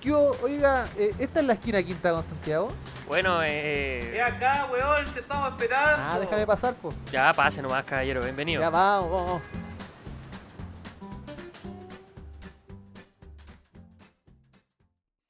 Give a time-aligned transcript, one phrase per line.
[0.00, 0.30] ¿Qué hubo?
[0.42, 2.68] Oiga, eh, ¿esta es la esquina quinta con Santiago?
[3.06, 5.96] Bueno, Es eh, acá, weón, te estamos esperando.
[5.98, 6.96] Ah, déjame pasar, pues.
[7.12, 8.62] ya pase nomás, caballero, bienvenido.
[8.62, 9.42] Ya vamos, vamos.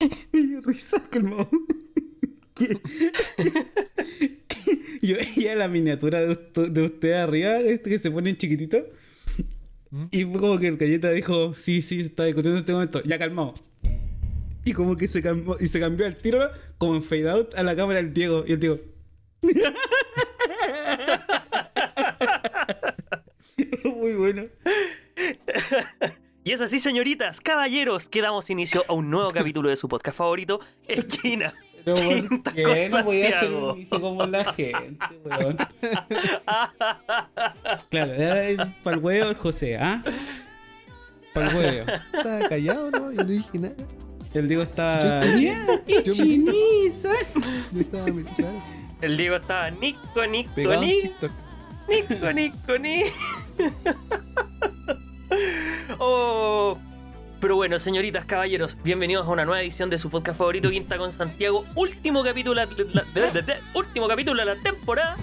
[0.32, 1.48] Me dio risa, calmado.
[2.54, 2.80] ¿Qué?
[5.02, 8.86] Yo veía la miniatura de usted, de usted arriba, este que se pone en chiquitito.
[9.90, 10.04] ¿Mm?
[10.12, 13.18] Y fue como que el galleta dijo, sí, sí, está discutiendo en este momento, ya
[13.18, 13.54] calmado.
[14.64, 17.62] Y como que se cambió, y se cambió el tiro como en fade out a
[17.62, 18.44] la cámara del Diego.
[18.46, 18.78] Y el Diego.
[23.84, 24.44] Muy bueno.
[26.44, 30.16] Y es así, señoritas, caballeros, que damos inicio a un nuevo capítulo de su podcast
[30.16, 31.54] favorito, Esquina.
[31.84, 35.56] Pero Quinta ¿por qué con no voy a hacer un inicio como la gente, weón?
[37.90, 38.12] Claro,
[38.82, 40.02] para el huevo el José, ¿ah?
[41.34, 41.92] Para el huevo.
[42.12, 43.12] Estaba callado, ¿no?
[43.12, 43.76] Yo no dije nada.
[44.34, 45.20] El Diego está.
[45.34, 45.66] Yo- ¡Ya!
[45.66, 47.10] yo- ¡Qué chiniza!
[49.02, 51.32] El Diego estaba Nico, Nico, pegado en Ni, TikTok.
[51.88, 53.02] Nico, Nico, Ni.
[55.98, 56.78] Oh.
[57.40, 61.10] Pero bueno, señoritas, caballeros, bienvenidos a una nueva edición de su podcast favorito, Quinta con
[61.10, 61.64] Santiago.
[61.74, 65.16] Último capítulo, de la- de- de- de- último capítulo de la temporada.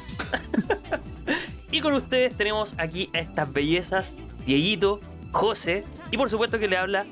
[1.71, 4.15] y con ustedes tenemos aquí a estas bellezas,
[4.47, 4.99] Dieguito,
[5.31, 7.05] José y por supuesto que le habla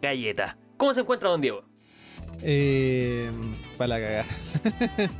[0.00, 0.56] Galleta.
[0.76, 1.62] ¿Cómo se encuentra don Diego?
[2.42, 3.30] Eh.
[3.78, 4.24] Para la cagada.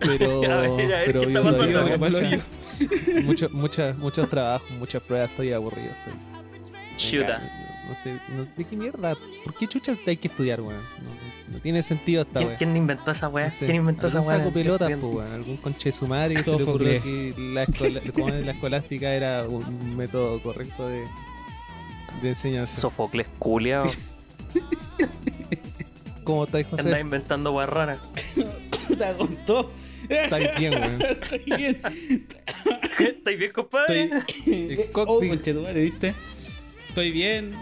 [0.00, 0.42] pero.
[0.52, 1.22] A ver, a ver, pero
[3.24, 5.90] mucho- mucha- muchos trabajos, muchas pruebas, estoy aburrido.
[5.90, 7.60] estoy- Chuta.
[7.88, 9.14] No sé, no sé, ¿de qué mierda?
[9.44, 10.80] ¿Por qué chucha hay que estudiar, weón?
[10.82, 12.58] No, no tiene sentido esta ¿Quién, weón.
[12.58, 13.44] quién inventó esa weá?
[13.44, 14.38] No sé, ¿Quién inventó esa algún weá?
[14.38, 15.32] saco pelotas, pues, weón.
[15.32, 17.02] Algún conche de su madre que se le ocurrió Sófocles.
[17.02, 21.04] que la, escola- la escolástica era un método correcto de,
[22.22, 22.80] de enseñanza.
[22.80, 23.84] Sofocles culiao.
[26.24, 27.00] ¿Cómo estáis, José?
[27.00, 27.98] inventando weá rara.
[28.88, 29.70] Puta, con todo.
[30.08, 31.02] ¿Estáis bien, weón?
[31.22, 31.80] Estoy bien.
[32.98, 34.04] ¿Estáis bien, compadre?
[34.04, 34.54] Estoy.
[34.72, 36.14] El Oh, conchetumare, ¿viste?
[36.88, 37.52] Estoy bien.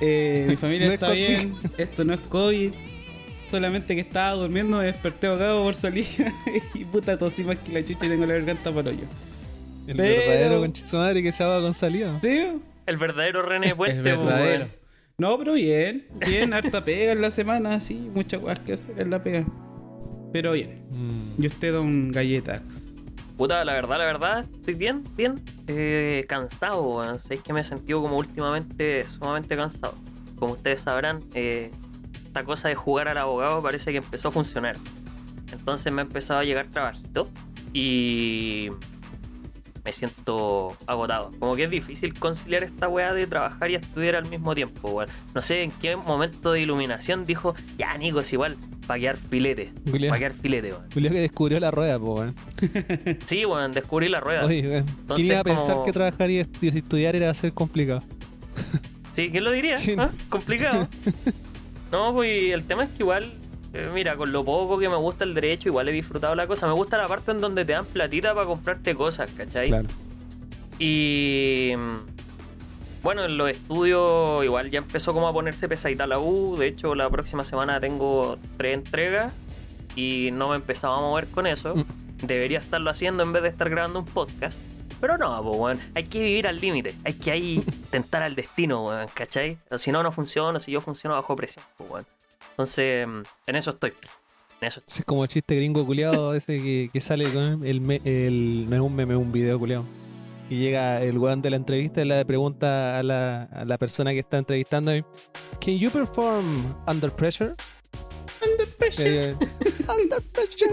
[0.00, 1.54] Eh, mi familia No está bien.
[1.78, 2.72] Esto no es COVID.
[3.50, 6.06] Solamente que estaba durmiendo, me desperté ahogado por salir.
[6.74, 9.04] y puta, tosí más que la chucha y tengo la garganta para hoyo.
[9.86, 12.18] El Pero- verdadero conche de su madre que se ahoga con salida.
[12.22, 12.46] ¿Sí?
[12.86, 14.64] El verdadero René Puente, verdadero.
[14.64, 14.83] weón.
[15.16, 19.10] No, pero bien, bien, harta pega en la semana, sí, muchas cosas que hacer en
[19.10, 19.44] la pega.
[20.32, 20.80] Pero bien.
[20.90, 21.42] Mm.
[21.42, 22.62] Y usted, don Galletas.
[23.36, 25.40] Puta, la verdad, la verdad, estoy bien, bien.
[25.68, 27.20] Eh, cansado, weón.
[27.20, 29.94] Sabéis que me he sentido como últimamente sumamente cansado.
[30.36, 31.70] Como ustedes sabrán, eh,
[32.24, 34.74] esta cosa de jugar al abogado parece que empezó a funcionar.
[35.52, 37.28] Entonces me ha empezado a llegar trabajito
[37.72, 38.70] y
[39.84, 41.32] me siento agotado.
[41.38, 45.10] Como que es difícil conciliar esta weá de trabajar y estudiar al mismo tiempo, weón.
[45.34, 48.56] No sé en qué momento de iluminación dijo, ya Nico, es igual,
[48.86, 49.72] para quedar filete.
[49.92, 50.84] Quedar filete, weón.
[50.92, 52.34] Julio que descubrió la rueda, po, weón.
[53.26, 54.44] Sí, weón, descubrí la rueda.
[54.46, 54.86] Oye, weón.
[55.14, 58.02] ¿Quién iba a como- pensar que trabajar y estu- y estudiar era ser complicado?
[59.12, 59.76] Sí, ¿quién lo diría?
[59.98, 60.10] ¿Ah?
[60.28, 60.88] Complicado.
[61.92, 63.32] no, pues el tema es que igual,
[63.92, 66.66] mira, con lo poco que me gusta el derecho, igual he disfrutado la cosa.
[66.66, 69.68] Me gusta la parte en donde te dan platita para comprarte cosas, ¿cachai?
[69.68, 69.88] Claro.
[70.78, 76.56] Y mm, bueno, en los estudios igual ya empezó como a ponerse pesadita la U.
[76.56, 79.32] De hecho, la próxima semana tengo tres entregas
[79.96, 81.74] y no me empezaba a mover con eso.
[81.74, 82.26] Mm.
[82.26, 84.58] Debería estarlo haciendo en vez de estar grabando un podcast.
[85.00, 85.80] Pero no, pues, weón.
[85.94, 86.94] Hay que vivir al límite.
[87.04, 89.58] Hay que ahí tentar al destino, weón, ¿cachai?
[89.70, 90.58] O si no, no funciona.
[90.60, 92.06] Si yo funciono bajo presión, pues, weón.
[92.54, 93.92] Entonces, mm, en eso estoy.
[94.60, 95.00] En eso estoy.
[95.00, 98.66] Es como el chiste gringo culiado ese que, que sale con el, me- el.
[98.68, 99.84] No es un meme, es un video culiado.
[100.50, 104.12] Y llega el weón de la entrevista y le pregunta a la, a la persona
[104.12, 104.92] que está entrevistando:
[105.60, 107.54] ¿Can you perform under pressure?
[108.46, 109.28] Under Y pressure.
[109.30, 109.38] ella,
[109.98, 110.70] under pressure.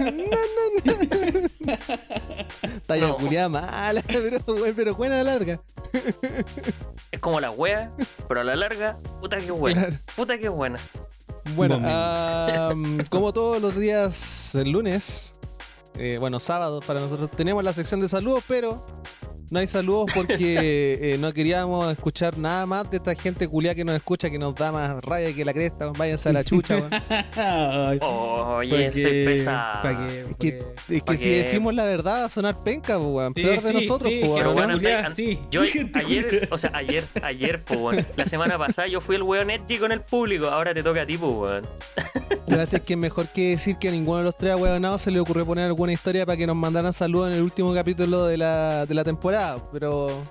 [0.00, 0.38] no,
[0.84, 1.02] no,
[1.64, 1.78] no.
[2.86, 3.16] Talla No.
[3.16, 4.02] culiada mala,
[4.74, 5.60] pero, buena a la larga.
[7.12, 7.92] Es como la wea,
[8.26, 9.80] pero a la larga, puta que buena.
[9.86, 9.96] Claro.
[10.16, 10.80] Puta que buena.
[11.54, 11.80] Bueno,
[13.10, 15.34] como todos los días el lunes,
[15.98, 18.84] eh, bueno, sábados para nosotros, tenemos la sección de saludos, pero
[19.50, 23.84] no hay saludos porque eh, no queríamos escuchar nada más de esta gente culia que
[23.84, 25.98] nos escucha, que nos da más raya que la cresta, weón.
[25.98, 26.76] váyanse a la chucha.
[28.00, 29.82] Oye, ¿pa' soy pesado.
[29.82, 30.20] ¿Pa' qué?
[30.20, 30.48] Es ¿Pa' que,
[30.96, 33.34] es ¿Pa' que si decimos la verdad va a sonar penca, pues, weón.
[33.34, 34.80] Sí, Peor de sí, nosotros, sí, pues, pero weón.
[34.80, 35.38] bueno, sí.
[35.50, 35.62] Yo
[35.94, 38.06] ayer, o sea, ayer, ayer, pues, weón.
[38.16, 41.06] La semana pasada yo fui el weón edgy con el público, ahora te toca a
[41.06, 41.64] ti, pues, weón.
[42.30, 44.54] Lo que pasa es que es mejor que decir que a ninguno de los tres
[44.54, 47.72] huevonados se le ocurrió poner alguna historia para que nos mandaran saludos en el último
[47.74, 49.33] capítulo de la, de la temporada.
[49.72, 50.22] Pero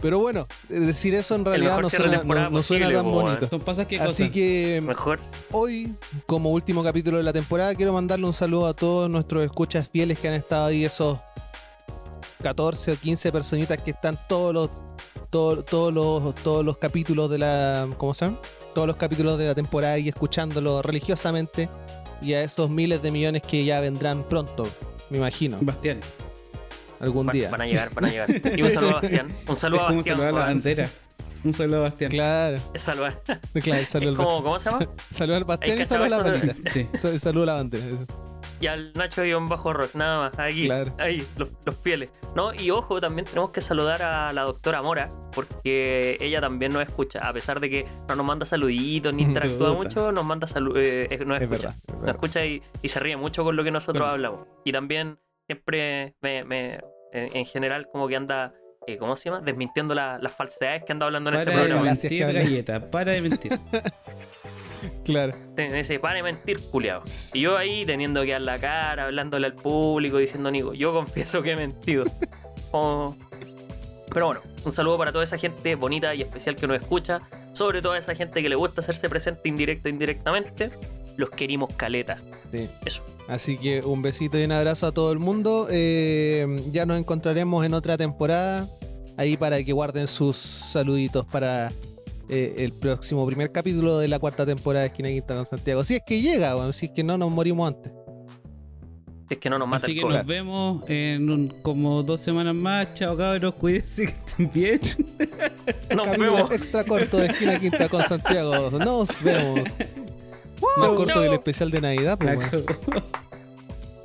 [0.00, 3.48] Pero bueno, decir eso en realidad no suena, no- no suena posible, tan bonito.
[3.50, 5.18] Son Así que Mejor.
[5.50, 5.92] hoy,
[6.26, 10.18] como último capítulo de la temporada, quiero mandarle un saludo a todos nuestros escuchas fieles
[10.18, 11.18] que han estado ahí, esos
[12.42, 14.70] 14 o 15 personitas que están todos los
[15.30, 18.38] todos, todos los todos los capítulos de la ¿cómo se llama?
[18.74, 21.68] Todos los capítulos de la temporada y escuchándolo religiosamente
[22.22, 24.68] y a esos miles de millones que ya vendrán pronto,
[25.10, 26.00] me imagino, Bastián.
[27.00, 27.50] Algún Van, día.
[27.50, 28.28] van a llegar, van a llegar.
[28.56, 29.26] Y un saludo a Bastián.
[29.46, 30.16] Un saludo Es a Bastián.
[30.16, 30.90] saludar a la bandera.
[31.44, 32.10] Un saludo a Bastián.
[32.10, 33.22] Claro, Es saludar.
[33.62, 34.86] claro, saludo ¿Cómo se llama?
[35.10, 36.70] Saludo al Bastián y saludo a la bandita.
[36.70, 36.88] Sí.
[36.96, 37.86] Sal- Saludo a la bandera.
[38.60, 40.36] Y al Nacho guion bajo Ross, nada más.
[40.40, 40.92] Aquí, Claro.
[40.98, 42.08] ahí, los, los fieles.
[42.34, 42.52] ¿No?
[42.52, 47.20] Y ojo, también tenemos que saludar a la doctora Mora, porque ella también nos escucha.
[47.20, 51.06] A pesar de que no nos manda saluditos ni interactúa mucho, nos manda salu eh,
[51.08, 51.68] eh, nos Es escucha.
[51.68, 51.74] verdad.
[51.86, 54.48] es Nos escucha y, y se ríe mucho con lo que nosotros hablamos.
[54.64, 55.18] Y también
[55.48, 56.74] siempre me, me-
[57.12, 58.52] en, en general como que anda,
[58.86, 59.40] eh, ¿cómo se llama?
[59.42, 61.84] Desmintiendo la- las falsedades que anda hablando en este Para de programa.
[61.86, 62.90] Gracias, mentir, galleta.
[62.90, 63.52] Para de mentir.
[65.04, 65.32] Claro.
[65.56, 67.02] Me dice, para de mentir, culiao.
[67.34, 71.42] Y yo ahí teniendo que dar la cara, hablándole al público, diciendo, Nico, yo confieso
[71.42, 72.04] que he mentido.
[74.10, 77.20] Pero bueno, un saludo para toda esa gente bonita y especial que nos escucha.
[77.52, 80.70] Sobre todo a esa gente que le gusta hacerse presente indirecto e indirectamente.
[81.18, 82.18] Los querimos caleta.
[82.50, 82.68] Sí.
[82.86, 83.02] Eso.
[83.28, 85.66] Así que un besito y un abrazo a todo el mundo.
[85.70, 88.66] Eh, ya nos encontraremos en otra temporada.
[89.18, 91.70] Ahí para que guarden sus saluditos para
[92.28, 95.82] eh, el próximo primer capítulo de la cuarta temporada de Esquina Quinta con Santiago.
[95.84, 97.92] Si es que llega, bueno, si es que no nos morimos antes.
[99.28, 102.20] Si es que no nos mata Así el que nos vemos en un- como dos
[102.20, 102.94] semanas más.
[102.94, 104.80] Chao cabros, cuídense que estén bien.
[105.94, 106.52] Nos Capítulo vemos.
[106.52, 108.70] extra corto de Esquina Quinta con Santiago.
[108.70, 109.60] Nos vemos.
[110.76, 111.20] Más corto chao.
[111.22, 112.18] que el especial de Navidad.
[112.18, 112.50] pues,
[112.86, 113.02] bueno.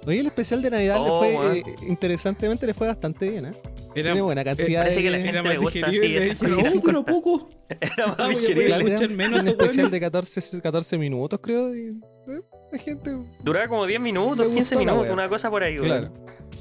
[0.06, 3.52] Oye, el especial de Navidad Oh, le fue, eh, interesantemente le fue bastante bien, ¿eh?
[3.96, 5.04] Era, Tiene buena cantidad parece de...
[5.04, 7.14] que la gente era le más gusta, sí, dije, cositas "Oh, pero cortas".
[7.16, 7.50] poco.
[7.80, 9.08] Era más Ah, digerible.
[9.10, 11.76] menos un especial de 14, 14 minutos, creo.
[11.76, 11.90] Y,
[12.28, 12.42] eh,
[12.72, 13.16] la gente.
[13.44, 15.86] Duraba como 10 Me minutos, gustó 15 la minutos, una cosa por ahí, weón.
[15.88, 16.12] Claro.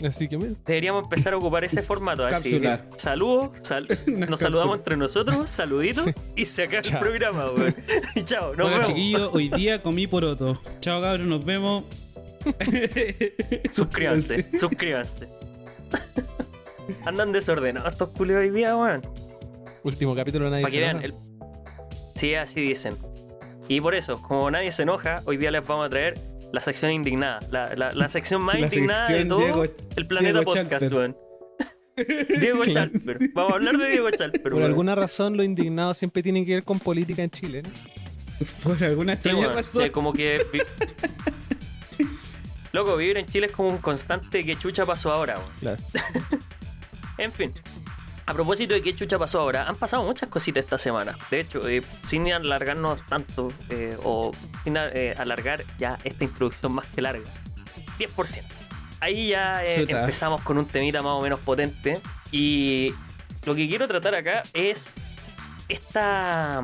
[0.07, 2.61] Así que, mira, Deberíamos empezar a ocupar ese formato así.
[2.61, 2.81] Cápsula.
[2.97, 3.87] Saludos, sal-
[4.29, 6.13] nos saludamos entre nosotros, saluditos Sí.
[6.37, 7.75] y se acaba el programa, weón.
[8.17, 8.87] Y chao, nos Bueno, vemos.
[8.89, 10.61] chiquillos, hoy día comí poroto.
[10.81, 11.85] Chao cabros, nos vemos.
[13.73, 15.29] Suscríbanse, suscríbanse.
[17.05, 19.03] Andan desordenados estos culios hoy día, weón.
[19.85, 21.07] último capítulo nadie Para que se vean, enoja.
[21.07, 21.15] el...
[22.17, 22.97] sí, así dicen.
[23.69, 26.19] Y por eso, como nadie se enoja, hoy día les vamos a traer
[26.53, 27.41] la sección indignada.
[27.51, 29.65] La, la- la sección más La indignada de todo Diego-
[29.97, 31.17] el planeta Diego podcast, weón.
[32.41, 33.19] Diego Chalper.
[33.35, 36.65] Vamos a hablar de Diego Chalper, Por alguna razón, lo indignado siempre tiene que ver
[36.65, 37.63] con política en Chile.
[37.63, 37.71] ¿no?
[38.65, 39.83] Por alguna Sí, extraña weón, razón.
[39.85, 40.47] sí, como que.
[40.53, 40.61] vi-
[42.73, 45.51] Loco, vivir en Chile es como un constante que chucha pasó ahora, weón.
[45.61, 45.83] Claro.
[47.19, 47.53] En fin.
[48.27, 51.19] A propósito de qué chucha pasó ahora, han pasado muchas cositas esta semana.
[51.31, 54.33] De hecho, eh, sin alargarnos tanto, eh, o
[54.65, 57.29] sin eh, alargar ya esta introducción más que larga,
[57.99, 58.43] 10%.
[59.01, 62.01] Ahí ya empezamos con un temita más o menos potente.
[62.31, 62.95] Y
[63.45, 64.93] lo que quiero tratar acá es
[65.69, 66.63] esta,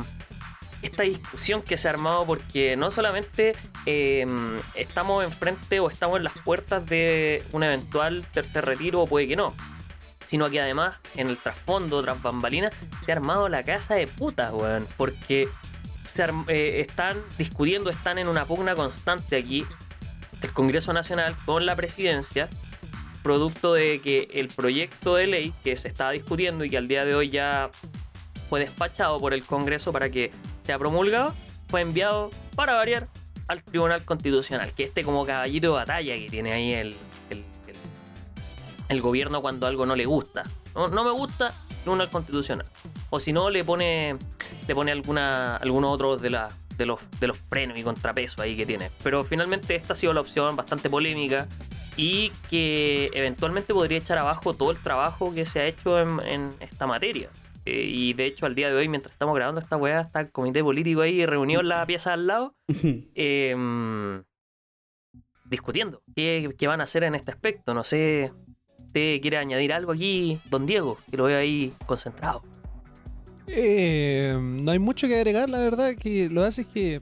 [0.83, 3.55] esta discusión que se ha armado porque no solamente
[3.87, 4.27] eh,
[4.75, 9.37] estamos enfrente o estamos en las puertas de un eventual tercer retiro o puede que
[9.37, 9.55] no,
[10.29, 14.53] sino que además en el trasfondo, tras bambalinas, se ha armado la casa de putas,
[14.53, 15.49] weón, porque
[16.05, 19.65] se eh, están discutiendo, están en una pugna constante aquí
[20.43, 22.51] el Congreso Nacional con la presidencia,
[23.23, 27.07] producto de que el proyecto de ley que se estaba discutiendo y que al día
[27.07, 27.71] de hoy ya
[28.51, 30.31] fue despachado por el Congreso para que
[30.63, 31.35] sea promulgado,
[31.69, 33.09] fue enviado para variar
[33.49, 36.97] al Tribunal Constitucional, que este como caballito de batalla que tiene ahí el-
[38.89, 40.45] el gobierno cuando algo no le gusta.
[40.75, 41.53] No, no me gusta,
[41.83, 42.67] Tribunal Constitucional.
[43.11, 44.17] O si no, le pone,
[44.67, 48.57] le pone alguna, alguno otro de, la, de, los, de los frenos y contrapesos ahí
[48.57, 48.91] que tiene.
[49.03, 51.47] Pero finalmente esta ha sido la opción bastante polémica
[51.97, 56.51] y que eventualmente podría echar abajo todo el trabajo que se ha hecho en, en
[56.61, 57.31] esta materia.
[57.65, 60.31] Eh, y de hecho, al día de hoy, mientras estamos grabando esta weá, está el
[60.31, 62.55] comité político ahí reunido en la pieza al lado,
[63.15, 63.55] eh,
[65.45, 67.75] discutiendo qué, qué van a hacer en este aspecto.
[67.75, 68.33] No sé,
[68.89, 70.99] ¿usted quiere añadir algo aquí, don Diego?
[71.11, 72.43] Que lo veo ahí concentrado.
[73.47, 77.01] Eh, no hay mucho que agregar, la verdad, que lo que hace es que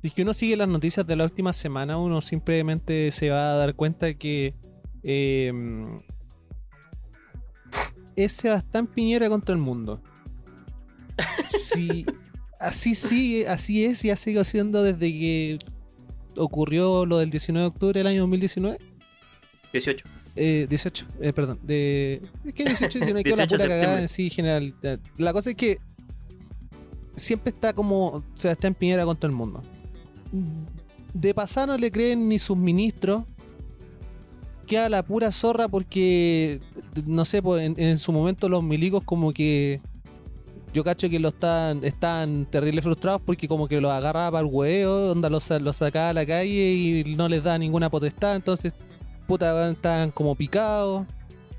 [0.00, 3.52] si es que uno sigue las noticias de la última semana, uno simplemente se va
[3.52, 4.54] a dar cuenta que
[5.02, 5.52] eh,
[8.14, 10.00] es Sebastián Piñera contra el mundo.
[11.48, 12.06] Sí,
[12.60, 15.58] así sí, así es y ha sido siendo desde que
[16.36, 18.78] ocurrió lo del 19 de octubre del año 2019.
[19.72, 20.17] 18.
[20.38, 22.22] Eh, 18, eh, perdón, de...
[22.46, 24.74] Es que 18, si no hay que la 18 pura cagada en sí general.
[25.16, 25.80] La cosa es que
[27.14, 29.62] siempre está como Sebastián Piñera contra el mundo.
[31.12, 33.24] De pasar no le creen ni sus ministros.
[34.66, 36.60] Queda la pura zorra porque,
[37.06, 39.80] no sé, pues, en, en su momento los milicos como que...
[40.74, 44.52] Yo cacho que lo están, están terrible frustrados porque como que los agarraba para el
[44.52, 48.74] huevo, onda los, los sacaba a la calle y no les da ninguna potestad, entonces
[49.28, 51.06] puta weón, estaban como picados.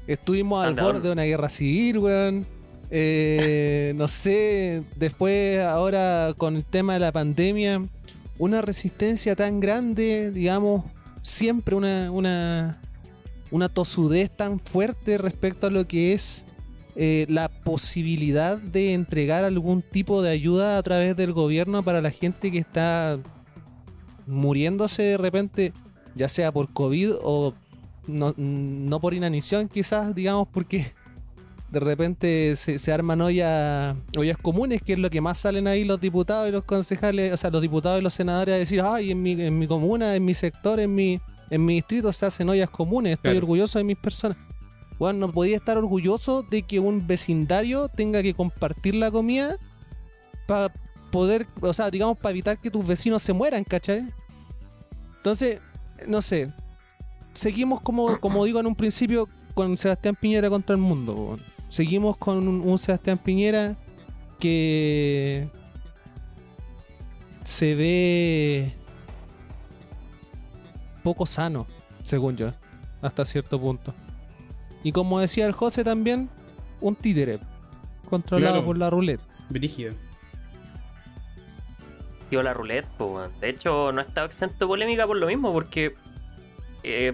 [0.07, 2.45] Estuvimos al borde de una guerra civil, weón.
[2.89, 7.83] Eh, no sé, después ahora con el tema de la pandemia,
[8.39, 10.83] una resistencia tan grande, digamos,
[11.21, 12.81] siempre una, una,
[13.51, 16.47] una tosudez tan fuerte respecto a lo que es
[16.95, 22.09] eh, la posibilidad de entregar algún tipo de ayuda a través del gobierno para la
[22.09, 23.19] gente que está
[24.25, 25.73] muriéndose de repente,
[26.19, 27.53] ya sea por COVID o
[28.07, 30.91] no, no por inanición quizás, digamos, porque
[31.71, 35.85] de repente se, se arman ollas, ollas comunes, que es lo que más salen ahí
[35.85, 39.11] los diputados y los concejales, o sea, los diputados y los senadores a decir, ay,
[39.11, 42.49] en mi, en mi comuna, en mi sector, en mi, en mi distrito se hacen
[42.49, 43.37] ollas comunes, estoy Claro.
[43.45, 44.37] orgulloso de mis personas.
[44.97, 49.55] Bueno, no podía estar orgulloso de que un vecindario tenga que compartir la comida
[50.47, 50.73] para
[51.11, 54.11] poder, o sea, digamos, para evitar que tus vecinos se mueran, ¿cachai?
[55.17, 55.59] Entonces,
[56.07, 56.51] no sé.
[57.33, 61.37] Seguimos como, como digo en un principio, con Sebastián Piñera contra el mundo.
[61.69, 63.75] Seguimos con un, un Sebastián Piñera
[64.39, 65.47] que
[67.43, 68.73] se ve
[71.03, 71.65] poco sano,
[72.03, 72.51] según yo,
[73.01, 73.93] hasta cierto punto.
[74.83, 76.29] Y como decía el José también,
[76.81, 77.39] un títere
[78.09, 78.65] controlado Claro.
[78.65, 79.23] por la ruleta.
[79.49, 79.93] Brígido.
[82.31, 83.31] La roulette, pues, weón.
[83.39, 85.95] De hecho, no ha estado exento de polémica por lo mismo, porque
[86.83, 87.13] eh,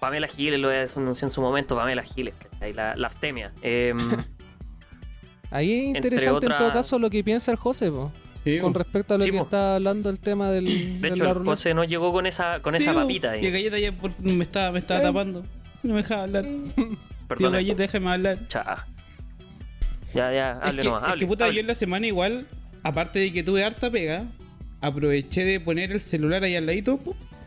[0.00, 2.72] Pamela Giles lo denunció en su momento, Pamela Giles, ¿cachai?
[2.72, 3.52] La, la abstemia.
[3.62, 3.98] Em,
[5.50, 8.12] Ahí es interesante en todo caso lo que piensa el José, po,
[8.44, 9.44] Sí, con respecto a lo Sí, que po.
[9.44, 11.38] está hablando el tema del, de de hecho, la el.
[11.44, 13.50] José no llegó con esa, con esa Sí, papita Y.
[13.50, 15.44] Galleta ya por- me estaba, me estaba tapando.
[15.82, 16.44] No me dejaba hablar.
[17.28, 17.52] Perdón.
[17.52, 18.38] Galleta, déjame hablar.
[18.48, 18.86] Cha.
[20.14, 21.02] Ya, ya, Es hable que, nomás.
[21.02, 21.54] es hable, que puta, hable.
[21.56, 22.46] yo en la semana igual,
[22.82, 24.26] aparte de que tuve harta pega,
[24.80, 27.00] aproveché de poner el celular ahí al ladito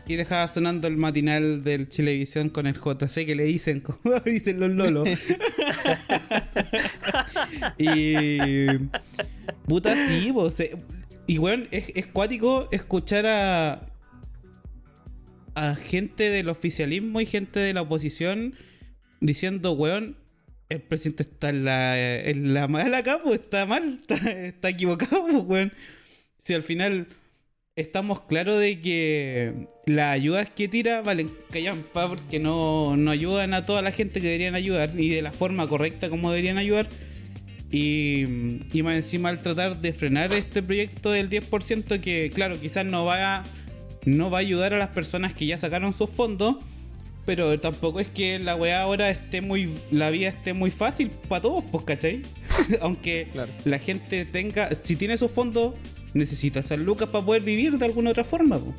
[0.06, 4.60] y dejaba sonando el matinal del Chilevisión con el JC que le dicen, como dicen
[4.60, 5.08] los lolos.
[7.78, 8.66] y.
[9.66, 10.76] Puta, sí, se-
[11.26, 13.86] y weón, es, es cuático escuchar a.
[15.54, 18.54] a gente del oficialismo y gente de la oposición
[19.20, 20.16] diciendo, weón,
[20.72, 25.70] el presidente está en la, en la mala acá, pues está mal, está, equivocado, pues.
[26.38, 27.06] Si al final
[27.76, 33.62] estamos claros de que las ayudas que tira valen callampa porque no, no ayudan a
[33.62, 36.88] toda la gente que deberían ayudar y de la forma correcta como deberían ayudar.
[37.70, 42.84] Y, y más encima al tratar de frenar este proyecto del 10% que claro, quizás
[42.84, 43.44] no va a,
[44.04, 46.56] no va a ayudar a las personas que ya sacaron sus fondos,
[47.24, 51.42] pero tampoco es que la weá ahora esté muy, la vida esté muy fácil para
[51.42, 52.22] todos, pues, ¿cachai?
[52.80, 53.52] Aunque Claro.
[53.64, 55.74] la gente tenga, si tiene sus fondos,
[56.14, 58.74] necesita esas lucas para poder vivir de alguna otra forma, pues.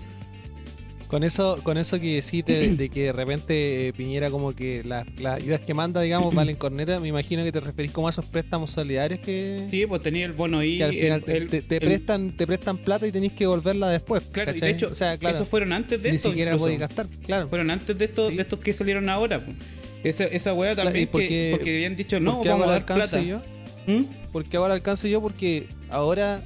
[1.14, 4.84] Con eso, con eso que decís de, de que de repente eh, Piñera como que
[4.84, 8.10] las, las ayudas que manda, digamos, valen corneta, me imagino que te referís como a
[8.10, 10.80] esos préstamos solidarios que, Sí, pues tenía el bono ahí.
[10.80, 14.24] que al final el- te, el- prestan, te prestan plata y tenés que devolverla después.
[14.32, 16.30] Claro, y de hecho, o sea, claro, esos fueron antes de ni esto.
[16.30, 16.66] siquiera incluso.
[16.66, 17.48] podés gastar, claro.
[17.48, 18.36] Fueron antes de estos, Sí.
[18.36, 19.40] de estos que salieron ahora.
[19.40, 19.56] pues.
[20.04, 22.68] Esa, esa Claro, también ¿y por que- qué- porque habían dicho no, ¿Por qué vamos
[22.70, 23.22] a dar plata.
[23.22, 23.40] yo?
[23.86, 24.02] ¿Mm?
[24.32, 26.44] Porque ahora alcanzo yo porque ahora,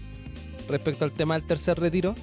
[0.68, 2.16] respecto al tema del tercer retiro,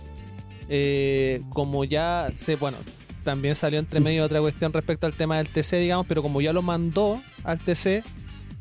[0.69, 2.77] eh, como ya se, bueno,
[3.25, 6.53] también salió entre medio otra cuestión respecto al tema del TC, digamos, pero como ya
[6.53, 8.03] lo mandó al TC,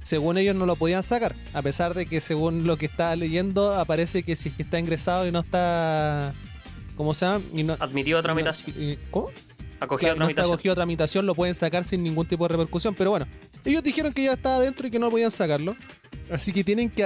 [0.01, 3.73] según ellos no lo podían sacar, a pesar de que según lo que estaba leyendo
[3.73, 6.33] aparece que si es que está ingresado y no está,
[6.97, 7.43] ¿cómo se llama?
[7.53, 8.75] Y no, Admitido a tramitación.
[8.77, 9.29] y- ¿Cómo?
[9.79, 10.53] Acogido Claro, a no está tramitación.
[10.53, 12.95] acogido a tramitación, lo pueden sacar sin ningún tipo de repercusión.
[12.95, 13.27] Pero bueno,
[13.65, 15.75] ellos dijeron que ya estaba adentro y que no podían sacarlo.
[16.31, 17.05] Así que tienen que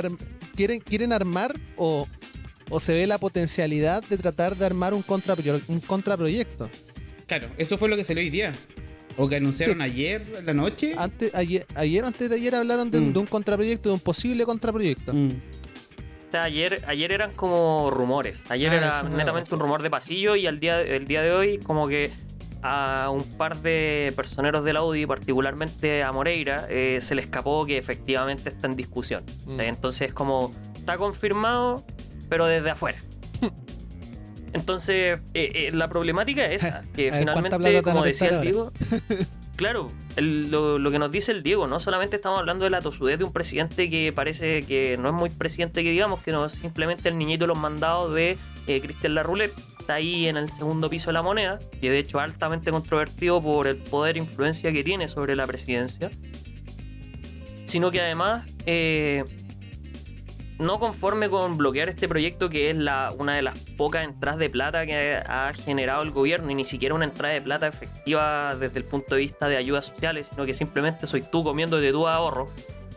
[0.55, 2.07] quieren, quieren armar o,
[2.69, 6.69] o se ve la potencialidad de tratar de armar un, contrapro- un contraproyecto.
[7.25, 8.51] Claro, eso fue lo que salió hoy día.
[9.19, 9.81] O que anunciaron Sí.
[9.83, 10.93] ayer en la noche.
[10.97, 13.13] Antes, ayer, ayer antes de ayer hablaron de, Mm.
[13.13, 15.11] de un contraproyecto, de un posible contraproyecto.
[15.13, 15.29] Mm.
[16.27, 18.43] O sea, ayer, ayer eran como rumores.
[18.49, 21.57] Ayer Ah, era netamente un rumor de pasillo y al día, el día de hoy
[21.57, 22.11] como que
[22.61, 27.77] a un par de personeros del Audi, particularmente a Moreira, eh, se le escapó que
[27.77, 29.23] efectivamente está en discusión.
[29.47, 29.61] Mm.
[29.61, 31.83] Entonces como está confirmado,
[32.29, 32.97] pero desde afuera.
[34.53, 38.41] Entonces, eh, eh, la problemática es esa, que A ver, ¿cuánta finalmente, como decía el
[38.41, 38.71] Diego,
[39.55, 42.81] claro, el- lo, lo que nos dice el Diego, no solamente estamos hablando de la
[42.81, 46.45] tosudez de un presidente que parece que no es muy presidente que digamos, que no
[46.45, 50.49] es simplemente el niñito de los mandados de eh, Cristian Larroulet, está ahí en el
[50.49, 54.71] segundo piso de la moneda, y de hecho altamente controvertido por el poder e influencia
[54.71, 56.09] que tiene sobre la presidencia,
[57.65, 58.45] sino que además...
[60.59, 64.49] no conforme con bloquear este proyecto que es la, una de las pocas entradas de
[64.49, 68.79] plata que ha generado el gobierno y ni siquiera una entrada de plata efectiva desde
[68.79, 72.07] el punto de vista de ayudas sociales, sino que simplemente soy tú comiendo de tu
[72.07, 72.49] ahorro.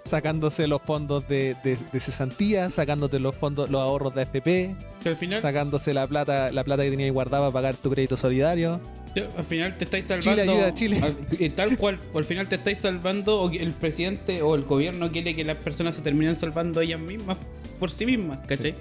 [0.03, 5.09] Sacándose los fondos de, de, de cesantía, sacándote los fondos, los ahorros de FP, Que
[5.11, 8.81] al final, sacándose la plata, la plata que tenías guardada para pagar tu crédito solidario.
[9.15, 10.31] te- al final te estáis salvando.
[10.31, 11.01] Chile ayuda a Chile.
[11.03, 15.37] al- tal cual, al final te estáis salvando, o el presidente o el gobierno quiere
[15.37, 17.37] que las personas se terminen salvando ellas mismas
[17.79, 18.75] por sí mismas, ¿cachai?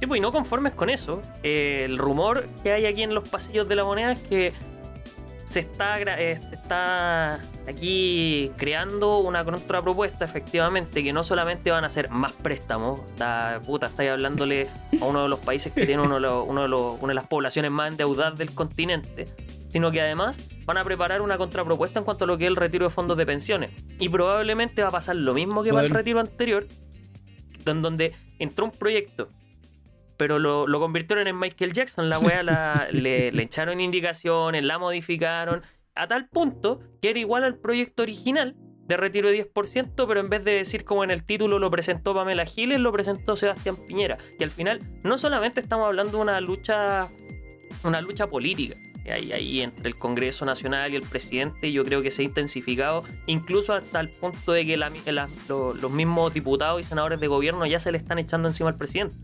[0.00, 3.28] Sí, pues, y no conformes con eso, eh, el rumor que hay aquí en los
[3.28, 4.52] pasillos de la moneda es que
[5.50, 11.88] se está, eh, se está aquí creando una contrapropuesta, efectivamente, que no solamente van a
[11.90, 14.68] ser más préstamos, la puta, estáis hablándole
[15.00, 17.14] a uno de los países que tiene uno de, los- uno de los- una de
[17.14, 19.26] las poblaciones más endeudadas del continente,
[19.68, 22.56] sino que además van a preparar una contrapropuesta en cuanto a lo que es el
[22.56, 23.72] retiro de fondos de pensiones.
[23.98, 26.66] Y probablemente va a pasar lo mismo que para el retiro anterior,
[27.66, 29.28] en donde entró un proyecto
[30.20, 32.10] pero lo, lo convirtieron en Michael Jackson.
[32.10, 35.62] La wea la- le, le echaron indicaciones, la modificaron,
[35.94, 38.54] a tal punto que era igual al proyecto original
[38.86, 42.12] de retiro de 10%, pero en vez de decir como en el título lo presentó
[42.12, 44.18] Pamela Giles, lo presentó Sebastián Piñera.
[44.38, 47.08] Y al final, no solamente estamos hablando de una lucha,
[47.82, 48.76] una lucha política.
[49.10, 53.04] hay ahí entre el Congreso Nacional y el presidente, yo creo que se ha intensificado,
[53.26, 57.26] incluso hasta el punto de que la- la- lo- los mismos diputados y senadores de
[57.26, 59.16] gobierno ya se le están echando encima al presidente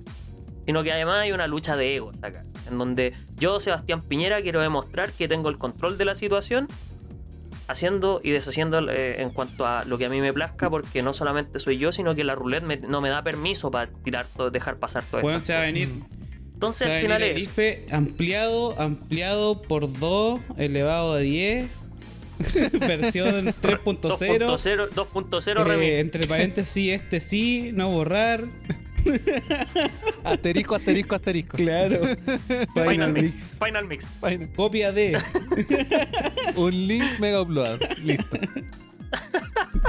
[0.66, 4.60] sino que además hay una lucha de egos acá, en donde yo, Sebastián Piñera, quiero
[4.60, 6.68] demostrar que tengo el control de la situación,
[7.68, 11.12] haciendo y deshaciendo eh, en cuanto a lo que a mí me plazca, porque no
[11.12, 14.50] solamente soy yo, sino que la roulette me- no me da permiso para tirar todo,
[14.50, 15.48] dejar pasar todo Bueno, esto.
[15.48, 15.88] se va a venir,
[16.54, 21.68] Entonces al final el es IFE ampliado, ampliado por 2, elevado a 10,
[22.80, 24.08] versión 3.0.
[24.46, 25.98] 2.0 2.0 eh, remix.
[25.98, 28.44] entre paréntesis, este sí, no borrar.
[30.24, 31.56] Asterisco, asterisco, asterisco.
[31.56, 32.00] Claro.
[32.74, 33.58] Final mix.
[33.64, 34.06] Final mix.
[34.56, 35.18] Copia de.
[36.56, 37.80] Un link mega upload.
[38.02, 38.38] Listo.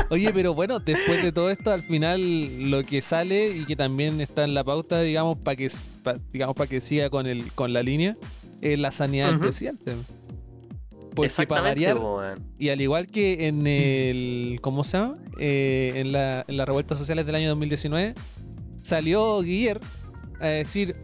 [0.10, 4.22] Oye, pero bueno, después de todo esto, al final lo que sale y que también
[4.22, 5.70] está en la pauta, digamos, para que
[6.04, 8.16] pa- digamos para que siga con el con la línea,
[8.62, 9.94] es la sanidad del presidente.
[11.16, 15.16] Porque para Exactamente, variar, y al igual que en el ¿cómo se llama?
[15.40, 18.14] Eh, en la en las revueltas sociales del año 2019
[18.88, 19.80] salió Guiller
[20.40, 20.96] a decir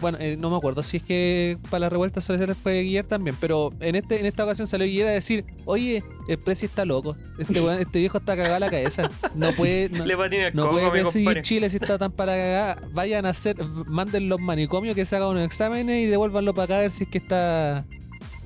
[0.00, 3.36] bueno, eh, no me acuerdo si es que para las revueltas sociales fue Guiller también,
[3.40, 7.16] pero en este en esta ocasión salió Guiller a decir, oye, el Presi está loco,
[7.38, 10.68] este este viejo está cagado a la cabeza, no puede, no, Le patina el no
[10.68, 11.42] coco, puede compadre.
[11.42, 12.88] Chile si está tan para cagar.
[12.92, 16.78] Vayan a hacer, manden los manicomios que se hagan unos exámenes y devuélvanlo para acá
[16.78, 17.84] a ver si es que está,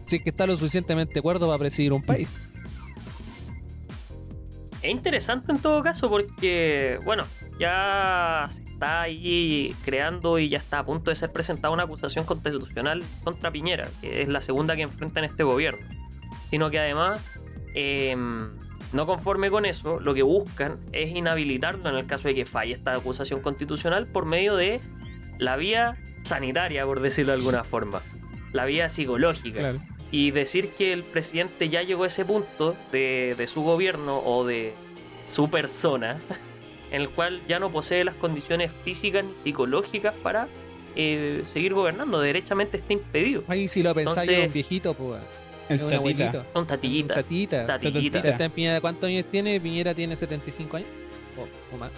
[0.07, 2.29] si es que está lo suficientemente cuerdo para presidir un país.
[4.83, 7.25] Es interesante en todo caso porque, bueno,
[7.59, 12.25] ya se está ahí creando y ya está a punto de ser presentada una acusación
[12.25, 15.87] constitucional contra Piñera, que es la segunda que enfrenta en este gobierno.
[16.51, 17.25] Sino que además,
[17.75, 18.17] eh,
[18.93, 22.73] no conforme con eso, lo que buscan es inhabilitarlo en el caso de que falle
[22.73, 24.81] esta acusación constitucional por medio de
[25.39, 28.01] la vía sanitaria, por decirlo de alguna forma.
[28.53, 29.81] La vía psicológica Claro.
[30.13, 34.45] Y decir que el presidente ya llegó a ese punto de, de su gobierno o
[34.47, 34.75] de
[35.27, 36.21] su persona,
[36.93, 40.47] en el cual ya no posee las condiciones físicas ni psicológicas para
[40.95, 43.43] eh, seguir gobernando, derechamente está impedido.
[43.49, 45.21] Ahí si lo pensáis, Entonces- un viejito, pues.
[45.69, 45.99] El Es un tatita.
[46.29, 46.45] abuelito.
[46.55, 47.67] Un Un tatillita, tatita.
[47.67, 49.59] tatillita, Piñera, ¿cuántos años tiene?
[49.59, 50.89] Piñera tiene 75 años.
[51.39, 51.91] O, o más.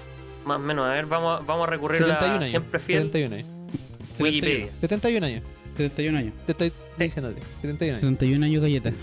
[0.45, 0.87] más o menos.
[0.87, 2.49] A ver, vamos, a- vamos a recurrir 71 a años.
[2.51, 3.49] siempre fiel 71 años.
[4.21, 4.69] Wikipedia.
[4.81, 5.43] 71 años.
[5.77, 6.33] 71 años.
[6.47, 7.33] Te estoy diciendo.
[7.63, 8.01] 71 años.
[8.01, 8.93] 71 años galleta.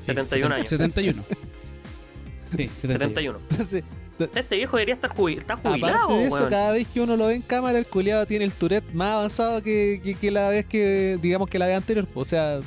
[0.00, 0.68] Sí, 71 años.
[0.68, 1.22] 71.
[2.56, 2.98] Sí, 71.
[2.98, 3.38] 71.
[3.50, 3.84] Entonces,
[4.34, 6.50] Este viejo debería estar jubi- está jubilado, Aparte de eso, weón.
[6.50, 9.62] cada vez que uno lo ve en cámara, el culiado tiene el Tourette más avanzado
[9.62, 12.06] que, que- que la vez que, digamos que la vez anterior.
[12.14, 12.60] O sea,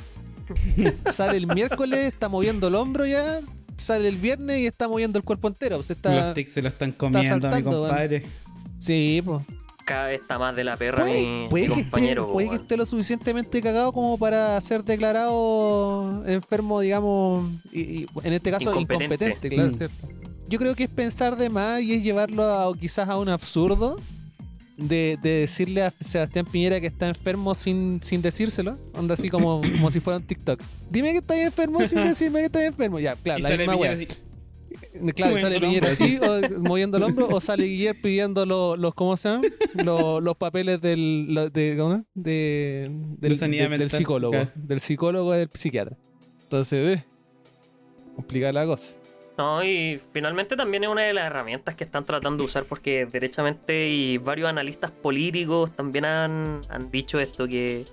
[1.10, 3.40] sale el miércoles, está moviendo el hombro ya,
[3.76, 5.78] sale el viernes y está moviendo el cuerpo entero.
[5.78, 8.24] O sea, está, Los tics se lo están comiendo, mi saltando, compadre.
[8.78, 9.42] sí, pues.
[9.84, 12.32] Cada vez está más de la perra mi, Puede, mi que esté, compañero.
[12.32, 18.32] puede que esté lo suficientemente cagado como para ser declarado enfermo, digamos, y, y en
[18.32, 19.04] este caso Incompetente.
[19.04, 19.74] incompetente, claro, Mm.
[19.76, 20.08] ¿cierto?
[20.48, 23.98] Yo creo que es pensar de más y es llevarlo a, quizás a un absurdo
[24.76, 28.76] de, de decirle a Sebastián Piñera que está enfermo sin, sin decírselo.
[28.94, 30.60] Onda así como, como si fuera un TikTok.
[30.90, 32.98] Dime que estás enfermo sin decirme que estás enfermo.
[32.98, 33.92] Ya, claro, Y la misma Piñera wea.
[33.92, 34.08] así.
[35.16, 39.16] Claro, sale Piñera así, o moviendo el hombro, o sale Guillermo pidiendo los, los ¿cómo
[39.16, 39.42] se llama?
[39.74, 41.74] Los, los papeles del, lo- de,
[42.14, 44.30] de, del, De del- psicólogo.
[44.32, 44.50] claro.
[44.54, 45.96] Del psicólogo y del psiquiatra.
[46.44, 47.04] Entonces, eh,
[48.14, 48.94] complicada la cosa.
[49.36, 53.04] No, y finalmente también es una de las herramientas que están tratando de usar porque
[53.10, 57.84] derechamente y varios analistas políticos también han, han dicho esto, que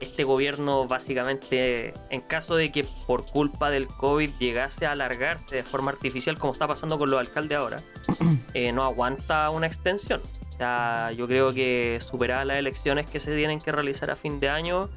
[0.00, 5.62] este gobierno básicamente, en caso de que por culpa del COVID llegase a alargarse de
[5.64, 7.82] forma artificial como está pasando con los alcaldes ahora,
[8.54, 10.20] eh, no aguanta una extensión.
[10.54, 14.40] O sea, yo creo que superadas las elecciones que se tienen que realizar a fin
[14.40, 14.88] de año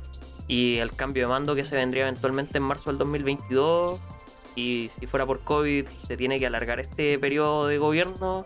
[0.48, 4.00] y el cambio de mando que se vendría eventualmente en marzo del 2022
[4.56, 8.46] y si fuera por COVID se tiene que alargar este periodo de gobierno,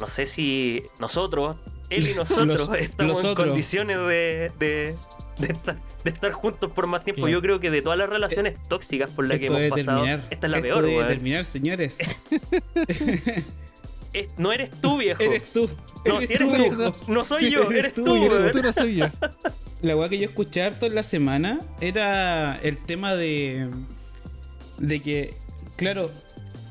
[0.00, 1.56] no sé si nosotros,
[1.90, 4.94] él y nosotros, Los- estamos en condiciones de, de,
[5.38, 7.22] de estar, de estar juntos por más tiempo.
[7.22, 7.32] Claro.
[7.32, 10.26] Yo creo que de todas las relaciones tóxicas por las que hemos pasado, terminar.
[10.30, 11.98] esta es la Esto peor, debe terminar, señores.
[14.12, 15.22] Es- no eres tú, viejo.
[15.22, 15.70] eres tú.
[16.04, 16.56] no, si eres tú, tú.
[16.56, 16.96] viejo.
[17.08, 18.52] No soy Sí, yo, eres eres tú, tú, eres.
[18.52, 19.06] Tú no soy yo.
[19.82, 23.68] La weá que yo escuché harto en la semana era el tema de.
[24.78, 25.34] de que,
[25.76, 26.10] claro,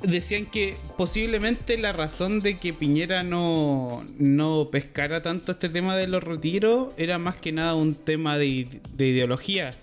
[0.04, 6.08] decían que posiblemente la razón de que Piñera no, no pescara tanto este tema de
[6.08, 9.74] los retiros era más que nada un tema de, de ideología.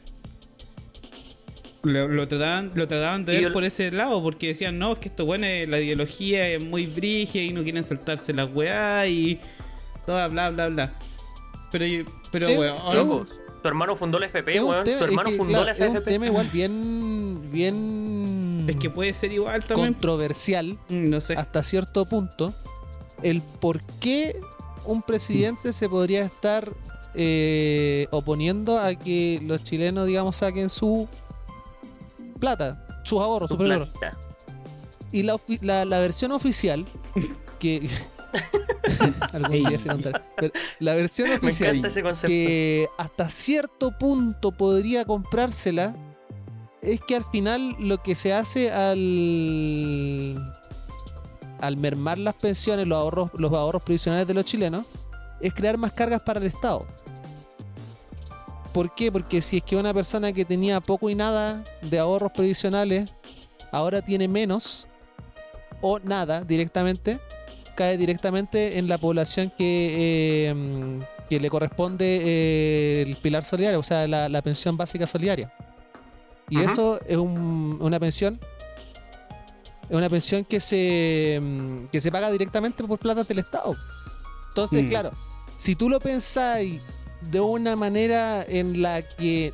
[1.83, 5.09] Lo, lo trataban, lo trataban de ver por ese lado, porque decían, no, es que
[5.09, 9.40] esto bueno, la ideología es muy brígida y no quieren saltarse las weá y
[10.04, 10.94] toda bla bla bla.
[11.70, 14.85] Pero, yo- pero Eh, weón, eh, tu hermano fundó la FP, Es un weón.
[14.85, 18.77] tema- Tu es hermano que, fundó claro, la es un tema igual bien, bien Es
[18.77, 19.94] que puede ser igual también.
[19.94, 21.35] controversial Mm, No sé.
[21.35, 22.53] hasta cierto punto
[23.23, 24.38] el por qué
[24.85, 26.68] un presidente se podría estar
[27.14, 31.09] eh, oponiendo a que los chilenos, digamos, saquen su
[32.38, 34.16] plata, sus ahorros, su platita.
[35.11, 36.87] Y la, ofi- la, la versión oficial,
[37.59, 37.88] que
[39.33, 45.94] algún día se contará, pero la versión oficial ese que hasta cierto punto podría comprársela
[46.83, 50.37] es que al final lo que se hace al
[51.61, 54.87] al mermar las pensiones, los ahorros, los ahorros provisionales de los chilenos,
[55.40, 56.87] es crear más cargas para el Estado.
[58.72, 59.11] ¿Por qué?
[59.11, 63.11] Porque si es que una persona que tenía poco y nada de ahorros previsionales
[63.72, 64.87] ahora tiene menos
[65.81, 67.20] o nada directamente,
[67.79, 69.64] cae directamente en la población que,
[70.51, 75.53] eh, que le corresponde eh, el pilar solidario, o sea, la, la pensión básica solidaria.
[76.51, 78.38] Y eso es un- una pensión.
[79.91, 83.77] Es una pensión que se, mm, que se paga directamente por plata del Estado.
[84.49, 84.88] Entonces, Mm.
[84.88, 85.11] claro,
[85.57, 86.81] si tú lo pensáis
[87.31, 89.53] de una manera en la que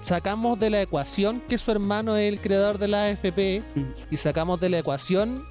[0.00, 3.82] sacamos de la ecuación que su hermano es el creador de la AFP Mm.
[4.10, 5.42] y sacamos de la ecuación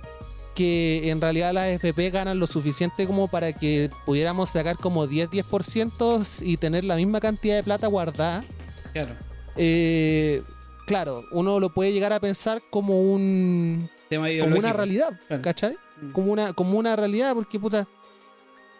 [0.58, 6.41] que en realidad las AFP ganan lo suficiente como para que pudiéramos sacar como 10-10%
[6.43, 8.43] y tener la misma cantidad de plata guardada,
[8.91, 9.13] Claro.
[9.56, 10.41] eh,
[10.88, 15.41] claro, uno lo puede llegar a pensar como un Tema como una realidad, Claro.
[15.43, 15.78] ¿cachai?
[16.02, 16.12] Mm.
[16.12, 17.88] Como una, como una realidad, porque puta,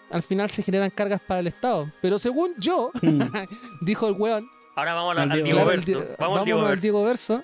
[0.10, 1.92] al final se generan cargas para el Estado.
[2.02, 3.22] Pero según yo, Mm.
[3.82, 6.06] dijo el weón, Ahora vamos Al al, Diego claro, Verso.
[6.20, 6.82] Vamos al Diego al Verso.
[6.84, 7.44] Diego Verso.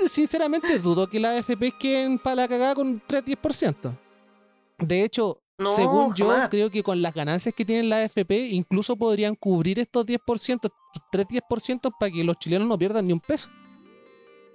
[0.00, 3.94] Yo, Sinceramente dudo que las AFP queden para la cagada con 3-10%.
[4.78, 6.48] De hecho, No, según yo, jamás.
[6.48, 10.70] creo que con las ganancias que tienen las AFP, incluso podrían cubrir estos 10%,
[11.12, 13.50] 3-10% para que los chilenos no pierdan ni un peso.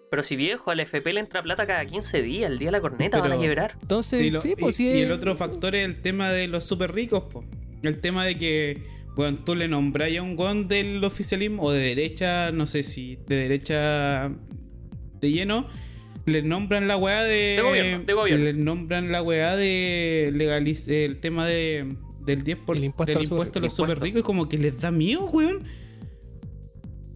[0.10, 2.50] Pero si viejo, al FP le entra plata cada 15 días.
[2.52, 3.78] El día de la corneta van a Pero- quebrar.
[3.80, 4.90] Entonces, Y, lo- sí, pues y- sí.
[4.90, 7.44] y es- el otro factor es el tema de los super ricos, po.
[7.84, 8.84] El tema de que,
[9.15, 13.17] bueno, tú le nombras a un guan del oficialismo o de derecha, no sé si
[13.28, 14.32] de derecha
[15.22, 15.67] de lleno,
[16.26, 17.56] le nombran la weá de.
[17.58, 18.45] De gobierno, de gobierno.
[18.45, 21.95] Le nombran la weá de legalizar el tema de,
[22.26, 24.80] del 10%, por, El impuesto del impuesto a los super ricos y como que les
[24.80, 25.63] da miedo, weón.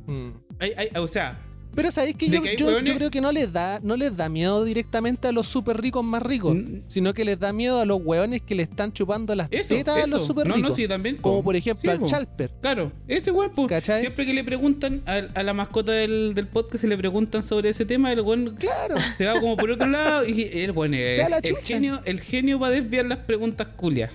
[0.07, 0.27] Mm.
[0.59, 1.39] Hay- hay- o sea,
[1.75, 4.29] Pero sabéis que, yo, que yo- yo creo que no les da, no les da
[4.29, 6.81] miedo directamente a los super ricos más ricos, Mm.
[6.85, 9.75] sino que les da miedo a los hueones que le están chupando las eso.
[9.75, 10.69] tetas a los super no, ricos.
[10.71, 11.17] no, sí, también.
[11.17, 12.05] como por ejemplo Sí, al.
[12.05, 12.51] Chalper.
[12.61, 13.31] Claro, ese
[13.67, 14.01] ¿Cachai?
[14.01, 17.69] siempre que le preguntan a, a la mascota del, del podcast, se le preguntan sobre
[17.69, 18.95] ese tema, el weón Claro.
[19.17, 22.67] se va como por otro lado y el weón es- el, genio, el genio va
[22.67, 24.11] a desviar las preguntas culias.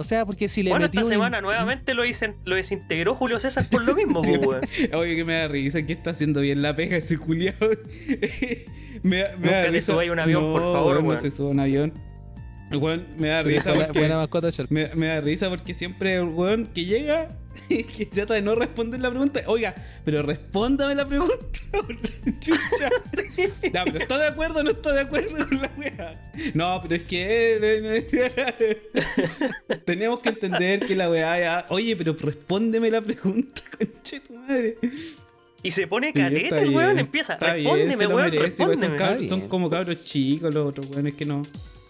[0.00, 3.14] O sea, porque si le Bueno, metí esta un- semana nuevamente lo, dicen- lo desintegró
[3.14, 4.32] Julio César por lo mismo, Sí.
[4.94, 7.58] Oye, que me da risa, que está haciendo bien la pega ese culiado.
[9.02, 9.92] me, da- me Nunca da te risa.
[9.92, 11.02] subáis a un avión, por favor.
[11.04, 11.92] No se suba a un avión.
[12.70, 13.98] El weón me da risa Buena, porque.
[13.98, 14.48] buena mascota.
[14.68, 17.28] Me, me da risa porque siempre el weón que llega
[17.68, 19.42] que trata de no responder la pregunta.
[19.46, 21.36] Oiga, pero respóndame la pregunta.
[22.40, 22.90] Chucha.
[23.72, 26.30] No, pero ¿está de acuerdo o no está de acuerdo con la weá?
[26.54, 28.06] No, pero es que.
[29.84, 31.66] Tenemos que entender que la weá ya.
[31.70, 34.76] Oye, pero respóndeme la pregunta, conche tu madre.
[35.62, 39.40] Y se pone caleta el weón, empieza, bien, respóndeme, weón, merece, igual son, cabros- son
[39.48, 41.42] como cabros chicos los otros weones que no.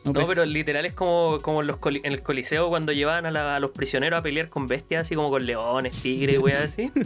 [0.04, 3.56] No, pero literal es como, como en, los en el coliseo cuando llevaban a, la-
[3.56, 6.90] a los prisioneros a pelear con bestias, así como con leones, tigres y weas así.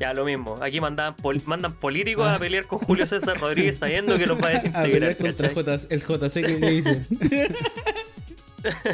[0.00, 0.56] Ya, lo mismo.
[0.62, 4.46] Aquí mandaban pol- mandan políticos a pelear con Julio César Rodríguez sabiendo que los va
[4.46, 5.14] a A desintegrar.
[5.14, 5.50] pelear contra.
[5.50, 7.02] J- el JC que le dice.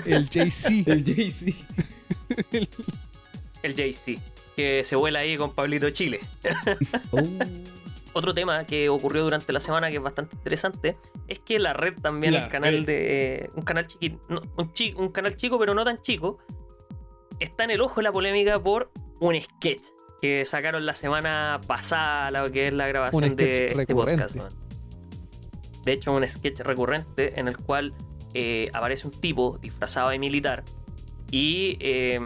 [0.05, 0.87] El JC.
[0.89, 1.55] El JC.
[3.63, 4.19] El JC,
[4.57, 6.21] que se vuela ahí con Pablito Chile.
[7.13, 7.23] Oh.
[8.17, 10.97] Otro tema que ocurrió durante la semana que es bastante interesante
[11.29, 13.51] es que la red también, La el canal de.
[13.55, 14.19] Un canal chiquito.
[14.57, 16.39] un, chi- un canal chico, pero no tan chico.
[17.41, 19.83] Está en el ojo de la polémica por un sketch
[20.23, 24.23] que sacaron la semana pasada, lo que es la grabación Un sketch de este recurrente.
[24.25, 24.55] podcast.
[25.85, 27.93] De hecho, un sketch recurrente en el cual
[28.33, 30.65] eh, aparece un tipo disfrazado de militar
[31.31, 32.19] y eh,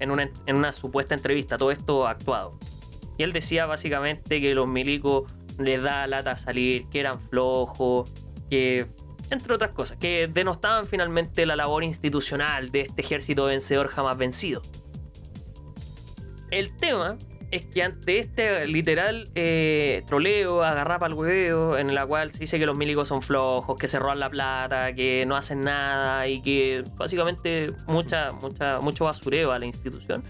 [0.00, 2.58] en, una, en una supuesta entrevista, todo esto actuado.
[3.18, 8.10] Y él decía básicamente que los milicos les da lata salir, que eran flojos,
[8.48, 8.86] que
[9.30, 14.62] entre otras cosas, que denostaban finalmente la labor institucional de este ejército vencedor jamás vencido.
[16.50, 17.18] El tema
[17.50, 22.58] es que ante este literal eh, troleo, agarrapa al hueveo, en la cual se dice
[22.58, 26.40] que los milicos son flojos, que se roban la plata, que no hacen nada y
[26.42, 30.22] que básicamente mucha, mucha, mucho basureo a la institución.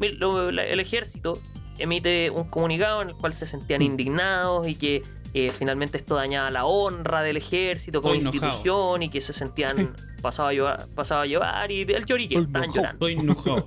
[0.00, 1.38] El ejército
[1.82, 3.84] emite un comunicado en el cual se sentían Mm.
[3.84, 5.02] indignados y que
[5.34, 8.52] eh, finalmente esto dañaba la honra del ejército como Estoy enojado.
[8.52, 12.64] institución y que se sentían pasado a llevar, pasado a llevar y el llorique, enojado.
[12.74, 12.92] llorando.
[13.08, 13.66] Estoy enojado.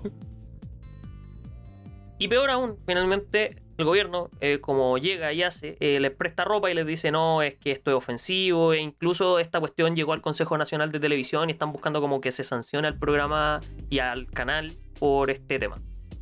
[2.18, 6.72] Y peor aún, finalmente el gobierno, eh, como llega y hace, eh, les presta ropa
[6.72, 10.22] y les dice, no, es que esto es ofensivo, e incluso esta cuestión llegó al
[10.22, 14.28] Consejo Nacional de Televisión y están buscando como que se sancione al programa y al
[14.28, 15.76] canal por este tema.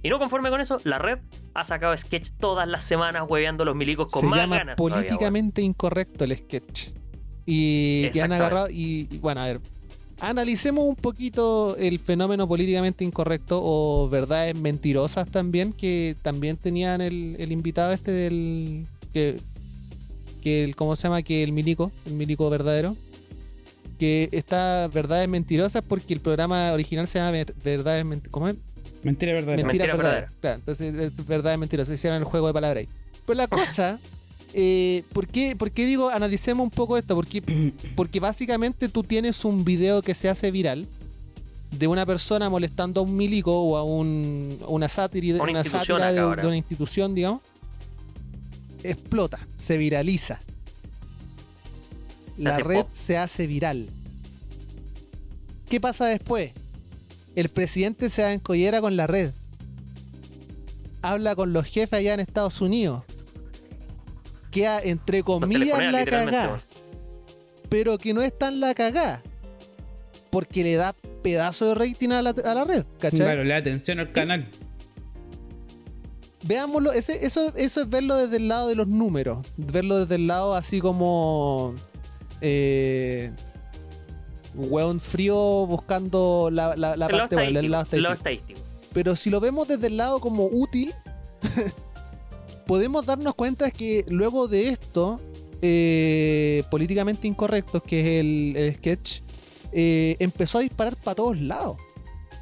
[0.04, 1.20] Y no conforme con eso, la red
[1.54, 4.76] ha sacado sketch todas las semanas hueveando a los milicos con Se más llama ganas.
[4.76, 6.90] todavía, políticamente incorrecto el sketch.
[7.46, 8.70] Y que han agarrado.
[8.70, 9.62] Y, y bueno, a ver.
[10.20, 17.36] Analicemos un poquito el fenómeno políticamente incorrecto o verdades mentirosas también, que también tenían el,
[17.40, 18.86] el invitado este del.
[19.12, 19.40] que,
[20.42, 21.22] que el, ¿Cómo se llama?
[21.24, 22.96] Que el milico, el milico verdadero.
[24.00, 28.56] Que está verdades mentirosas porque el programa original se llama Ver- Verdades Mentirosas.
[29.04, 29.64] Mentira verdadera.
[29.64, 30.20] Mentira, Mentira verdadera.
[30.20, 30.40] verdadera.
[30.42, 31.94] Claro, entonces es verdad es mentirosa.
[31.94, 32.90] Hicieron el juego de palabras ahí.
[33.26, 34.00] Pero la cosa,
[34.54, 37.16] eh, ¿por, qué, por qué digo analicemos un poco esto?
[37.16, 37.42] Porque,
[37.96, 40.88] porque básicamente tú tienes un video que se hace viral
[41.72, 45.60] de una persona molestando a un milico o a un, una sátira, A una una
[45.60, 47.42] institución sátira de, una institución, digamos.
[48.84, 50.40] Explota, se viraliza.
[52.38, 52.90] La red pop.
[52.92, 53.88] se hace viral.
[55.70, 56.52] ¿Qué pasa después?
[57.36, 59.32] El presidente se da en collera con la red.
[61.02, 63.04] Habla con los jefes allá en Estados Unidos.
[64.52, 66.60] Queda entre comillas la cagá.
[67.70, 69.22] Pero que no es tan la cagá.
[70.30, 70.94] Porque le da
[71.24, 73.20] pedazo de rating a la, a la red, ¿cachai?
[73.20, 74.46] Claro, le da atención al canal.
[76.46, 79.48] Veámoslo, ese- eso, eso es verlo desde el lado de los números.
[79.58, 81.74] Verlo desde el lado así como.
[82.42, 83.32] Eh,
[84.56, 86.76] hueón frío buscando la,
[87.10, 88.60] parte buena, el lado estadístico.
[88.94, 90.94] Pero si lo vemos desde el lado como útil,
[92.68, 95.20] podemos darnos cuenta que luego de esto,
[95.62, 99.22] eh, políticamente incorrectos, que es el, el sketch,
[99.72, 101.78] eh, empezó a disparar para todos lados.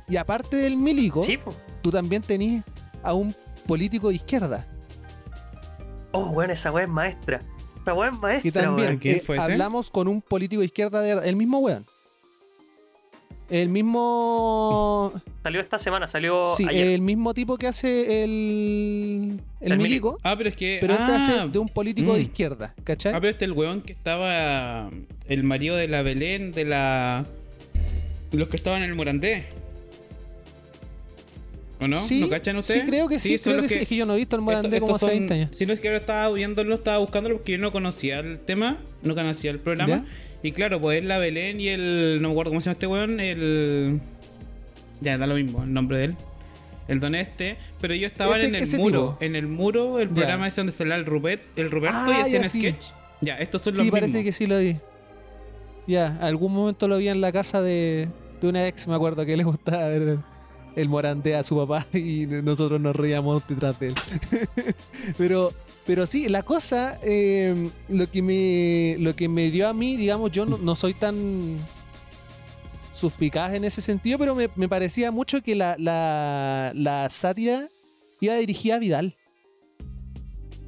[0.09, 1.39] Y aparte del milico, Sí,
[1.81, 2.65] tú también tenías
[3.01, 3.33] a un
[3.65, 4.67] político de izquierda.
[6.11, 7.39] Oh, weón, esa weá es maestra.
[7.81, 8.99] Esa weá es Que maestra, también weón.
[8.99, 11.85] ¿Quién eh, fue hablamos con un político de izquierda, de, el mismo weón.
[13.51, 15.11] El mismo.
[15.43, 16.87] Salió esta semana, salió Sí, ayer.
[16.87, 19.41] el mismo tipo que hace el.
[19.59, 20.17] El, El milico.
[20.23, 20.77] Ah, pero es que.
[20.79, 22.23] Pero este ah, hace de un político de mm.
[22.23, 23.13] izquierda, ¿cachai?
[23.13, 24.89] Ah, pero este es el weón que estaba.
[25.27, 27.25] El marido de la Belén, de la.
[28.31, 29.47] Los que estaban en el Morandé.
[31.81, 31.97] ¿O no?
[31.97, 32.81] sí, ¿No cachan ustedes?
[32.81, 33.79] sí, creo que sí, son creo que, sí.
[33.79, 35.49] Es que yo no he visto el Morandé Esto- como hace son- 20 años.
[35.53, 38.77] Si no es que ahora estaba viéndolo, estaba buscándolo porque yo no conocía el tema,
[39.01, 40.05] no conocía el programa.
[40.43, 42.19] Y claro, pues es la Belén y el.
[42.21, 43.99] No me acuerdo cómo se llama este weón, el.
[45.01, 46.15] Ya, da lo mismo el nombre de él.
[46.87, 47.57] El don este.
[47.79, 48.99] Pero estaban Ese- en el muro.
[49.13, 49.17] tipo.
[49.21, 52.43] En el muro, el programa es donde sale el, Rupert, el Roberto Ah, y hacían
[52.43, 52.59] ya, sí.
[52.59, 52.85] sketch.
[53.21, 54.23] Ya, estos son los Sí, parece mismos.
[54.25, 54.77] que sí lo vi.
[55.87, 58.07] Ya, algún momento lo vi en la casa de,
[58.41, 60.19] de una ex, me acuerdo que le gustaba ver el,
[60.75, 63.93] el morandé a su papá y nosotros nos reíamos detrás de él.
[65.17, 65.51] pero,
[65.85, 70.31] pero sí, la cosa, eh, lo, que me, lo que me dio a mí, digamos,
[70.31, 71.57] yo no, no soy tan
[72.93, 77.67] suspicaz en ese sentido, pero me, me parecía mucho que la, la, la sátira
[78.19, 79.15] iba dirigida a Vidal.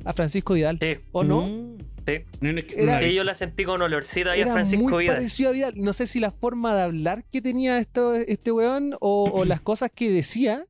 [0.06, 0.80] A Francisco Vidal.
[0.82, 1.42] Sí, ¿O no?
[1.48, 1.78] Mm.
[2.06, 2.14] sí.
[2.76, 5.18] Era- Que yo la sentí con olorcito ahí a Era Francisco muy Vidal.
[5.18, 5.74] parecido a Vidal.
[5.78, 9.62] No sé si la forma de hablar que tenía esto, este weón o, o las
[9.62, 10.66] cosas que decía,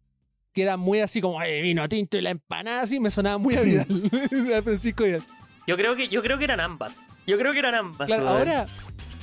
[0.53, 3.55] que eran muy así como "Eh, vino tinto y la empanada, así me sonaba muy
[3.55, 3.87] a Vidal.
[4.57, 5.23] a Francisco Vidal.
[5.67, 6.95] Yo creo que yo creo que eran ambas.
[7.25, 8.07] Yo creo que eran ambas.
[8.07, 8.65] Claro, ahora,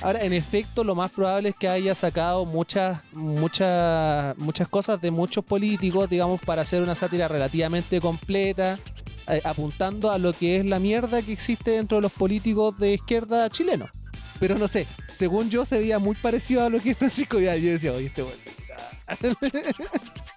[0.01, 5.11] ahora, en efecto, lo más probable es que haya sacado muchas, muchas, muchas cosas de
[5.11, 8.79] muchos políticos, digamos, para hacer una sátira relativamente completa,
[9.27, 12.93] eh, apuntando a lo que es la mierda que existe dentro de los políticos de
[12.93, 13.91] izquierda chilenos.
[14.39, 17.61] Pero no sé, según yo se veía muy parecido a lo que es Francisco Vidal.
[17.61, 18.35] Yo decía, oye, este weón.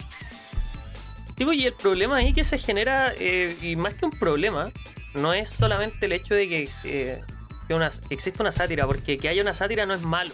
[1.37, 4.71] Pues, y el problema ahí que se genera, eh, y más que un problema,
[5.15, 7.21] no es solamente el hecho de que, eh,
[7.69, 10.33] que una- que exista una sátira, porque que haya una sátira no es malo.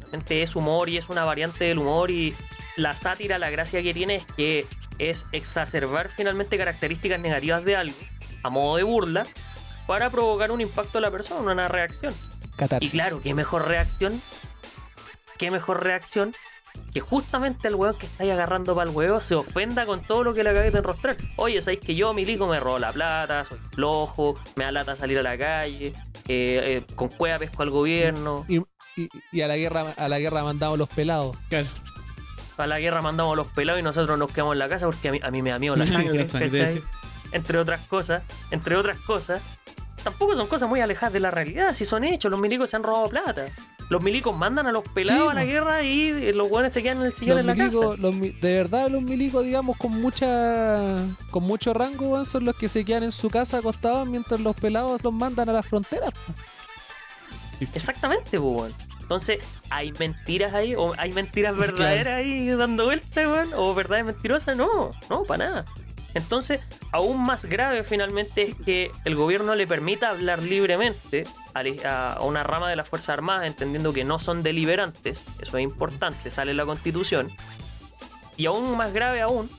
[0.00, 2.34] Realmente es humor y es una variante del humor y
[2.76, 4.66] la sátira, la gracia que tiene es que
[4.98, 7.96] es exacerbar finalmente características negativas de algo
[8.42, 9.26] a modo de burla
[9.86, 12.14] para provocar un impacto a la persona, una reacción.
[12.86, 14.20] Y claro, qué mejor reacción,
[15.38, 16.34] qué mejor reacción
[16.92, 20.24] que justamente el weón que está ahí agarrando para el huevo se ofenda con todo
[20.24, 21.16] lo que le acabé de enrostrar.
[21.36, 25.18] Oye, sabéis que yo, milico, me robo la plata, soy flojo, me da lata salir
[25.18, 25.94] a la calle, eh,
[26.28, 28.58] eh, con cueva pesco al gobierno, Y,
[28.96, 31.36] y- y a la guerra a la guerra mandamos los pelados.
[31.48, 31.68] Claro.
[32.58, 35.12] a la guerra mandamos los pelados y nosotros nos quedamos en la casa porque a
[35.12, 36.82] mí, a mí me da miedo la Sí, sangre, la sangre.
[37.32, 39.40] Entre otras cosas, entre otras cosas,
[40.02, 42.82] tampoco son cosas muy alejadas de la realidad, si son hechos, los milicos se han
[42.82, 43.46] robado plata.
[43.88, 46.82] Los milicos mandan a los pelados Sí, a la guerra y eh, los hueones se
[46.82, 48.02] quedan en el sillón en la milicos, casa.
[48.02, 50.96] los de verdad los milicos, digamos, con mucha
[51.30, 55.02] con mucho rango, son los que se quedan en su casa acostados mientras los pelados
[55.04, 56.10] los mandan a las fronteras.
[57.74, 58.72] Exactamente, pues, weón.
[59.00, 60.74] Entonces, ¿hay mentiras ahí?
[60.74, 63.50] ¿O hay mentiras verdaderas ahí dando vueltas, weón?
[63.54, 64.56] ¿O verdades mentirosas?
[64.56, 65.64] No, no, para nada.
[66.14, 71.26] Entonces, aún más grave finalmente es que el gobierno le permita hablar libremente
[71.84, 76.30] a, una rama de las Fuerzas Armadas, entendiendo que no son deliberantes, eso es importante,
[76.30, 77.30] sale la Constitución.
[78.36, 79.50] Y aún más grave aún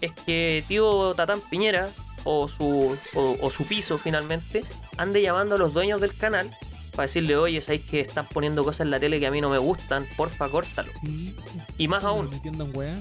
[0.00, 1.88] es que tío Tatán Piñera
[2.24, 4.64] o su, o su piso finalmente
[4.96, 6.50] ande llamando a los dueños del canal
[6.96, 9.50] para decirle, oye, sabéis que están poniendo cosas en la tele que a mí no
[9.50, 10.90] me gustan, porfa, córtalo.
[11.02, 11.36] Sí,
[11.76, 12.30] Y más aún,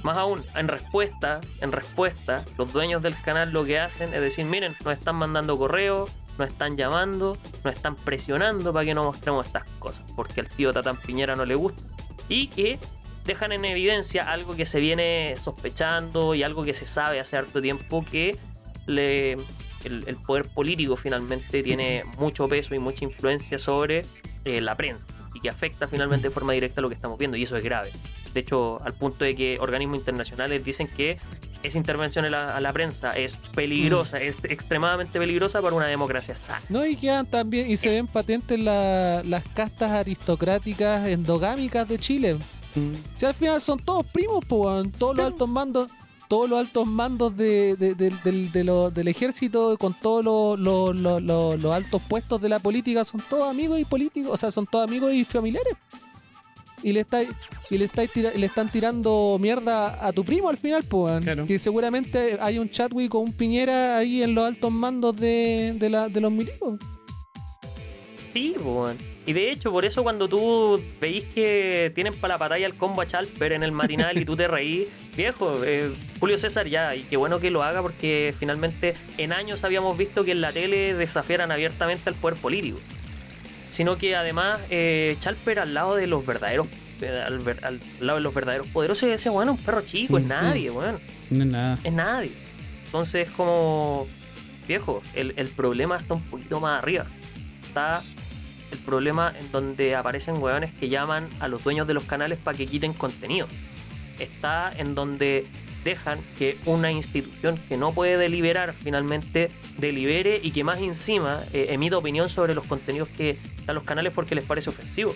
[0.03, 4.45] más aún, en respuesta, en respuesta, los dueños del canal lo que hacen es decir,
[4.45, 9.47] miren, nos están mandando correos, nos están llamando, nos están presionando para que no mostremos
[9.47, 11.81] estas cosas, porque al tío Tatán Piñera no le gusta.
[12.27, 12.79] Y que
[13.23, 17.61] dejan en evidencia algo que se viene sospechando y algo que se sabe hace harto
[17.61, 18.37] tiempo que
[18.85, 19.37] le,
[19.85, 24.01] el, el poder político finalmente tiene mucho peso y mucha influencia sobre
[24.45, 27.43] eh, la prensa y que afecta finalmente de forma directa lo que estamos viendo y
[27.43, 27.91] eso es grave.
[28.33, 31.17] De hecho, al punto de que organismos internacionales dicen que
[31.63, 36.35] esa intervención a la, a la prensa es peligrosa, es extremadamente peligrosa para una democracia
[36.35, 36.61] sana.
[36.69, 42.37] No, y quedan también, y se ven patentes la- las castas aristocráticas endogámicas de Chile.
[43.17, 44.91] Si al final son todos primos, weón.
[44.91, 45.89] todos los altos mandos,
[46.27, 50.59] todos los altos mandos de, de- de- del- de lo- del ejército, con todos los,
[50.59, 54.37] los- los- los- los altos puestos de la política, son todos amigos y políticos, o
[54.37, 55.73] sea, son todos amigos y familiares.
[56.83, 57.29] Y le estáis,
[57.71, 61.23] y le estáis tira- y le están tirando mierda a tu primo al final, weón.
[61.23, 61.45] Claro.
[61.47, 65.89] Que seguramente hay un Chadwick o un Piñera ahí en los altos mandos de, de,
[65.89, 66.77] la- de los milicos.
[68.33, 68.97] Sí, weón.
[69.27, 73.01] Y de hecho, por eso cuando tú veis que tienen para la batalla el combo
[73.01, 77.01] a Chalper en el matinal y tú te reís, viejo, eh, Julio César ya, y
[77.03, 80.93] qué bueno que lo haga porque finalmente en años habíamos visto que en la tele
[80.93, 82.77] desafiaran abiertamente al poder político.
[83.71, 86.67] Sino que además eh, Chalper al lado de los verdaderos,
[87.01, 90.23] eh, al, ver- al lado de los verdaderos poderosos decía, bueno, un perro chico, es
[90.25, 90.99] Mm, nadie, weón
[91.31, 91.79] No es nada.
[91.83, 92.31] es nadie.
[92.85, 94.07] Entonces, como
[94.67, 97.05] viejo, el, el problema está un poquito más arriba.
[97.67, 98.01] Está
[98.71, 102.57] el problema en donde aparecen hueones que llaman a los dueños de los canales para
[102.57, 103.47] que quiten contenido.
[104.19, 105.45] Está en donde
[105.83, 111.67] dejan que una institución que no puede deliberar finalmente delibere y que más encima eh,
[111.69, 113.37] emita opinión sobre los contenidos que
[113.67, 115.13] dan los canales porque les parece ofensivo.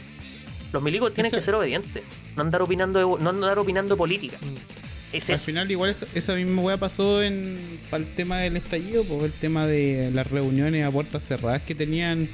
[0.72, 2.04] Los milicos tienen que ser obedientes,
[2.36, 4.38] no andar opinando de- no andar opinando política.
[5.12, 5.46] Es Al eso.
[5.46, 9.32] final igual eso- esa misma weá pasó en para el tema del estallido, pues el
[9.34, 12.30] tema de las reuniones a puertas cerradas que tenían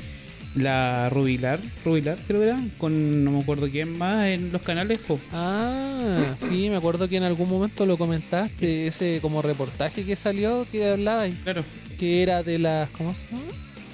[0.56, 4.98] la Rubilar, Rubilar creo que era, con no me acuerdo quién más en los canales,
[5.00, 5.20] po.
[5.32, 10.66] Ah, sí, me acuerdo que en algún momento lo comentaste, ese como reportaje que salió
[10.72, 11.64] que hablaba Claro,
[12.00, 13.52] que era de las ¿cómo se llama?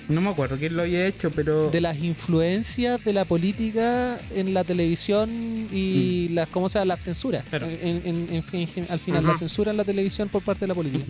[0.09, 4.53] no me acuerdo quién lo había hecho, pero de las influencias de la política en
[4.53, 7.43] la televisión y las cómo se llama la censura.
[7.45, 7.49] Mm.
[7.49, 7.67] Claro.
[7.69, 11.05] En- en- al final la censura en la televisión por parte de la política.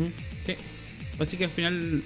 [0.45, 0.53] Sí.
[1.19, 2.03] Así que al final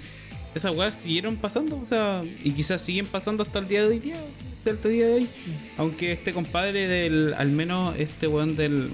[0.56, 3.98] esas weas siguieron pasando, o sea, y quizás siguen pasando hasta el día de hoy
[3.98, 4.16] día,
[4.58, 5.28] hasta el día de hoy.
[5.76, 8.90] Aunque este compadre del, al menos este weón del,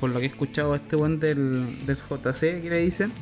[0.00, 3.12] por lo que he escuchado, este weón del, del JC que le dicen,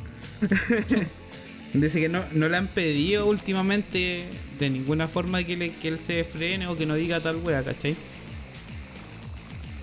[1.73, 4.23] dice que no, no le han pedido últimamente
[4.59, 7.63] de ninguna forma que, le, que él se frene o que no diga tal wea,
[7.63, 7.95] ¿cachai?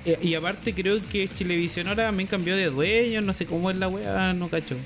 [0.05, 3.77] Eh, Y aparte creo que Chilevisión ahora también cambió de dueño, no sé cómo es
[3.77, 4.77] la wea, no cacho.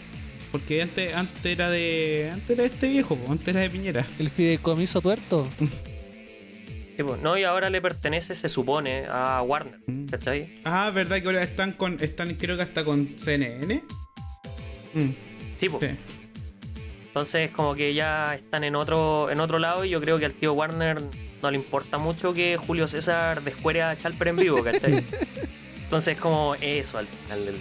[0.55, 2.31] Porque antes, antes era de.
[2.33, 4.07] Antes era de este viejo, po, antes era de Piñera.
[4.21, 5.49] El fideicomiso tuerto.
[5.59, 9.81] Sí, pues, no, y ahora le pertenece, se supone, a Warner.
[9.89, 10.07] Mm.
[10.07, 10.55] ¿Cachai?
[10.63, 11.99] Ah, verdad que ahora están con.
[12.01, 13.83] están creo que hasta con CNN.
[14.93, 15.09] Mm,
[15.57, 15.91] Sí, pues.
[15.91, 15.99] sí.
[17.09, 20.35] Entonces como que ya están en otro, en otro lado y yo creo que al
[20.35, 21.03] tío Warner
[21.43, 25.03] no le importa mucho que Julio César descuere a Chalper en vivo, ¿cachai?
[25.83, 27.57] Entonces como eso al final del...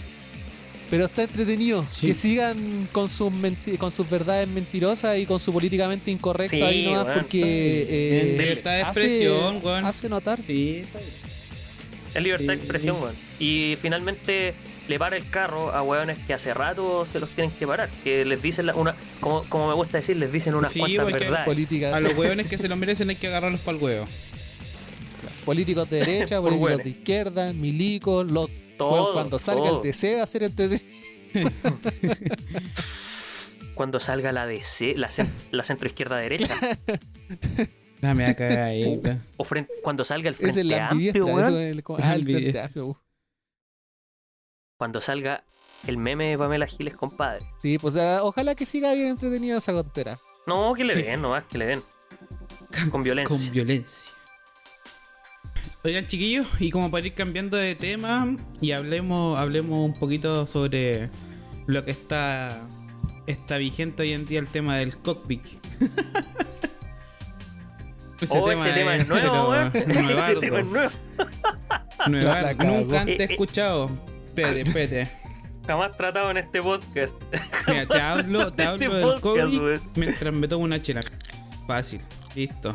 [0.94, 1.84] Pero está entretenido.
[1.90, 2.06] Sí.
[2.06, 3.34] Que sigan con sus
[3.80, 8.36] con sus verdades mentirosas y con su políticamente incorrecto Sí, ahí nomás weón, porque eh,
[8.40, 9.86] Libertad de hace- expresión, weón.
[9.86, 10.40] hace notar.
[10.46, 10.86] Sí.
[12.14, 13.16] Es libertad de expresión, weón.
[13.40, 14.54] Y finalmente
[14.88, 17.90] le para el carro a weones que hace rato se los tienen que parar.
[18.04, 21.08] Que les dicen la- una, como, como me gusta decir, les dicen unas Sí, cuantas
[21.12, 21.92] verdades.
[21.92, 24.08] A los hueones que se lo merecen hay que agarrarlos para el huevo.
[25.44, 29.78] Políticos de derecha, políticos de izquierda, milicos, los Todo, cuando salga todo.
[29.78, 30.86] el deseo de hacer entretenido.
[33.76, 36.54] Cuando salga la DC, la, cen- la centro izquierda derecha.
[38.02, 39.02] Dame a cagar ahí.
[39.04, 41.24] o, o frente- cuando salga el es frente la amplio, ambidiestra.
[41.26, 41.40] weón.
[41.42, 42.42] eso es el- ah, el Ambidiestra.
[42.52, 42.98] frente amplio, uh.
[44.78, 45.44] Cuando salga
[45.88, 47.46] el meme de Pamela Giles, compadre.
[47.62, 50.20] Sí, pues ojalá que siga bien entretenido esa tontera.
[50.46, 51.02] No, que le Sí.
[51.04, 51.84] den, nomás, que le den.
[52.92, 53.36] Con violencia.
[53.46, 54.12] Con violencia.
[55.86, 61.10] Oigan, chiquillos, y como para ir cambiando de tema y hablemos, hablemos un poquito sobre
[61.68, 62.62] lo que está,
[63.28, 65.42] está vigente hoy en día, el tema del cockpit.
[68.30, 69.54] oh, ese tema es nuevo.
[69.54, 70.92] Ese tema es nuevo.
[71.98, 72.64] cagó.
[72.64, 73.32] Nunca antes he Eh, eh.
[73.32, 73.92] escuchado.
[74.26, 75.12] Espérate, espérate.
[75.68, 77.22] Jamás tratado en este podcast.
[77.68, 81.02] Mira, te hablo, te Este hablo del podcast, COVID mientras me tomo una chela.
[81.68, 82.00] Fácil,
[82.36, 82.74] listo.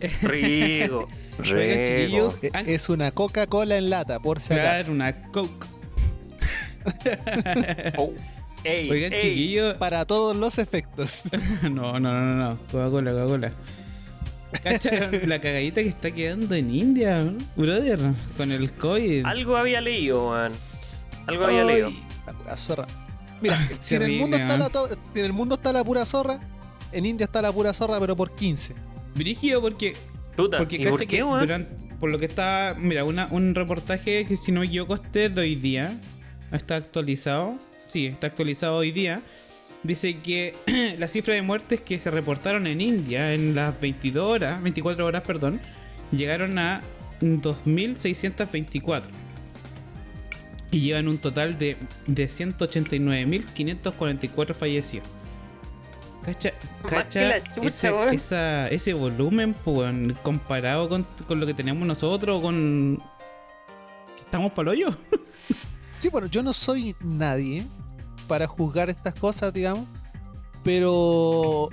[0.22, 1.08] Rico.
[1.38, 2.34] Oigan, chiquillos,
[2.66, 4.92] Es una Coca-Cola en lata, por si Claro, acaso.
[4.92, 5.66] una coke.
[7.98, 8.12] Oh.
[8.64, 9.20] Ey, Oigan, ey.
[9.20, 9.76] chiquillos.
[9.76, 11.22] Para todos los efectos.
[11.62, 12.58] No, no, no, no, no.
[12.70, 13.52] Coca-Cola, Coca-Cola.
[14.64, 17.22] ¿Cacha la cagadita que está quedando en India,
[17.56, 17.98] brother?
[18.36, 19.24] Con el COVID.
[19.24, 20.52] Algo había leído, weón.
[21.26, 21.90] Algo había Ay, leído.
[22.26, 22.86] La pura zorra.
[23.40, 24.68] Mira, si en, el mundo está la
[25.14, 26.40] si en el mundo está la pura zorra,
[26.92, 28.74] en India está la pura zorra, pero por 15.
[29.14, 29.94] Brígido porque,
[30.36, 34.26] Puta, porque ¿y cacha por qué, durante, por lo que está, mira, una, un reportaje
[34.26, 35.98] que si no este es de hoy día,
[36.50, 37.56] está actualizado,
[37.88, 39.22] sí, está actualizado hoy día,
[39.82, 40.54] dice que
[40.98, 45.22] la cifra de muertes que se reportaron en India en las 22 horas, 24 horas,
[45.26, 45.60] perdón,
[46.10, 46.82] llegaron a
[47.20, 49.04] 2.624.
[50.72, 55.08] Y llevan un total de, de 189.544 fallecidos.
[56.24, 56.52] Cacha,
[57.62, 59.92] ese, esa- ese volumen pues,
[60.22, 63.00] comparado con, con lo que tenemos nosotros, con...
[64.24, 64.88] Estamos para hoyo.
[65.98, 67.66] Sí, bueno, yo no soy nadie
[68.26, 69.84] para juzgar estas cosas, digamos,
[70.62, 71.68] pero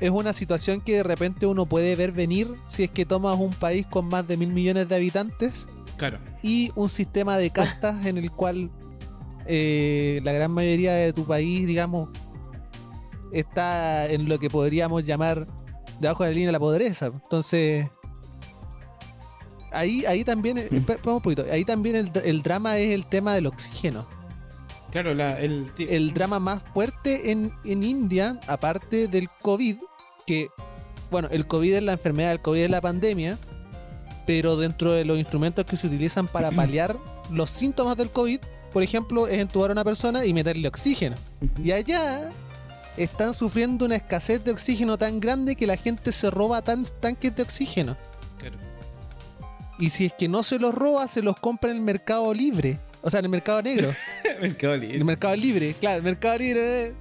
[0.00, 3.52] es una situación que de repente uno puede ver venir si es que tomas un
[3.52, 6.18] país con más de mil millones de habitantes Claro.
[6.42, 8.68] y un sistema de castas en el cual
[9.46, 12.08] eh, la gran mayoría de tu país, digamos,
[13.32, 15.46] está en lo que podríamos llamar
[16.00, 17.06] debajo de la línea de la pobreza.
[17.06, 17.86] Entonces,
[19.72, 24.06] ahí, ahí también, un poquito, ahí también el, el drama es el tema del oxígeno.
[24.90, 29.76] Claro, la, el, El drama más fuerte en, en India, aparte del COVID,
[30.26, 30.48] que,
[31.10, 33.38] bueno, el COVID es la enfermedad, el COVID es la pandemia,
[34.26, 36.96] pero dentro de los instrumentos que se utilizan para paliar
[37.30, 38.40] los síntomas del COVID,
[38.72, 41.16] por ejemplo, es entubar a una persona y meterle oxígeno.
[41.62, 42.32] Y allá
[43.04, 47.34] están sufriendo una escasez de oxígeno tan grande que la gente se roba tan tanques
[47.36, 47.96] de oxígeno.
[48.38, 48.56] claro.
[49.78, 52.78] Y si es que no se los roba, se los compra en el mercado libre.
[53.02, 53.90] O sea, en el mercado negro.
[54.42, 54.96] Mercado En Libre.
[54.98, 56.94] el mercado libre, claro, el mercado libre.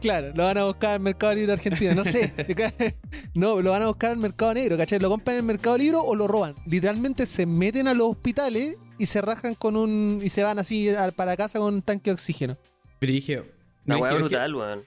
[0.00, 2.32] Claro, lo van a buscar al Mercado Libre Argentina, no sé.
[3.34, 4.98] no, lo van a buscar al Mercado Negro, ¿cachai?
[4.98, 6.54] Lo compran en el Mercado Libre o lo roban.
[6.66, 10.20] Literalmente se meten a los hospitales y se rajan con un.
[10.22, 12.58] y se van así para casa con un tanque de oxígeno.
[13.00, 13.44] Brígido,
[13.86, 14.84] es que- brutal, weón.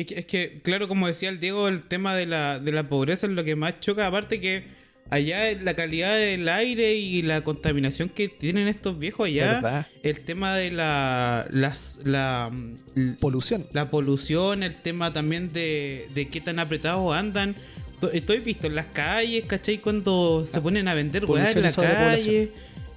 [0.00, 2.88] Es que, es que, claro, como decía el Diego, el tema de la, de la
[2.88, 4.06] pobreza es lo que más choca.
[4.06, 4.62] Aparte que
[5.10, 9.86] allá la calidad del aire y la contaminación que tienen estos viejos allá, ¿Verdad?
[10.02, 12.50] el tema de la, las, la,
[12.96, 13.66] l- Polución.
[13.72, 17.54] la polución, el tema también de, de qué tan apretados andan.
[18.00, 19.78] To- Estoy visto en las calles, ¿cachai?
[19.78, 21.68] Cuando se ponen a vender weá en la
[22.16, 22.50] calle.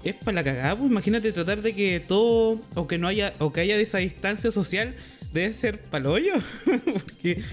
[0.04, 3.54] Es para la cagada, pues imagínate tratar de que todo, o que no haya, o
[3.54, 4.93] que haya esa distancia social,
[5.34, 6.34] debe ser paloyo.
[6.65, 7.43] Porque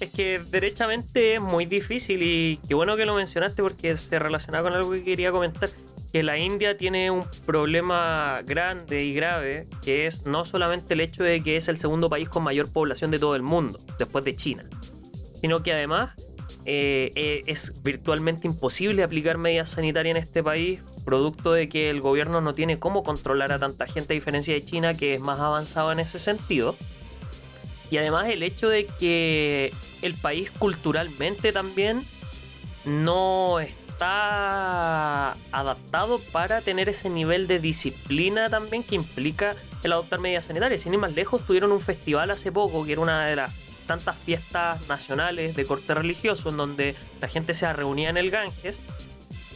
[0.00, 4.60] Es que derechamente es muy difícil y qué bueno que lo mencionaste porque se relaciona
[4.60, 5.70] con algo que quería comentar.
[6.12, 11.22] Que la India tiene un problema grande y grave, que es no solamente el hecho
[11.22, 14.36] de que es el segundo país con mayor población de todo el mundo, después de
[14.36, 14.64] China,
[15.40, 16.14] sino que además
[16.64, 22.00] eh, eh, es virtualmente imposible aplicar medidas sanitarias en este país, producto de que el
[22.00, 25.40] gobierno no tiene cómo controlar a tanta gente, a diferencia de China, que es más
[25.40, 26.76] avanzado en ese sentido.
[27.90, 32.02] Y además el hecho de que el país culturalmente también
[32.84, 40.46] no está adaptado para tener ese nivel de disciplina también que implica el adoptar medidas
[40.46, 40.82] sanitarias.
[40.82, 43.52] Sin ir más lejos, tuvieron un festival hace poco que era una de las
[43.92, 48.80] tantas fiestas nacionales de corte religioso en donde la gente se reunía en el Ganges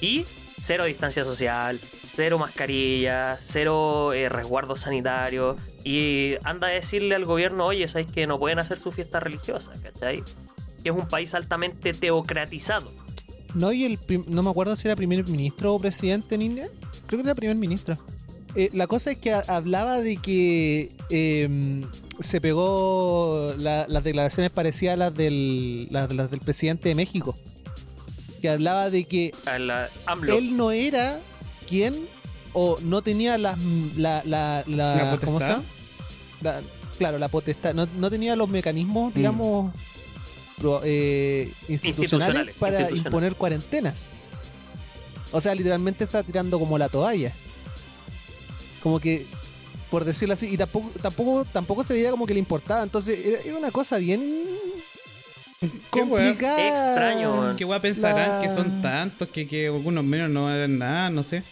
[0.03, 0.27] y
[0.61, 1.81] cero distancia social,
[2.15, 8.27] cero mascarilla, cero eh, resguardo sanitario y anda a decirle al gobierno, oye, ¿sabes que
[8.27, 9.73] no pueden hacer su fiesta religiosa?
[9.83, 10.23] ¿Cachai?
[10.83, 12.93] Que es un país altamente teocratizado.
[13.55, 16.67] No, y el no me acuerdo si era primer ministro o presidente en India.
[17.07, 17.97] Creo que era primer ministro.
[18.55, 21.49] Eh, la cosa es que hablaba de que eh,
[22.21, 27.37] se pegó la- las declaraciones parecidas a las del, las, las del presidente de México.
[28.41, 29.89] Que hablaba de que la-
[30.29, 31.21] él no era
[31.69, 32.07] quien
[32.53, 33.59] o no tenía las
[33.97, 35.49] la, la, la- ¿La ¿cómo se potestad?
[35.57, 35.65] llama?
[36.43, 36.61] La-
[36.99, 39.71] claro la potestad no, no tenía los mecanismos digamos
[40.59, 43.07] pro- eh, institucionales, Institucionales, para institucionales.
[43.07, 44.11] imponer cuarentenas
[45.33, 47.33] o sea literalmente está tirando como la toalla
[48.83, 49.27] como que
[49.91, 52.83] por decirlo así y tampoco tampoco tampoco se veía como que le importaba.
[52.83, 54.45] Entonces era, una cosa bien
[55.61, 55.69] Qué
[56.01, 56.69] complicada.
[56.93, 57.57] Extraño, weón.
[57.57, 61.11] ¿Qué weá pensarán La- que son tantos que, que algunos menos no harán nada?
[61.11, 61.43] No sé.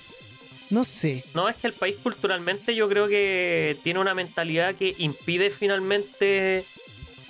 [0.71, 1.25] no sé.
[1.35, 6.65] No, es que el país culturalmente yo creo que tiene una mentalidad que impide finalmente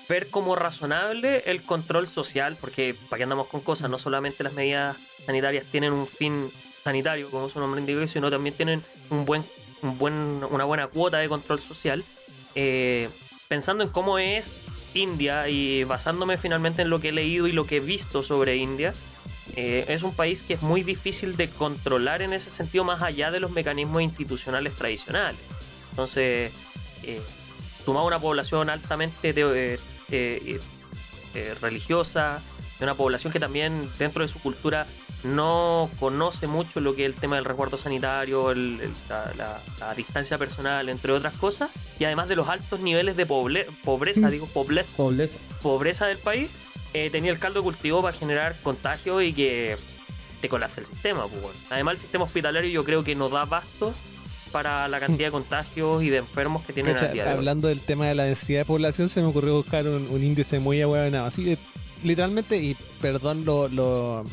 [0.09, 4.53] ver como razonable el control social, porque para qué andamos con cosas, no solamente las
[4.53, 6.51] medidas sanitarias tienen un fin
[6.83, 9.43] sanitario, como su nombre indica, sino también tienen un buen,
[9.85, 12.05] una buena cuota de control social.
[12.55, 13.09] Eh,
[13.49, 14.53] pensando en cómo es
[14.95, 18.57] India y basándome finalmente en lo que he leído y lo que he visto sobre
[18.57, 18.95] India,
[19.57, 23.31] eh, es un país que es muy difícil de controlar en ese sentido más allá
[23.31, 25.41] de los mecanismos institucionales tradicionales.
[25.91, 26.53] Entonces,
[27.03, 27.21] eh,
[27.85, 29.35] sumado a una población altamente
[30.11, 32.41] eh, religiosa,
[32.79, 34.87] de una población que también dentro de su cultura
[35.25, 39.61] no conoce mucho lo que es el tema del resguardo sanitario, el- el- la, la-
[39.81, 44.47] la distancia personal, entre otras cosas, y además de los altos niveles de pobreza, digo,
[44.47, 45.39] pobreza, Pobreza.
[45.63, 46.51] pobreza del país,
[46.93, 49.77] eh, tenía el caldo de cultivo para generar contagio y que
[50.41, 51.23] te colapse el sistema.
[51.27, 51.59] pues, bueno.
[51.71, 53.93] Además, el sistema hospitalario yo creo que no da abasto
[54.53, 57.37] para la cantidad de contagios y de enfermos que tienen Cacha, al día de hoy.
[57.39, 60.61] hablando del tema de la densidad de población, se me ocurrió buscar un, un índice
[60.61, 61.25] muy ahueonado.
[61.27, 61.57] Así
[62.05, 64.25] literalmente, y perdón lo, lo,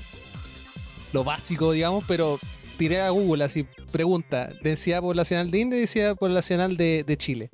[1.13, 2.39] lo básico, digamos, pero
[2.77, 7.49] tiré a Google así, pregunta, densidad poblacional de India y densidad poblacional de, de Chile.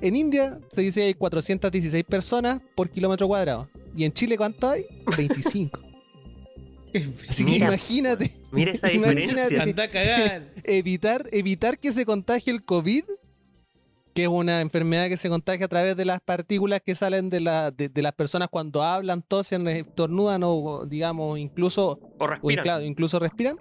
[0.00, 3.68] En India se dice que hay 416 personas por kilómetro cuadrado.
[3.96, 4.84] ¿Y en Chile cuánto hay?
[5.16, 5.80] 25.
[7.28, 7.66] Así que Mira.
[7.68, 9.20] imagínate, Mira esa Imagínate.
[9.26, 9.62] diferencia.
[9.62, 10.42] Anda a cagar.
[10.64, 13.04] evitar, evitar que se contagie el COVID,
[14.16, 17.40] que es una enfermedad que se contagia a través de las partículas que salen de,
[17.40, 22.64] la, de, de las personas cuando hablan, tosen, estornudan o, digamos, incluso, O o respiran.
[22.64, 23.58] incla- incluso respiran,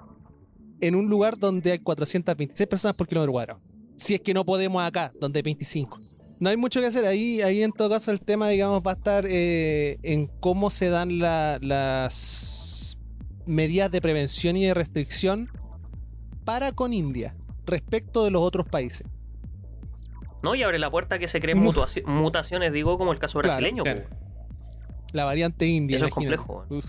[0.79, 3.59] en un lugar donde hay 426 personas por kilómetro cuadrado.
[3.97, 5.99] Si es que no podemos acá, donde hay 25.
[6.39, 7.03] No hay mucho que hacer.
[7.05, 10.87] Ahí, ahí en todo caso el tema, digamos, va a estar eh, en cómo se
[10.87, 12.97] dan la- las
[13.45, 15.49] medidas de prevención y de restricción
[16.45, 17.35] para con India
[17.65, 19.05] respecto de los otros países.
[20.45, 20.53] ¿No?
[20.55, 23.83] Y abre la puerta a que se creen mutaciones, digo, como el caso brasileño.
[23.83, 24.03] claro.
[25.11, 25.95] La variante india.
[25.97, 26.85] Eso es complejo, Uf,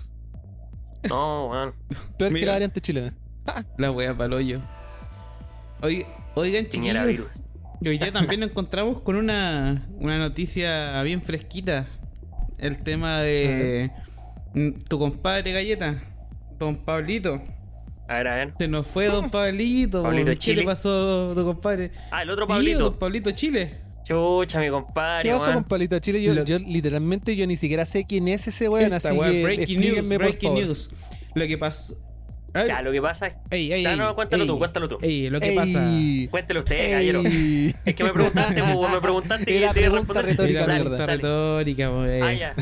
[1.09, 1.75] No, weón.
[2.19, 2.47] peor que Mira.
[2.47, 3.15] la variante chilena.
[3.79, 4.61] La wea paloyo.
[5.81, 7.29] Oigan, oigan chiquillos.
[7.81, 11.87] hoy día también nos encontramos con una, una noticia bien fresquita.
[12.59, 13.91] El tema de
[14.55, 16.03] mm, tu compadre Galleta,
[16.59, 17.41] don Pablito.
[18.09, 18.53] A ver, a ver.
[18.59, 20.03] Se nos fue don Pablito.
[20.03, 20.63] Pablito ¿Qué Chile.
[20.63, 21.91] le pasó a tu compadre?
[22.11, 22.79] Ah, el otro Sí, Pablito.
[22.79, 23.75] don Pablito Chile.
[24.07, 25.25] Chucha, mi compadre.
[25.29, 25.55] ¿Qué pasó weón.
[25.55, 26.23] con Palito Chile?
[26.23, 29.81] Yo, Lo- yo literalmente yo ni siquiera sé quién es ese weón, así que breaking
[29.81, 30.65] news, por breaking favor.
[30.65, 30.91] news.
[31.35, 31.97] Lo que pasó.
[32.55, 33.35] Ya, lo que pasa es.
[33.51, 34.99] ey, ey, Ya, ey, no, cuéntalo ey, tú, cuéntalo tú.
[35.03, 35.91] Ey, lo que Ey, pasa.
[36.31, 36.91] Cuéntelo usted, ey.
[36.91, 37.23] caballero.
[37.85, 40.25] Es que me preguntaste, pues, me preguntaste y Era te iba a pregunta responder.
[40.25, 42.01] retórica, Era Dale, pregunta retórica, po.
[42.25, 42.55] Ah, ya.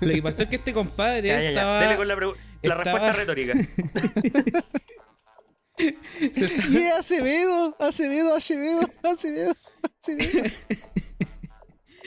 [0.00, 1.48] Lo que pasó es que este compadre Ya, ya, ya.
[1.50, 1.80] estaba.
[1.80, 2.34] Dele con la, pregu-
[2.68, 3.54] la estaba- respuesta retórica.
[5.78, 9.52] Y es Acevedo, Acevedo, Acevedo, Acevedo,
[10.00, 10.42] Acevedo.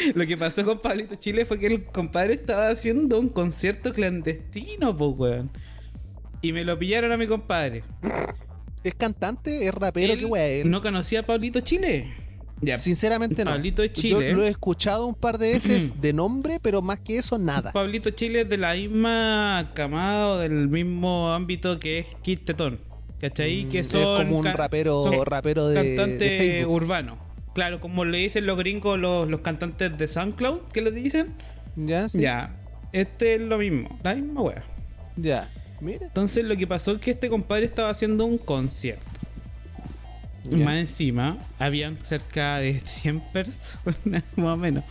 [0.16, 4.96] Lo que pasó con Pablito Chile fue que el compadre estaba haciendo un concierto clandestino,
[4.98, 5.52] pues, weón.
[6.42, 7.84] Y me lo pillaron a mi compadre.
[8.84, 9.68] ¿Es cantante?
[9.68, 10.14] ¿Es rapero?
[10.14, 10.66] Él ¿Qué weá es?
[10.66, 12.12] ¿No conocía a Pablito Chile?
[12.78, 13.52] Sinceramente no.
[13.52, 14.30] Pablito Chile.
[14.30, 17.72] Yo lo he escuchado un par de veces de nombre, pero más que eso, nada.
[17.72, 22.80] Pablito Chile es de la misma camada o del mismo ámbito que es Kid Tetón.
[23.20, 23.68] ¿Cachai?
[23.68, 27.18] que Mm, Es son como un rapero, son rapero de, cantante urbano.
[27.54, 31.36] Claro, como le dicen los gringos, los, los cantantes de SoundCloud, ¿qué les dicen?
[31.76, 32.08] ¿Ya?
[32.08, 32.20] Sí.
[32.20, 32.56] Ya,
[32.94, 34.64] este es lo mismo, la misma wea.
[35.18, 35.50] Ya.
[35.82, 36.06] Mira.
[36.06, 39.04] Entonces lo que pasó es que este compadre estaba haciendo un concierto.
[40.52, 40.66] Ya.
[40.66, 44.84] Más encima, habían cerca de 100 personas, más o menos.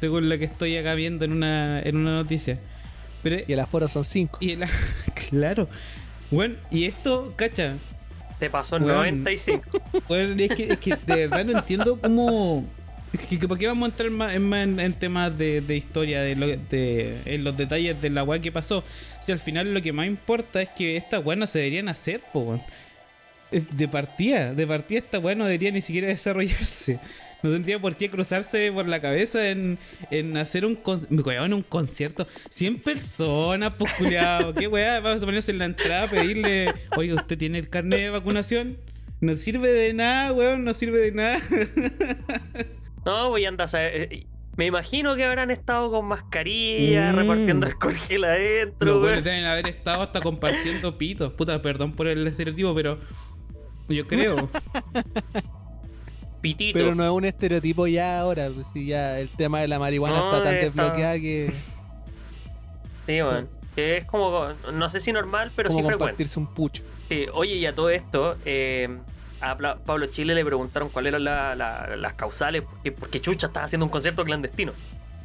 [0.00, 2.58] Según lo que estoy acá viendo en una, en una noticia.
[3.22, 4.38] Pero, Y el aforo son cinco.
[4.40, 4.64] y el-
[5.30, 5.68] claro.
[6.30, 7.74] Bueno, y esto, cacha.
[8.38, 8.96] Te pasó en Weón.
[9.22, 9.62] 95.
[10.08, 12.66] Bueno, es que, es que de verdad no entiendo cómo.
[13.12, 15.60] Es que, que ¿Por qué vamos a entrar más, en, más en- en temas de,
[15.60, 18.82] de historia, de, lo- de- en los detalles de la weá que pasó?
[19.20, 22.20] Si al final lo que más importa es que estas weas no se deberían hacer,
[22.32, 22.62] po, weón.
[23.52, 26.98] De partida, de partida esta weá no debería ni siquiera desarrollarse.
[27.42, 29.76] No tendría por qué cruzarse por la cabeza en,
[30.12, 32.26] en hacer un, con- weón, un concierto.
[32.50, 34.54] 100 personas, pues culiado.
[34.54, 35.00] ¿Qué weá?
[35.00, 38.78] Vamos a ponerse en la entrada a pedirle, oye, ¿usted tiene el carnet de vacunación?
[39.20, 41.38] No sirve de nada, weón, no sirve de nada.
[43.04, 44.12] No, voy a andar a saber.
[44.12, 44.26] eh,
[44.56, 47.16] Me imagino que habrán estado con mascarilla, Mm.
[47.16, 49.24] repartiendo alcohol gel adentro, Los weón.
[49.24, 51.32] deben haber estado hasta compartiendo pitos.
[51.32, 53.00] Puta, perdón por el estereotipo, pero
[53.92, 54.48] yo creo.
[56.40, 56.76] Pitito.
[56.78, 58.48] Pero no es un estereotipo ya ahora.
[58.52, 61.52] Pues, si ya el tema de la marihuana No, está tan está- desbloqueada que.
[63.06, 63.18] Sí.
[63.76, 65.98] Que es como, no sé si normal, pero como sí frecuente.
[65.98, 66.82] compartirse un pucho.
[67.08, 68.88] Sí, oye, y a todo esto, eh,
[69.40, 73.64] a Pablo Chile le preguntaron cuáles eran la- la- las causales, porque, porque Chucha estaba
[73.64, 74.72] haciendo un concierto clandestino.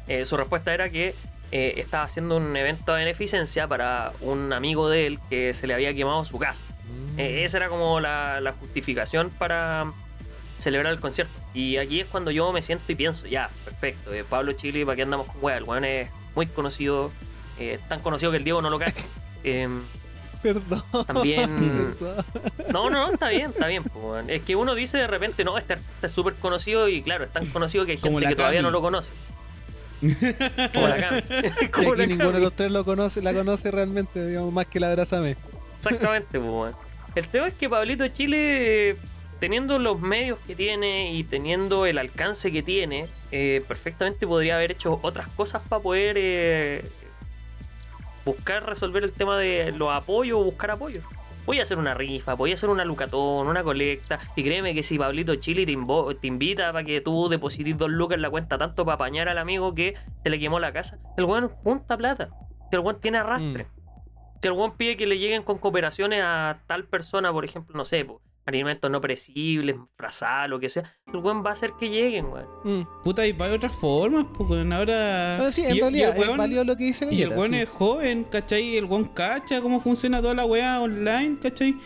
[0.06, 1.14] Eh, su respuesta era que
[1.52, 5.74] eh, estaba haciendo un evento de beneficencia para un amigo de él que se le
[5.74, 6.64] había quemado su casa.
[7.14, 7.18] Mm.
[7.20, 9.92] Eh, esa era como la, la justificación para
[10.58, 11.32] celebrar el concierto.
[11.54, 14.96] Y aquí es cuando yo me siento y pienso, ya, perfecto, eh, Pablo Chile, ¿para
[14.96, 15.56] qué andamos con weá?
[15.56, 17.10] El weón es muy conocido,
[17.58, 18.92] eh, tan conocido que el Diego no lo cae.
[20.42, 20.82] Perdón.
[21.06, 22.24] También- Perdón.
[22.72, 23.82] no, no, está bien, está bien.
[23.84, 24.16] po.
[24.18, 27.32] Es que uno dice de repente, no, este artista es súper conocido y claro, es
[27.32, 29.12] tan conocido que hay gente que todavía no lo conoce.
[30.00, 30.14] Y
[31.72, 34.80] Como aquí la ninguno de los tres lo conoce, la conoce realmente, digamos, más que
[34.80, 35.36] la Abrázame.
[35.82, 36.74] Exactamente, weón.
[37.14, 38.96] El tema es que Pablito Chile,
[39.40, 44.72] teniendo los medios que tiene y teniendo el alcance que tiene, eh, perfectamente podría haber
[44.72, 46.84] hecho otras cosas para poder eh,
[48.24, 51.02] buscar resolver el tema de los apoyos o buscar apoyo.
[51.48, 54.18] Voy a hacer una rifa, voy a hacer una lucatón, una colecta.
[54.36, 58.20] Y créeme que si Pablito Chile te, invita para que tú deposites dos lucas en
[58.20, 61.48] la cuenta, tanto para apañar al amigo que se le quemó la casa, el weón
[61.48, 62.28] junta plata.
[62.70, 63.66] Que el weón tiene arrastre.
[64.42, 67.86] Si el weón pide que le lleguen con cooperaciones a tal persona, por ejemplo, no
[67.86, 71.88] sé, po, alimentos no perecibles, frazal, lo que sea, el weón va a hacer que
[71.90, 72.46] lleguen, weón.
[72.64, 73.02] Mm.
[73.04, 75.36] Puta, y para otras formas, pues weón, ahora.
[75.36, 77.30] Bueno, sí, en y- y realidad el es weón- válido lo que dice Y el
[77.30, 77.58] weón sí.
[77.58, 78.76] es joven, ¿cachai?
[78.76, 81.76] El weón cacha cómo funciona toda la weá online, ¿cachai?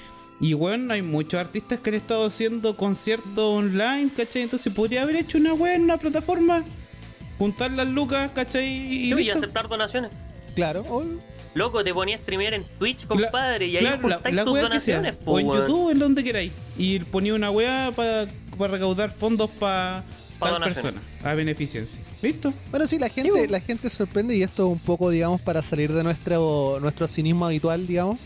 [0.40, 4.42] Y weón, hay muchos artistas que han estado haciendo conciertos online, ¿cachai?
[4.42, 6.64] Entonces podría haber hecho una weá en una plataforma,
[7.38, 8.66] juntar las lucas, ¿cachai?
[8.68, 10.10] Y, Y, aceptar donaciones.
[10.54, 11.18] Claro, obvio.
[11.54, 14.44] Loco, te ponías a streamear en Twitch, La- compadre, y ahí claro, la- juntáis la
[14.44, 14.62] tus sea.
[14.62, 15.46] donaciones, po, O en.
[15.46, 16.52] YouTube, en donde queráis.
[16.78, 18.26] Y ponía una weá para
[18.58, 20.02] recaudar fondos para
[20.38, 22.00] Pa tal persona, a beneficencia.
[22.22, 22.52] ¿Listo?
[22.70, 26.02] Bueno, sí, la gente, la gente sorprende y esto un poco, digamos, para salir de
[26.02, 28.18] nuestro, nuestro cinismo habitual, digamos.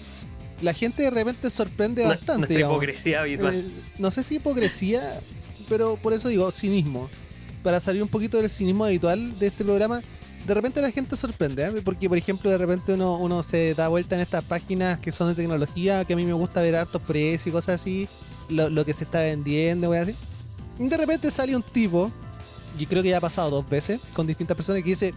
[0.62, 2.76] La gente de repente sorprende bastante, Nuestra digamos.
[2.76, 3.54] hipocresía habitual.
[3.56, 3.64] Eh,
[3.98, 5.20] no sé si hipocresía,
[5.68, 7.10] pero por eso digo cinismo.
[7.62, 10.00] Para salir un poquito del cinismo habitual de este programa,
[10.46, 11.82] de repente la gente sorprende, ¿eh?
[11.84, 15.28] porque por ejemplo de repente uno, uno se da vuelta en estas páginas que son
[15.28, 18.08] de tecnología, que a mí me gusta ver hartos precios y cosas así,
[18.48, 20.14] lo, lo que se está vendiendo, wey, así.
[20.78, 22.10] Y de repente sale un tipo,
[22.78, 25.14] y creo que ya ha pasado dos veces, con distintas personas que dice,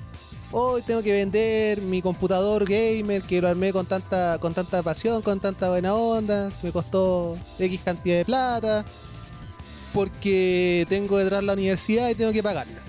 [0.51, 5.21] hoy tengo que vender mi computador gamer que lo armé con tanta, con tanta pasión,
[5.21, 8.83] con tanta buena onda, me costó X cantidad de plata,
[9.93, 12.88] porque tengo a la universidad y tengo que pagarla.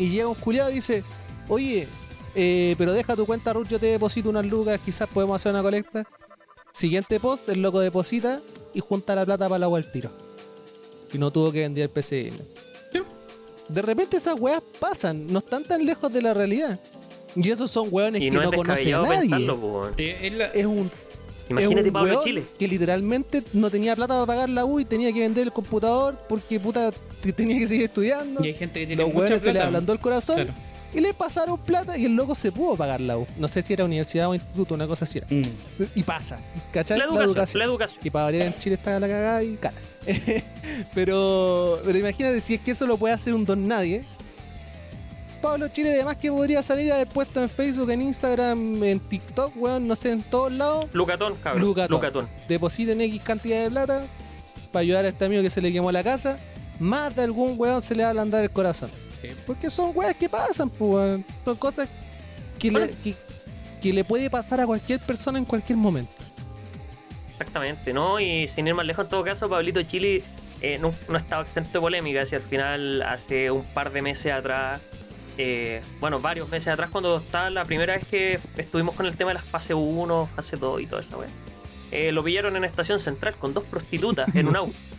[0.00, 1.04] Y llega un culiado y dice,
[1.48, 1.86] oye,
[2.34, 5.62] eh, pero deja tu cuenta Ruth, yo te deposito unas lucas, quizás podemos hacer una
[5.62, 6.04] colecta.
[6.72, 8.40] Siguiente post, el loco deposita
[8.72, 10.10] y junta la plata para el agua al tiro.
[11.12, 12.32] Y no tuvo que vender el PC.
[13.68, 16.80] De repente esas weas pasan, no están tan lejos de la realidad.
[17.36, 19.46] Y esos son weones Y que no conocen a nadie.
[19.98, 20.90] Eh, es la- Es un,
[21.50, 22.44] Imagínate es un Pablo weón Chile.
[22.58, 26.16] que literalmente no tenía plata para pagar la U y tenía que vender el computador
[26.28, 26.90] porque puta
[27.34, 28.44] tenía que seguir estudiando.
[28.44, 29.66] y hay gente que tiene Los mucha weones se le plata.
[29.68, 30.52] ablandó el corazón Claro.
[30.94, 33.26] y le pasaron plata y el loco se pudo pagar la U.
[33.38, 35.26] No sé si era universidad o instituto, una cosa así era.
[35.30, 35.42] Mm.
[35.94, 36.38] Y pasa,
[36.72, 36.98] ¿cachai?
[36.98, 38.00] La educación, la educación.
[38.04, 39.74] Y para variar en Chile está la cagada y cara.
[40.94, 44.02] pero, pero imagínate si es que eso lo puede hacer un don nadie.
[45.42, 49.54] Pablo Chile además que podría salir a haber puesto en Facebook, en Instagram, en TikTok,
[49.56, 50.86] weón, no sé, en todos lados.
[50.92, 51.62] Lucatón, cabrón.
[51.64, 51.90] Lucatón.
[51.96, 52.28] Lucatón.
[52.46, 54.02] Depositen X cantidad de plata
[54.70, 56.38] para ayudar a este amigo que se le quemó la casa.
[56.80, 58.90] Más de algún weón se le va a ablandar el corazón.
[59.22, 59.28] Sí.
[59.46, 61.24] Porque son weas que pasan, pues, weón.
[61.44, 61.88] Son cosas
[62.58, 63.14] que le, que,
[63.80, 66.12] que le puede pasar a cualquier persona en cualquier momento.
[67.30, 68.18] Exactamente, ¿no?
[68.18, 70.22] Y sin ir más lejos, en todo caso, Pablito Chile
[70.62, 72.26] eh, no, no estaba exento de polémica.
[72.26, 74.80] Si al final, hace un par de meses atrás,
[75.38, 79.30] eh, bueno, varios meses atrás, cuando estaba la primera vez que estuvimos con el tema
[79.30, 81.28] de las fase 1, fase 2 y toda esa wea,
[81.92, 84.74] eh, lo pillaron en estación central con dos prostitutas en un auto.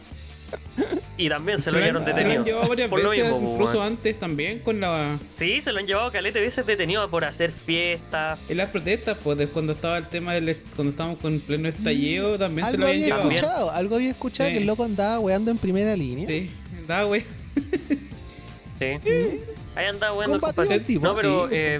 [1.17, 2.39] Y también se lo hallaron se lo detenido.
[2.39, 5.71] han llevado varias Por lo veces, mismo, po, incluso antes también con la Sí, se
[5.71, 8.39] lo han llevado calete veces detenido por hacer fiestas.
[8.49, 12.39] en las protestas, pues de cuando estaba el tema del cuando estábamos con pleno estallido,
[12.39, 13.29] también se lo habían había llevado.
[13.31, 14.53] Escuchado, algo había escuchado Sí.
[14.55, 16.27] que el loco andaba weando en primera línea.
[16.27, 16.49] Sí,
[16.87, 17.23] da güey.
[18.79, 18.85] Sí.
[19.75, 21.79] Ahí andaba bueno el tipo, No, pero Sí, eh.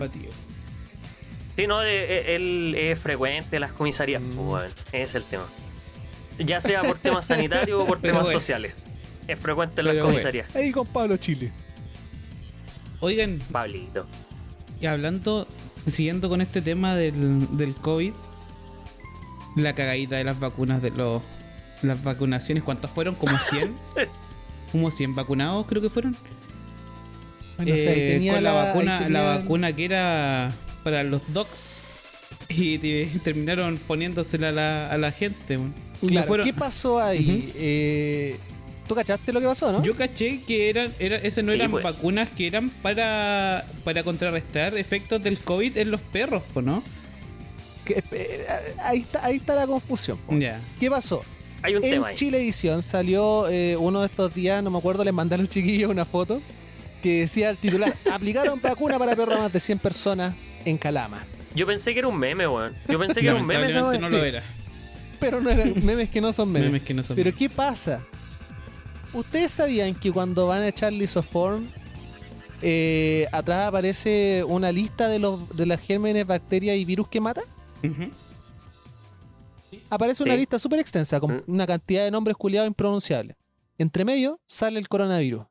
[1.58, 4.36] Sí, no, eh, eh, él es frecuente en las comisarías, Mm.
[4.46, 4.72] pues.
[4.92, 5.44] Ese es el tema.
[6.40, 8.40] Ya sea por temas sanitarios o por Pero temas bueno.
[8.40, 8.74] sociales.
[9.28, 10.18] Es frecuente en las Pero bueno.
[10.18, 10.56] comisarías.
[10.56, 11.52] Ahí con Pablo Chile.
[13.00, 14.06] Oigan, Pablito.
[14.80, 15.48] y hablando,
[15.88, 18.14] siguiendo con este tema del, del COVID,
[19.56, 21.22] la cagadita de las vacunas, de los
[21.82, 23.16] las vacunaciones, ¿cuántas fueron?
[23.16, 23.74] ¿Como 100?
[24.72, 26.16] ¿Como 100 vacunados creo que fueron?
[27.58, 30.52] Bueno, o sea, ahí Eh, tenía con la, vacuna, la vacuna que era
[30.84, 31.76] para los docs
[32.50, 35.58] y te- terminaron poniéndosela a la, a la gente.
[35.58, 35.74] weón.
[36.02, 37.52] Y Claro, fueron- ¿Qué pasó ahí?
[37.56, 38.38] Eh,
[38.88, 39.82] ¿Tú cachaste lo que pasó, no?
[39.84, 41.84] Yo caché que eran, era, esas no Sí, eran pues.
[41.84, 46.84] vacunas que eran para, para contrarrestar efectos del COVID en los perros, ¿no?
[47.86, 48.46] Que- eh,
[48.84, 50.20] ahí, está, ahí está la confusión.
[50.40, 50.60] Ya.
[50.80, 51.24] ¿Qué pasó?
[51.64, 52.16] Hay un En tema ahí.
[52.16, 56.42] Chilevisión salió eh, uno de estos días, no me acuerdo, les los chiquillos una foto
[57.02, 60.34] que decía el titular: Aplicaron vacuna para perros a más de 100 personas
[60.66, 61.26] en Calama.
[61.56, 62.76] Yo pensé que era un meme, weón.
[62.88, 64.16] Yo pensé que era un meme esa no lo Sí.
[64.16, 64.44] era.
[65.22, 66.68] Pero no eran memes que no son memes.
[66.70, 68.04] Memes que no son Pero ¿qué pasa?
[69.14, 71.68] ¿Ustedes sabían que cuando van a echar lisoform,
[72.62, 77.42] eh, atrás aparece una lista de los de las gérmenes, bacterias y virus que mata?
[79.90, 80.40] Aparece una Sí.
[80.40, 81.44] lista súper extensa con Mm.
[81.48, 83.36] una cantidad de nombres culiados impronunciables.
[83.78, 85.46] Entre medio sale el coronavirus.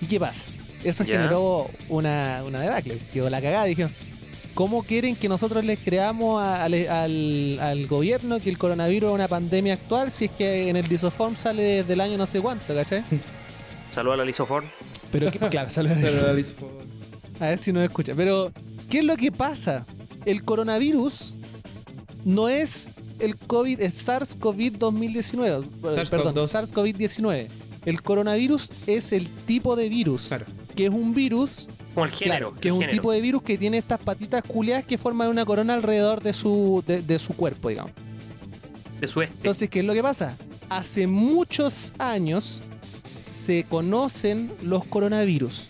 [0.00, 0.46] ¿Y qué pasa?
[0.84, 1.14] Eso Ya.
[1.14, 2.98] generó una, una debacle.
[3.12, 3.64] Quedó la cagada.
[3.64, 3.92] Dijeron,
[4.58, 9.14] ¿cómo quieren que nosotros les creamos a- al, al- al gobierno que el coronavirus es
[9.14, 12.40] una pandemia actual si es que en el lisoform sale desde el año no sé
[12.40, 13.04] cuánto, ¿cachai?
[13.90, 14.66] Saludos a la Lisoform.
[15.12, 16.70] Pero claro, sale Pero la lispo-
[17.40, 18.14] a ver si nos escucha.
[18.16, 18.50] Pero,
[18.90, 19.86] ¿qué es lo que pasa?
[20.24, 21.36] El coronavirus
[22.24, 22.90] no es
[23.20, 25.66] el COVID, el SARS-CoV 2019.
[25.82, 26.08] SARS-CoV-2.
[26.10, 27.46] Perdón, SARS-CoV-19.
[27.86, 30.46] El coronavirus es el tipo de virus, Claro.
[30.74, 32.50] que es un virus, Como el género.
[32.50, 35.44] claro, que es un tipo de virus que tiene estas patitas culiadas que forman una
[35.44, 37.92] corona alrededor de su, de, de su cuerpo, digamos.
[39.00, 39.34] de su este.
[39.36, 40.36] Entonces, ¿qué es lo que pasa?
[40.68, 42.60] Hace muchos años
[43.28, 45.68] se conocen los coronavirus.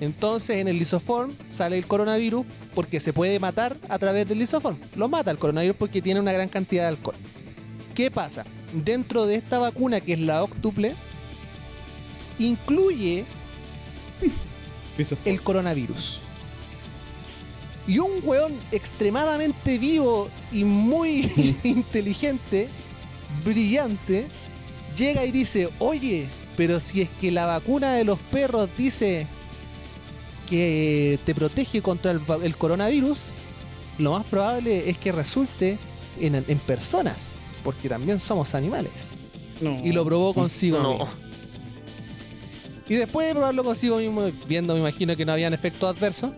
[0.00, 4.78] Entonces, en el lisoform sale el coronavirus porque se puede matar a través del lisoform.
[4.96, 7.16] Lo mata el coronavirus porque tiene una gran cantidad de alcohol.
[7.94, 8.44] ¿Qué pasa?
[8.72, 10.94] Dentro de esta vacuna, que es la octuple,
[12.38, 13.24] incluye.
[15.24, 16.20] El coronavirus.
[17.86, 21.30] Y un weón extremadamente vivo y muy
[21.64, 22.68] inteligente,
[23.44, 24.26] brillante,
[24.96, 29.26] llega y dice, oye, pero si es que la vacuna de los perros dice
[30.48, 33.34] que te protege contra el, coronavirus,
[33.98, 35.78] lo más probable es que resulte
[36.20, 39.12] en, en personas, porque también somos animales.
[39.60, 39.78] No.
[39.84, 41.29] y lo probó consigo No.
[42.90, 46.32] Y después de probarlo consigo mismo, viendo, me imagino que no habían efectos adversos,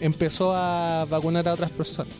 [0.00, 2.12] empezó a vacunar a otras personas.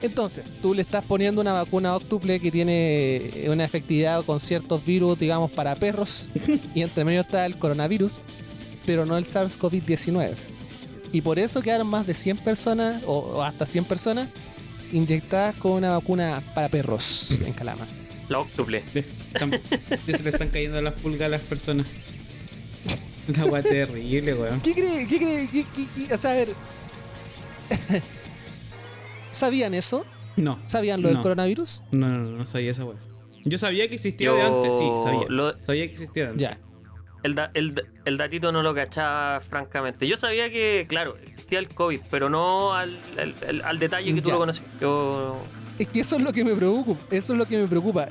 [0.00, 5.18] Entonces, tú le estás poniendo una vacuna óctuple que tiene una efectividad con ciertos virus,
[5.18, 6.28] digamos, para perros,
[6.74, 8.20] y entre medio está el coronavirus,
[8.86, 10.36] pero no el SARS-CoV-19.
[11.12, 14.28] Y por eso quedaron más de 100 personas, o, o hasta 100 personas,
[14.92, 17.88] inyectadas con una vacuna para perros en Calama.
[18.30, 18.82] La octuple.
[18.94, 19.50] Le están-
[20.06, 21.86] ya se le están cayendo las pulgas a las personas.
[23.36, 24.60] La weá terrible, weón.
[24.62, 25.06] ¿Qué cree?
[25.06, 25.48] ¿Qué cree?
[25.52, 26.14] ¿Qué, qué- qué?
[26.14, 26.48] O sea, a ver.
[29.30, 30.04] ¿Sabían eso?
[30.36, 30.58] No.
[30.66, 31.82] ¿Sabían lo del coronavirus?
[31.92, 32.96] No, no, no, no sabía esa weá.
[33.44, 35.24] Yo sabía que existía Yo de antes, sí, sabía.
[35.28, 36.42] lo- Sabía que existía de antes.
[36.50, 36.58] Ya.
[37.22, 40.06] El, da- el, el datito no lo cachaba, francamente.
[40.06, 44.22] Yo sabía que, claro, existía el COVID, pero no al, al- al- al detalle que
[44.22, 44.34] tú Ya.
[44.34, 44.64] lo conoces.
[44.80, 45.38] Yo.
[45.80, 47.00] Es que eso es lo que me preocupa.
[47.10, 48.08] Eso es lo que me preocupa.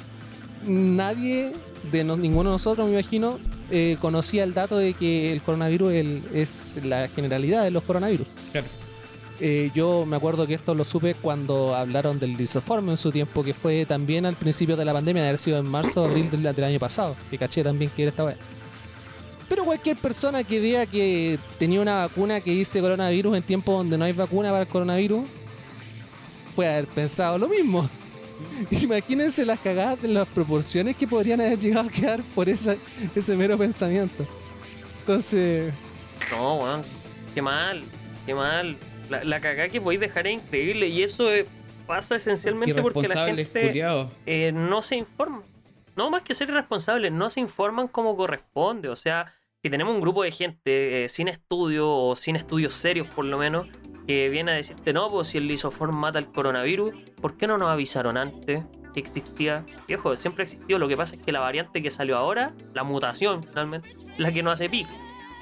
[0.66, 1.54] Nadie
[1.92, 3.40] de no- ninguno de nosotros, me imagino,
[3.72, 8.28] eh, conocía el dato de que el coronavirus el- es la generalidad de los coronavirus.
[8.52, 8.68] Claro.
[9.42, 13.42] Eh, yo me acuerdo que esto lo supe cuando hablaron del lisoforme en su tiempo,
[13.44, 16.30] que fue también al principio de la pandemia, de haber sido en marzo o abril
[16.30, 17.16] del, del año pasado.
[17.30, 18.36] Que caché también que era esta weá.
[19.48, 23.98] Pero cualquier persona que vea que tenía una vacuna que dice coronavirus en tiempos donde
[23.98, 25.22] no hay vacuna para el coronavirus,
[26.60, 27.90] puede haber pensado lo mismo.
[28.70, 32.76] Imagínense las cagadas de las proporciones que podrían haber llegado a quedar por esa,
[33.16, 34.28] ese mero pensamiento.
[35.00, 35.74] Entonces,
[36.32, 36.82] No, weón.
[37.34, 37.82] Qué mal,
[38.26, 38.76] qué mal.
[39.10, 41.46] La, la cagada que podéis dejar es increíble y eso eh,
[41.88, 43.50] pasa esencialmente porque la gente
[44.26, 45.44] eh, no se informa.
[45.96, 48.90] No más que ser irresponsables, no se informan como corresponde.
[48.90, 53.08] O sea, si tenemos un grupo de gente eh, sin estudio o sin estudios serios
[53.08, 53.68] por lo menos,
[54.10, 56.90] que viene a decirte, no, pues si el lisoform mata el coronavirus,
[57.22, 59.64] ¿por qué no nos avisaron antes que existía?
[59.88, 60.80] Viejo, siempre existió.
[60.80, 64.42] Lo que pasa es que la variante que salió ahora, la mutación finalmente, la que
[64.42, 64.90] no hace pico.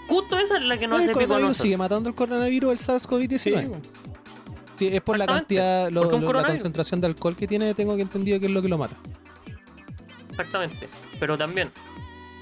[0.10, 1.64] Justo esa es la que no el hace pico coronavirus nosotros.
[1.64, 3.80] sigue matando el coronavirus el SARS-CoV-19.
[4.76, 8.38] Sí, es por la cantidad, lo- la concentración de alcohol que tiene, tengo que entendido
[8.38, 8.98] que es lo que lo mata.
[10.30, 10.90] Exactamente.
[11.22, 11.72] Pero también,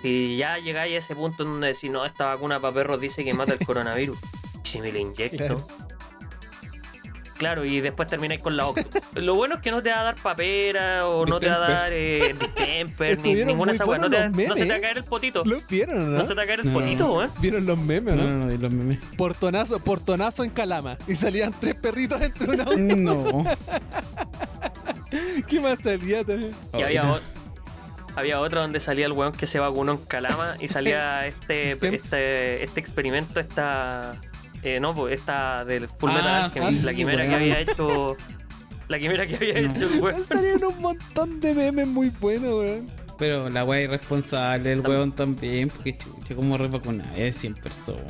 [0.02, 3.24] si ya llegáis a ese punto en donde decís, no, esta vacuna para perros dice
[3.24, 4.18] que mata el coronavirus,
[4.64, 5.38] ¿y si me la inyecto?
[5.38, 5.68] Claro.
[7.38, 7.66] Claro.
[7.66, 8.84] y después termináis con la octo.
[9.16, 11.60] Lo bueno es que no te va a dar papera o no te va a
[11.60, 13.84] dar eh, distemper, ni ninguna esa.
[13.86, 15.44] No, te- no se te va a caer el potito.
[15.46, 16.18] ¿Lo vieron o no?
[16.18, 16.74] No se te va a caer el No.
[16.80, 17.30] potito, weón.
[17.40, 18.46] ¿Vieron los memes o No, no?
[18.46, 19.00] no, los memes.
[19.18, 20.98] Portonazo, portonazo en Calama.
[21.08, 22.78] Y salían tres perritos entre una auto.
[22.78, 23.46] No.
[25.48, 26.54] ¿Qué más salía también?
[26.78, 27.20] Y había, o-
[28.16, 32.64] había otro donde salía el weón que se vacunó en Calama y salía este, este,
[32.64, 34.14] este experimento, esta.
[34.66, 38.18] Eh, no, pues esta del Full Ah, Metal Alchemist, sí, la quimera que había hecho.
[38.88, 39.72] La quimera que había No.
[39.74, 40.24] hecho el weón.
[40.26, 42.86] Salieron un montón de memes muy buenos, weón.
[43.18, 48.04] Pero la weá irresponsable, el weón también, porque chucha, como revacunar es 100 personas.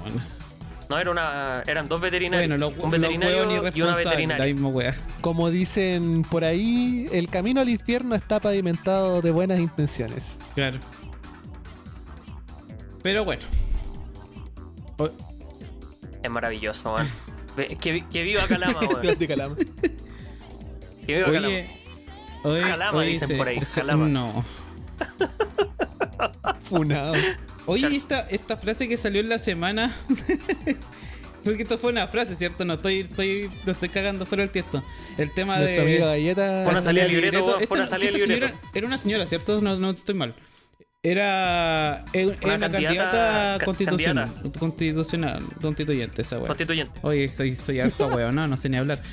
[0.89, 2.49] No, era una, eran dos veterinarios.
[2.49, 4.53] Bueno, los, un veterinario y una irresponsables, la veterinaria.
[4.53, 4.95] misma weá.
[5.21, 10.39] Como dicen por ahí, el camino al infierno está pavimentado de buenas intenciones.
[10.53, 10.77] Claro.
[13.01, 13.41] Pero bueno.
[16.25, 17.07] Es maravilloso, weón.
[17.79, 19.15] Que, que viva Calama, weón.
[19.15, 19.55] Calama.
[21.05, 21.55] Que viva Calama.
[22.43, 24.07] Oye, Calama, oye, dicen por ahí, Calama.
[24.09, 24.45] No.
[26.63, 27.13] Funado.
[27.65, 29.95] Oye, esta, esta frase que salió en la semana.
[31.43, 32.65] Porque esto fue una frase, ¿cierto?
[32.65, 34.83] No estoy, estoy, no estoy cagando fuera del tiesto.
[35.17, 36.11] El tema Nuestra amiga de.
[36.23, 36.63] Galleta.
[36.65, 39.61] Bueno, salía el libreto, Esta- el señora Era una señora, ¿cierto?
[39.61, 40.35] No, no estoy mal.
[41.07, 46.47] Era, era una, Una candidata, candidata- ca- constitucional, constitucional, constituyente esa weá.
[46.47, 46.99] Constituyente.
[47.03, 49.03] Oye, soy, soy harto weón, no, no sé ni hablar.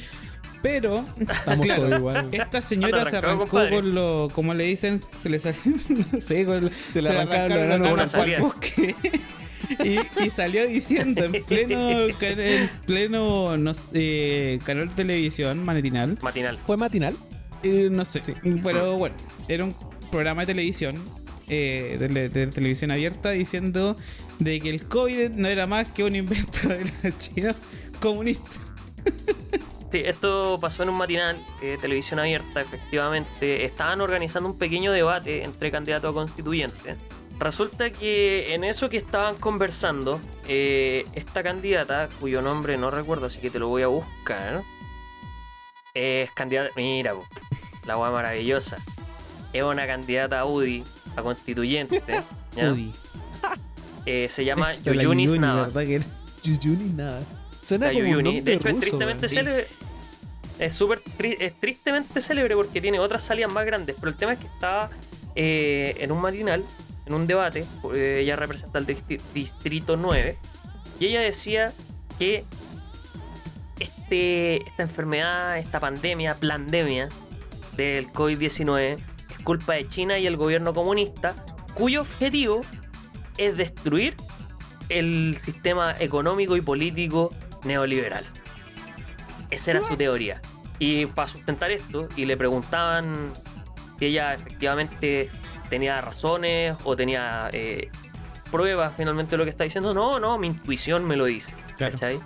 [0.63, 2.29] Pero, Estamos claro, todos igual.
[2.33, 3.71] esta señora se arrancó compadre.
[3.77, 5.61] con lo, como le dicen, se le salió,
[6.13, 8.41] no sé, con- Se le arrancaron por pa'l salida.
[8.41, 8.95] bosque.
[9.85, 11.91] y, y salió diciendo en pleno,
[12.21, 16.57] en pleno no sé, eh, canal de televisión matinal, Matinal.
[16.65, 17.17] ¿Fue matinal?
[17.63, 18.23] eh, no sé,
[18.65, 19.15] pero bueno,
[19.49, 19.75] era un
[20.11, 20.97] programa de televisión,
[21.49, 23.97] eh, de, televisión abierta, diciendo
[24.39, 27.57] de que el COVID no era más que un invento de los chinos
[28.01, 28.57] comunistas.
[29.93, 33.65] Sí, esto pasó en un matinal, eh, televisión abierta, efectivamente.
[33.65, 36.97] Estaban organizando un pequeño debate entre candidatos a constituyentes.
[37.39, 43.41] Resulta que en eso que estaban conversando, eh, esta candidata, cuyo nombre no recuerdo, así
[43.41, 44.63] que te lo voy a buscar,
[45.93, 46.71] es candidata.
[46.77, 47.15] Mira,
[47.85, 48.79] la guay maravillosa.
[49.53, 50.85] Es una candidata a UDI,
[51.17, 52.03] a constituyente.
[52.57, 52.73] ¿ya?
[52.73, 52.93] Udi.
[54.05, 57.25] Eh, se llama Yuyunis Yuyuni, Navas.
[57.63, 59.67] Suena La como un nombre De hecho, es tristemente célebre.
[60.59, 63.95] Es súper tri- es tristemente célebre porque tiene otras salidas más grandes.
[64.01, 64.91] Pero el tema es que estaba
[65.37, 66.65] eh, en un matinal,
[67.07, 67.65] en un debate.
[67.95, 70.37] eh, ella representa el distri- distrito 9.
[70.99, 71.73] Y ella decía
[72.19, 72.45] que
[73.79, 77.09] este, esta enfermedad, esta pandemia, pandemia
[77.77, 79.01] del COVID-19 es
[79.43, 81.35] culpa de China y el gobierno comunista,
[81.75, 82.63] cuyo objetivo
[83.39, 84.15] es destruir
[84.89, 87.35] el sistema económico y político
[87.65, 88.25] neoliberal.
[89.51, 90.41] Esa era su teoría.
[90.79, 93.33] Y para sustentar esto, y le preguntaban
[93.99, 95.31] si ella efectivamente
[95.71, 97.91] tenía razones o tenía eh,
[98.51, 99.95] pruebas finalmente de lo que está diciendo.
[99.95, 101.55] No, no, mi intuición me lo dice.
[101.77, 101.93] Claro.
[101.93, 102.21] ¿Cachai?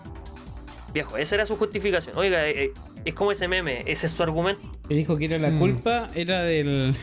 [0.92, 2.16] Viejo, esa era su justificación.
[2.16, 2.72] Oiga, eh, eh,
[3.06, 4.60] es como ese meme, ese es su argumento.
[4.88, 5.58] Y dijo que era la Mm.
[5.58, 6.94] culpa, era del,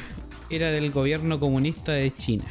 [0.49, 2.45] era del gobierno comunista de China.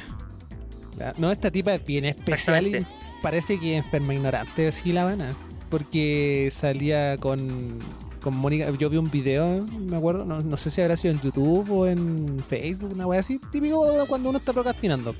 [1.18, 2.86] No, esta tipa es bien especial y
[3.22, 5.34] parece que es enferma ignorante, sí la van
[5.70, 7.78] Porque salía con,
[8.20, 8.70] con Mónica.
[8.78, 11.86] Yo vi un video, me acuerdo, no, no sé si habrá sido en YouTube o
[11.86, 13.40] en Facebook, una wea así.
[13.50, 15.14] Típico de cuando uno está procrastinando.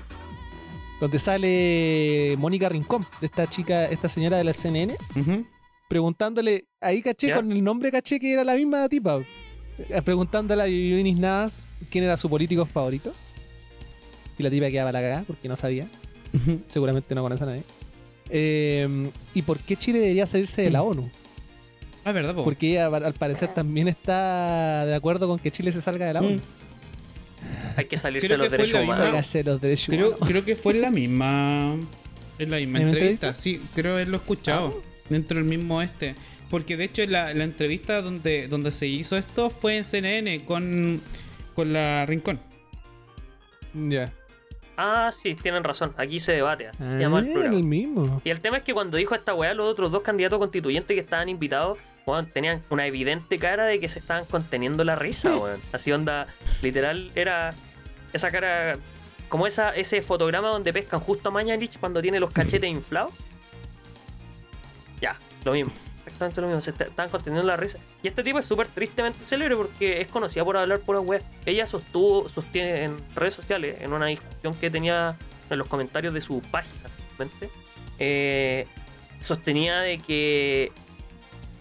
[1.00, 5.44] Donde sale Mónica Rincón, esta chica, esta señora de la CNN, Ujú.
[5.92, 6.64] Preguntándole.
[6.80, 7.36] Ahí caché, ¿Ya?
[7.36, 9.20] con el nombre caché que era la misma tipa.
[9.90, 13.12] Eh, Preguntándole a Yunis Navas quién era su político favorito.
[14.38, 15.86] Y la tipa quedaba la cagada porque no sabía
[16.66, 17.62] seguramente no conoce a nadie.
[18.30, 21.10] Eh, ¿Y por qué Chile debería salirse de la ONU?
[22.04, 22.42] Ah, ¿verdad, po?
[22.44, 26.20] Porque ella al parecer también está de acuerdo con que Chile se salga de la
[26.20, 26.36] ONU.
[26.36, 26.40] Mm.
[27.76, 29.04] Hay que salirse de los que derechos la humanos.
[29.04, 30.28] misma- Hágase los derechos Creo, humanos.
[30.28, 31.76] creo que fue en la misma.
[32.38, 33.26] En la misma ¿En la entrevista.
[33.28, 33.34] entrevista?
[33.34, 34.80] Sí, creo haberlo escuchado.
[35.12, 36.14] Dentro del mismo este.
[36.50, 41.00] Porque de hecho la, la entrevista donde, donde se hizo esto fue en CNN con,
[41.54, 42.40] con la Rincón.
[43.74, 44.12] Ya.
[44.76, 45.94] Ah, sí, tienen razón.
[45.96, 46.68] Aquí se debate.
[46.68, 48.20] así Ah, llama el mismo.
[48.24, 51.00] Y el tema es que cuando dijo esta weá, los otros dos candidatos constituyentes que
[51.00, 55.60] estaban invitados, weón, tenían una evidente cara de que se estaban conteniendo la risa, weón.
[55.72, 56.26] Así onda,
[56.62, 57.54] literal, era
[58.12, 58.76] esa cara,
[59.28, 63.12] como esa, ese fotograma donde pescan justo a Mañalich cuando tiene los cachetes inflados.
[65.02, 65.72] Ya, lo mismo.
[66.06, 67.78] Exactamente lo mismo, se est- estaban conteniendo la risa.
[68.02, 71.20] Y este tipo es súper tristemente célebre porque es conocida por hablar pura weá.
[71.44, 75.16] Ella sostuvo, sostiene en redes sociales, en una discusión que tenía
[75.50, 76.88] en los comentarios de su página,
[77.98, 78.66] eh,
[79.20, 80.72] sostenía de que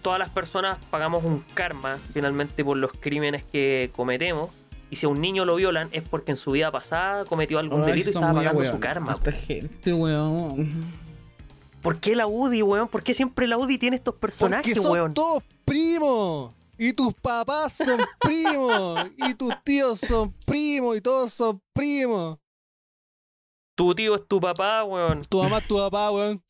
[0.02, 4.50] todas las personas pagamos un karma finalmente por los crímenes que cometemos.
[4.89, 7.82] Y si a un niño lo violan es porque en su vida pasada cometió algún
[7.86, 9.14] delito y estaba pagando su karma.
[9.14, 10.92] Esta gente, weón.
[11.82, 12.88] ¿Por qué la UDI, weón?
[12.88, 15.13] ¿Por qué siempre la UDI tiene estos Porque personajes, son weón?
[15.13, 16.53] todos primos.
[16.77, 19.07] Y tus papás son primos.
[19.17, 20.97] y tus tíos son primos.
[20.97, 22.38] Y todos son primos.
[23.75, 25.23] Tu tío es tu papá, weón.
[25.25, 26.43] Tu mamá es tu papá, weón.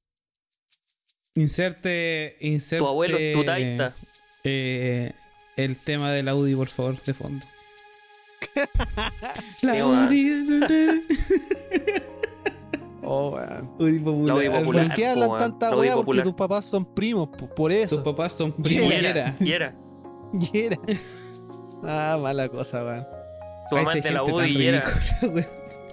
[1.36, 2.80] Inserte, inserte.
[2.84, 3.94] Tu abuelo es tu taita.
[4.44, 5.14] eh,
[5.56, 7.46] el tema de la UDI, por favor, de fondo.
[9.62, 10.08] la Sí, weón.
[10.08, 11.06] UDI.
[13.14, 13.70] Oh, weón.
[13.78, 14.52] UDI popular.
[14.62, 14.88] Popular.
[14.88, 15.40] ¿Por qué po, hablan weón.
[15.42, 15.94] tanta weá?
[15.96, 16.24] Porque popular.
[16.24, 17.28] tus papás son primos.
[17.38, 17.96] po- Por eso.
[17.98, 18.94] Tus papás son Y primos.
[18.94, 19.76] era, y era.
[20.54, 20.78] Y era.
[21.84, 23.04] Ah, mala cosa, weón.
[23.70, 24.84] Tu mamá es de la UDI y era.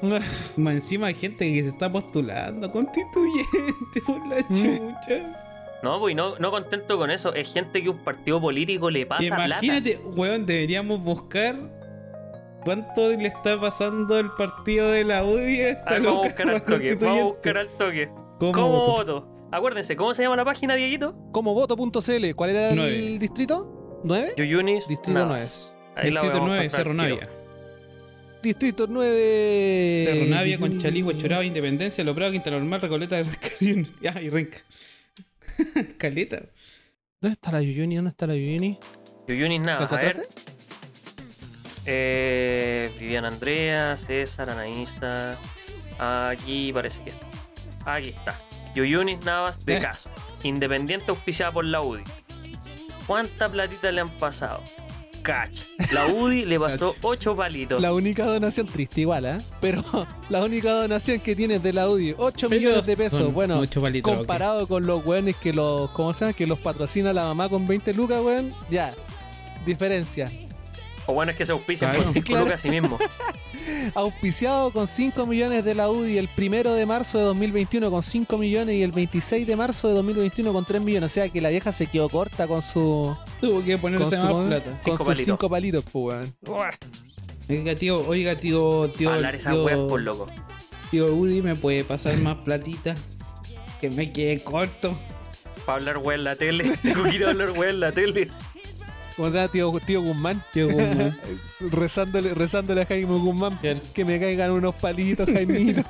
[0.57, 5.43] Más encima hay gente que se está postulando constituyente por la chucha.
[5.83, 7.35] No, pues y no, no contento con eso.
[7.35, 9.45] Es gente que un partido político le pasa plata.
[9.47, 11.57] Imagínate, weón, deberíamos buscar
[12.65, 16.29] cuánto le está pasando el partido de la UDI a A esta ver, vamos a
[16.29, 16.95] buscar al toque.
[16.95, 18.09] Vamos a buscar al toque.
[18.39, 18.93] ¿Cómo ¿Cómo voto?
[19.21, 19.49] voto?
[19.51, 21.15] Acuérdense, ¿cómo se llama la página, Dieguito?
[21.33, 22.35] Como voto.cl.
[22.37, 23.19] ¿Cuál era el Nueve.
[23.19, 24.01] distrito?
[24.05, 24.35] ¿9?
[24.37, 25.77] Yuyunis Distrito Navas.
[25.97, 26.95] Ahí la Distrito vamos a 9, encontrar Cerro.
[26.95, 27.29] Navia.
[28.43, 30.05] Distrito 9.
[30.07, 33.23] Cerro Navia, Conchaligua, Choraba, Independencia, Lo Prado, Quinta Normal, Recoleta,
[33.59, 33.89] Carión.
[34.01, 34.59] Ya, y Renca.
[35.99, 36.43] Caleta.
[37.21, 37.97] ¿Dónde está la Yuyuni?
[37.97, 38.79] ¿Dónde está la Yuyuni?
[39.27, 39.93] Yuyunis ¿La Navas.
[39.93, 40.29] A ver.
[41.91, 45.39] Eh, Viviana Andrea, César, Anaísa.
[45.99, 47.27] Aquí parece que está.
[47.95, 48.39] Aquí está.
[48.75, 49.81] Yuyunis Navas de Eh.
[49.81, 50.11] caso.
[50.43, 52.05] Independiente auspiciada por la UDI.
[53.07, 54.63] ¿Cuánta platita le han pasado?
[55.23, 55.65] Cacha.
[55.95, 57.81] La UDI le pasó 8 palitos.
[57.81, 59.39] La única donación triste igual, ¿eh?
[59.61, 59.83] Pero
[60.29, 63.33] la única donación que tienes de la UDI, 8 Pero millones de pesos.
[63.33, 66.33] Bueno, palitos, comparado con los weones que los, ¿cómo se llama?
[66.35, 68.53] Que los patrocina la mamá con 20 lucas, weón.
[68.71, 68.93] Ya.
[69.65, 70.31] Diferencia.
[71.11, 72.05] O bueno, es que se auspician Claro.
[72.05, 72.45] con 5 Claro.
[72.45, 72.99] lucas a sí mismo.
[73.95, 78.37] Auspiciado con 5 millones de la UDI el primero de marzo de 2021 con 5
[78.39, 81.11] millones y el 26 de marzo de 2021 con 3 millones.
[81.11, 83.17] O sea que la vieja se quedó corta con su.
[83.41, 84.71] Tuvo que Con, ponerse más su, plata.
[84.71, 85.25] con Cinco sus palitos.
[85.25, 86.69] 5 palitos, pues, weón.
[87.49, 89.11] Oiga, tío, oiga, tío, tío.
[89.11, 90.27] Hablar esas tío, weas por loco.
[90.91, 92.95] tío Udi, ¿me puede pasar más platita?
[93.81, 94.99] Que me quede corto.
[95.65, 96.77] Para hablar wea en la tele.
[96.83, 98.29] Tengo que ir a hablar wea en la tele.
[99.19, 99.51] ¿Cómo se llama?
[99.51, 100.45] Tío, tío Guzmán.
[100.53, 101.19] Tío Guzmán.
[101.61, 105.83] Rezándole, rezándole a Jaime Guzmán que me caigan unos palitos, Jaimito.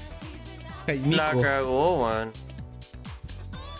[0.86, 1.16] Jaimico.
[1.16, 2.32] La cagó, weón.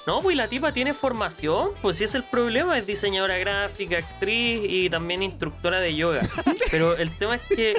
[0.06, 4.62] No, pues la tipa tiene formación, pues si es el problema, es diseñadora gráfica, actriz
[4.70, 6.20] y también instructora de yoga.
[6.70, 7.74] Pero el tema es que.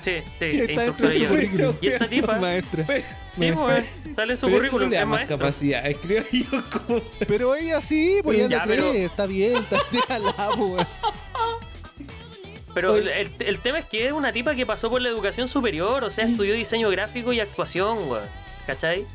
[0.00, 1.74] Sí, sí, es instructora de yoga.
[1.82, 2.86] Y esta tipa, Maestra.
[3.38, 5.38] Sí, sale su Pero no currículum, es más maestra.
[5.38, 5.86] capacidad.
[5.86, 7.02] Escribo yo como.
[7.26, 9.04] Pero ella sí, pues ella Ya, lo pero- cree.
[9.04, 10.86] Está bien, está déjala, pues, weón.
[12.74, 15.48] Pero el, el- el tema es que es una tipa que pasó por la educación
[15.48, 18.24] superior, o sea, estudió diseño gráfico y actuación, weón.
[18.66, 19.06] ¿Cachai?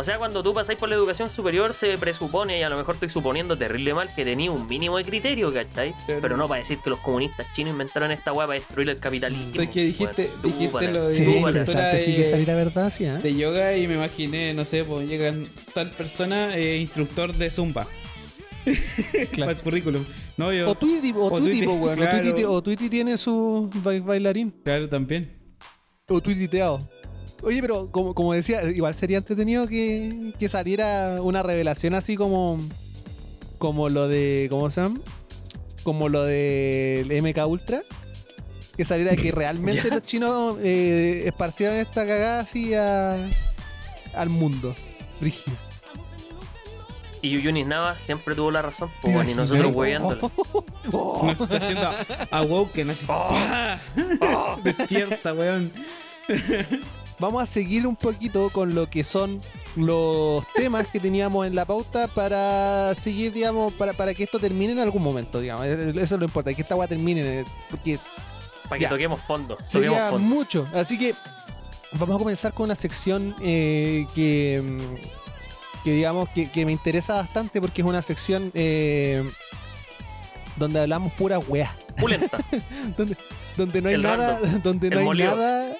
[0.00, 2.94] O sea, cuando tú pasáis por la educación superior se presupone, y a lo mejor
[2.94, 5.92] estoy suponiendo terrible mal, que tenía un mínimo de criterio, ¿cachai?
[6.06, 6.20] Claro.
[6.22, 9.60] Pero no para decir que los comunistas chinos inventaron esta weá para destruir el capitalismo.
[9.60, 12.90] Es que dijiste- dijiste lo de- Sí, pero interesante, de- sí que salir la verdad,
[12.90, 13.18] sí, ¿eh?
[13.20, 17.84] de yoga y me imaginé, no sé, pues llegan tal persona, eh, instructor de Zumba.
[19.36, 20.04] Para el currículum.
[20.36, 20.70] No, yo.
[20.70, 22.18] O Tweety, o O claro.
[22.18, 24.52] O Tweety- O Tweety tiene su ba- bailarín.
[24.64, 25.34] Claro, también.
[26.08, 26.78] O tuiteado.
[27.42, 32.58] Oye, pero como, como decía, igual sería entretenido que, que saliera una revelación así como.
[33.58, 34.46] Como lo de.
[34.50, 35.00] ¿Cómo se llama?
[35.82, 37.82] Como lo del MK Ultra.
[38.76, 43.26] Que saliera que realmente los chinos eh, esparcieron esta cagada así a-
[44.14, 44.74] al mundo.
[45.20, 45.56] Brígido.
[47.20, 50.30] Y Yuyunis Navas siempre tuvo la razón, ¿Te pues, weón, y nosotros hueándolo.
[50.92, 51.90] Oh, No está haciendo
[52.30, 53.04] awoken así.
[53.06, 53.78] ¡pah!
[54.62, 55.70] Despierta, weón.
[57.20, 59.40] Vamos a seguir un poquito con lo que son
[59.76, 64.72] los temas que teníamos en la pauta para seguir, digamos, para, para que esto termine
[64.72, 65.66] en algún momento, digamos.
[65.66, 67.98] Eso es lo importante, que esta weá termine, eh, porque
[68.68, 68.88] Para que Ya.
[68.90, 69.56] toquemos fondo.
[69.56, 70.26] Toquemos sería fondo.
[70.28, 70.68] mucho.
[70.72, 71.14] Así que
[71.92, 77.14] vamos a comenzar con una sección eh, que, mm, que digamos que, que me interesa
[77.14, 79.28] bastante porque es una sección eh,
[80.56, 81.74] donde hablamos pura weá.
[81.98, 82.38] Pulenta.
[82.96, 83.16] donde,
[83.56, 85.34] donde no hay El nada, donde no El hay molido.
[85.36, 85.76] nada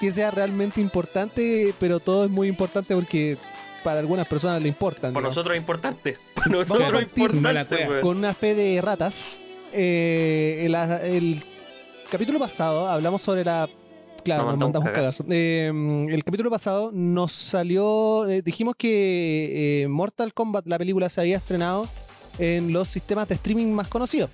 [0.00, 3.36] que sea realmente importante, pero todo es muy importante porque
[3.84, 5.12] para algunas personas le importan.
[5.12, 5.28] Por ¿no?
[5.28, 6.16] nosotros es importante.
[6.34, 8.00] Por Vamos a nosotros no la importante.
[8.00, 9.38] Con una fe de ratas.
[9.72, 11.44] eh, el, el
[12.10, 13.68] capítulo pasado hablamos sobre la.
[14.24, 15.24] Claro, Nos nos mandamos mandamos cagazo.
[15.30, 18.28] Eh, el capítulo pasado nos salió.
[18.28, 21.88] eh, dijimos que eh, Mortal Kombat, la película, se había estrenado
[22.38, 24.28] en los sistemas de streaming más conocidos.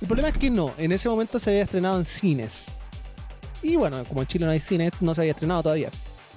[0.00, 2.77] El problema es que no, en ese momento se había estrenado en cines.
[3.62, 5.90] Y bueno, como en Chile no hay cines, no se había estrenado todavía.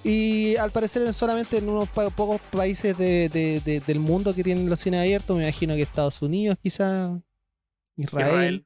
[0.03, 4.43] Y al parecer solamente en unos pa- pocos países de- de- de- del mundo que
[4.43, 7.19] tienen los cines abiertos, me imagino que Estados Unidos quizá,
[7.97, 8.27] Israel.
[8.27, 8.65] Israel.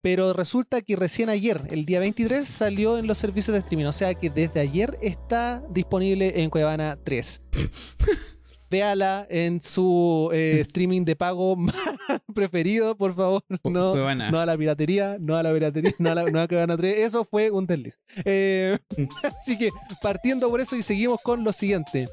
[0.00, 3.84] Pero resulta que recién ayer, el día 23, salió en los servicios de streaming.
[3.86, 7.42] O sea que desde ayer está disponible en Cuevana 3.
[8.70, 11.56] Véala en su eh, streaming de pago
[12.34, 13.42] preferido, por favor.
[13.64, 13.94] No,
[14.38, 16.98] a la piratería, no a la piratería, no a la no a Cuevana 3.
[16.98, 17.98] Eso fue un desliz.
[18.24, 18.78] Eh,
[19.38, 19.70] así que
[20.02, 22.08] partiendo por eso y seguimos con lo siguiente.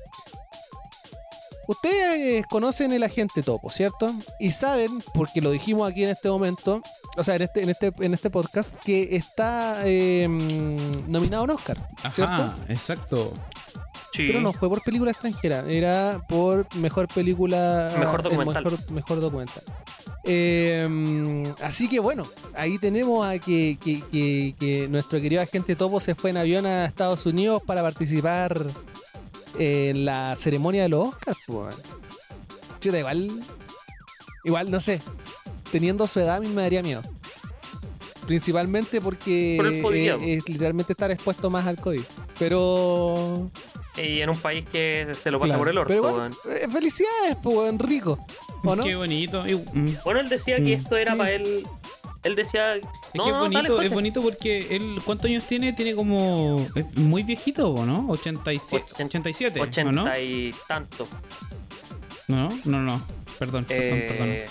[1.68, 4.14] Ustedes conocen el agente topo, ¿cierto?
[4.40, 6.82] Y saben, porque lo dijimos aquí en este momento,
[7.18, 10.28] o sea, en este, en este, en este podcast, que está eh,
[11.08, 11.78] nominado a un Oscar,
[12.14, 12.34] ¿cierto?
[12.34, 13.34] Ajá, exacto.
[14.16, 14.28] Sí.
[14.28, 17.94] Pero no fue por película extranjera, era por mejor película.
[18.00, 18.64] Mejor documental.
[18.64, 19.64] Mejor, mejor documental.
[20.24, 22.24] Eh, así que bueno,
[22.56, 26.66] ahí tenemos a que, que- que- que nuestro querido agente Topo se fue en avión
[26.66, 28.66] a Estados Unidos para participar
[29.60, 31.38] en la ceremonia de los Oscars.
[31.46, 31.76] Pues.
[32.82, 33.30] Chuta, igual,
[34.44, 35.00] igual, no sé,
[35.72, 37.02] teniendo su edad a mí me daría miedo.
[38.26, 42.02] Principalmente porque Por eh, es literalmente estar expuesto más al COVID.
[42.40, 43.50] Pero
[43.98, 45.60] Y en un país que se lo pasa Claro.
[45.60, 46.34] por el orto, Pero igual, weón.
[46.58, 48.20] eh, felicidades, pues, weón, rico.
[48.64, 48.84] ¿O no?
[48.84, 49.44] Qué bonito.
[49.74, 49.96] Mm.
[50.04, 50.80] Bueno, él decía que Mm.
[50.82, 51.18] esto era Sí.
[51.18, 51.68] para él.
[52.24, 52.76] Él decía.
[52.76, 52.82] Es
[53.14, 55.72] No, que es bonito, dale, es bonito porque él, ¿cuántos años tiene?
[55.74, 56.66] Tiene como.
[56.76, 58.06] Es muy viejito, ¿o ¿no?
[58.10, 60.20] 87, Ochen- 87, ¿o 80 no?
[60.20, 61.08] y tanto.
[62.28, 63.02] No, no, no.
[63.38, 64.28] Perdón, perdón, perdón.
[64.30, 64.46] Eh,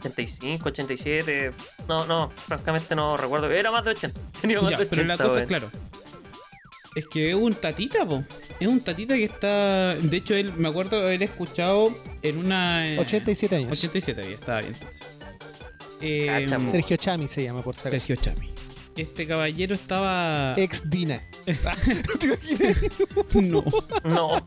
[0.00, 1.52] 85, 87.
[1.88, 3.50] No, no, francamente no recuerdo.
[3.50, 4.20] Era más de 80.
[4.40, 5.16] Tenía más Ya, de pero 80.
[5.22, 5.70] la cosa es claro.
[6.94, 8.24] Es que es un tatita, po.
[8.58, 9.94] Es un tatita que está.
[9.94, 12.94] De hecho, él me acuerdo haber escuchado en una.
[12.94, 13.78] eh, 87 años.
[13.78, 15.00] 87 había, estaba bien entonces.
[16.00, 16.68] Eh, po.
[16.68, 17.90] Sergio Chami se llama, por acaso.
[17.90, 18.50] Sergio Chami.
[18.96, 20.54] Este caballero estaba.
[20.56, 21.22] Ex Dina.
[21.44, 22.76] ¿Te imaginas?
[23.34, 23.64] No.
[24.04, 24.46] No,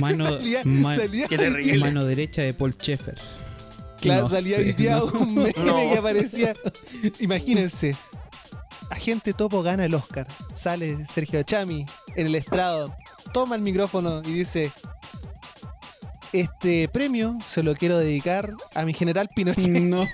[0.00, 3.18] Mano, salía, ma- salía, Qué mano derecha de Paul Schaeffer.
[4.00, 5.04] claro, No salía sé, no.
[5.06, 5.76] un meme No.
[5.76, 6.54] que aparecía.
[7.20, 7.96] Imagínense.
[8.90, 10.26] Agente Topo gana el Oscar.
[10.54, 11.84] Sale Sergio Chami
[12.14, 12.94] en el estrado.
[13.32, 14.72] Toma el micrófono y dice.
[16.32, 19.66] este premio se lo quiero dedicar a mi general Pinochet.
[19.70, 20.04] No,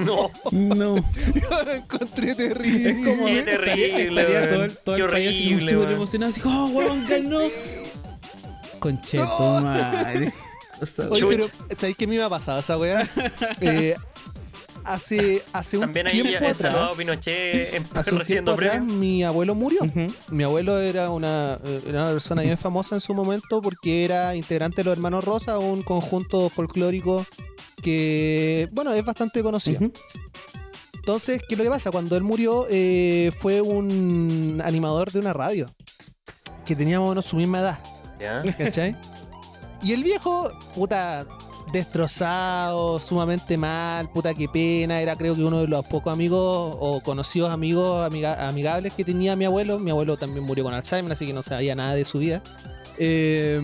[0.00, 0.30] No.
[0.52, 0.96] no.
[1.34, 2.90] Yo lo encontré terrible.
[2.90, 4.48] Es como Qué estaría, terrible, estaría weón.
[4.54, 7.38] todo el, todo el país súper emocionado, así, oh, weón, ganó.
[8.78, 10.32] Concheto, madre.
[11.10, 11.26] Oye, Chucha.
[11.28, 11.48] pero
[11.78, 13.08] ¿sabéis qué me iba a pasar esa weá?
[13.60, 13.96] Eh,
[14.86, 16.98] hace, hace un También ahí tiempo el Salvador atrás.
[16.98, 18.96] Pinochet Hace un recibiendo tiempo atrás premios.
[18.96, 19.80] mi abuelo murió.
[20.30, 24.76] Mi abuelo era una, era una persona bien famosa en su momento porque era integrante
[24.78, 27.26] de los Hermanos Rosa, un conjunto folclórico
[27.82, 29.80] que, bueno, es bastante conocido.
[30.94, 31.90] Entonces, ¿qué es lo que pasa?
[31.90, 35.66] Cuando él murió, eh, fue un animador de una radio
[36.64, 37.78] que tenía más o menos su misma edad,
[38.20, 38.42] Ya.
[38.58, 38.96] ¿cachai?
[39.82, 41.24] y el viejo, puta,
[41.72, 45.00] destrozado, sumamente mal, puta, qué pena.
[45.00, 49.36] Era, creo que uno de los pocos amigos o conocidos amigos amiga- amigables que tenía
[49.36, 49.78] mi abuelo.
[49.78, 52.42] Mi abuelo también murió con Alzheimer, así que no sabía nada de su vida.
[52.98, 53.60] Eh,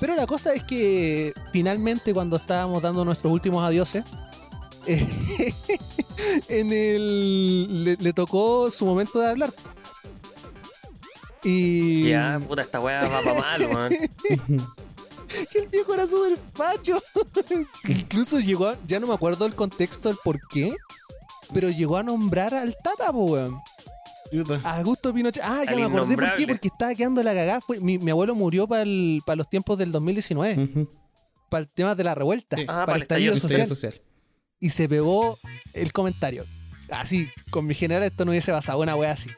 [0.00, 4.04] pero la cosa es que finalmente, cuando estábamos dando nuestros últimos adioses,
[4.86, 5.06] eh,
[6.48, 9.52] en el le, le tocó su momento de hablar.
[11.44, 13.92] Y Ya, puta, esta weá va para mal, weón.
[15.50, 17.02] que el viejo era súper facho.
[17.88, 20.74] Incluso llegó a, ya no me acuerdo el contexto del por qué,
[21.52, 23.58] pero llegó a nombrar al Tata, po, weón.
[24.64, 25.42] A Augusto Pinochet.
[25.44, 27.60] Ah, ya Al me acordé por qué, porque estaba quedando la cagada.
[27.60, 30.90] Fue, mi, mi abuelo murió para los tiempos del 2019, Ujú.
[31.50, 32.64] para el tema de la revuelta, Sí.
[32.66, 33.68] Ah, para el estallido estallido social.
[33.68, 34.02] Social.
[34.58, 35.38] Y se pegó
[35.74, 36.46] el comentario.
[36.88, 39.28] Así, con mi general esto no hubiese pasado una wea así.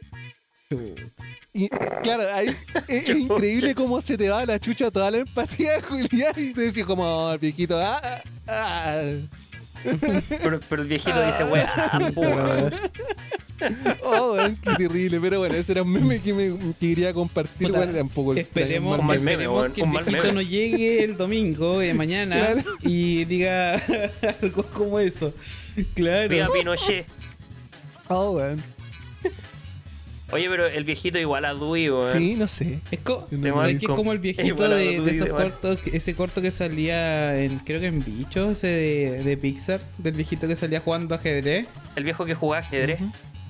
[1.52, 1.68] Y
[2.02, 2.48] claro, ahí
[2.88, 6.60] es, es increíble cómo se te va la chucha toda la empatía, Julián, y te
[6.62, 9.02] decís como, "Oh, viejito, ah, ah, ah".
[10.28, 12.70] Pero, pero el viejito dice, weá.
[14.02, 15.20] Oh, qué terrible.
[15.20, 17.68] Pero bueno, ese era un meme que, me, que quería compartir.
[17.68, 19.36] Puta, weón, era un poco extraño, Esperemos, Un mal meme.
[19.36, 22.62] meme, esperemos que un el viejito no llegue el domingo de mañana Claro.
[22.82, 23.80] y diga
[24.42, 25.32] algo como eso.
[25.94, 26.28] Claro.
[26.28, 27.06] Viva Pinochet.
[28.08, 28.62] Oh, weón.
[30.34, 32.10] Oye, pero el viejito igual a Dewey, weón.
[32.10, 32.80] Sí, no sé.
[32.90, 33.86] Es, co- No, ¿sabes no, qué?
[33.86, 35.42] com- como el viejito de, esos igual.
[35.52, 40.14] cortos, ese corto que salía en, creo que en Bichos, ese de, de Pixar, del
[40.14, 41.66] viejito que salía jugando ajedrez.
[41.96, 42.98] El viejo que jugaba ajedrez.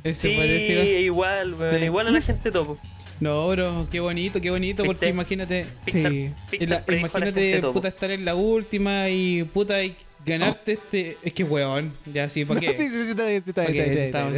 [0.04, 1.78] Ese Sí, parece- igual, weón.
[1.78, 1.84] Sí.
[1.86, 2.78] Igual a la gente topo.
[3.20, 6.30] No, bro, qué bonito, qué bonito, porque imagínate, Pixar, Sí.
[6.50, 11.44] Pixar la- imagínate puta estar en la última y puta y ganarte este, es que
[11.44, 12.76] weón, ya sí, ¿para qué?
[12.78, 14.30] Sí, sí, sí, está bien, está ¿Pa'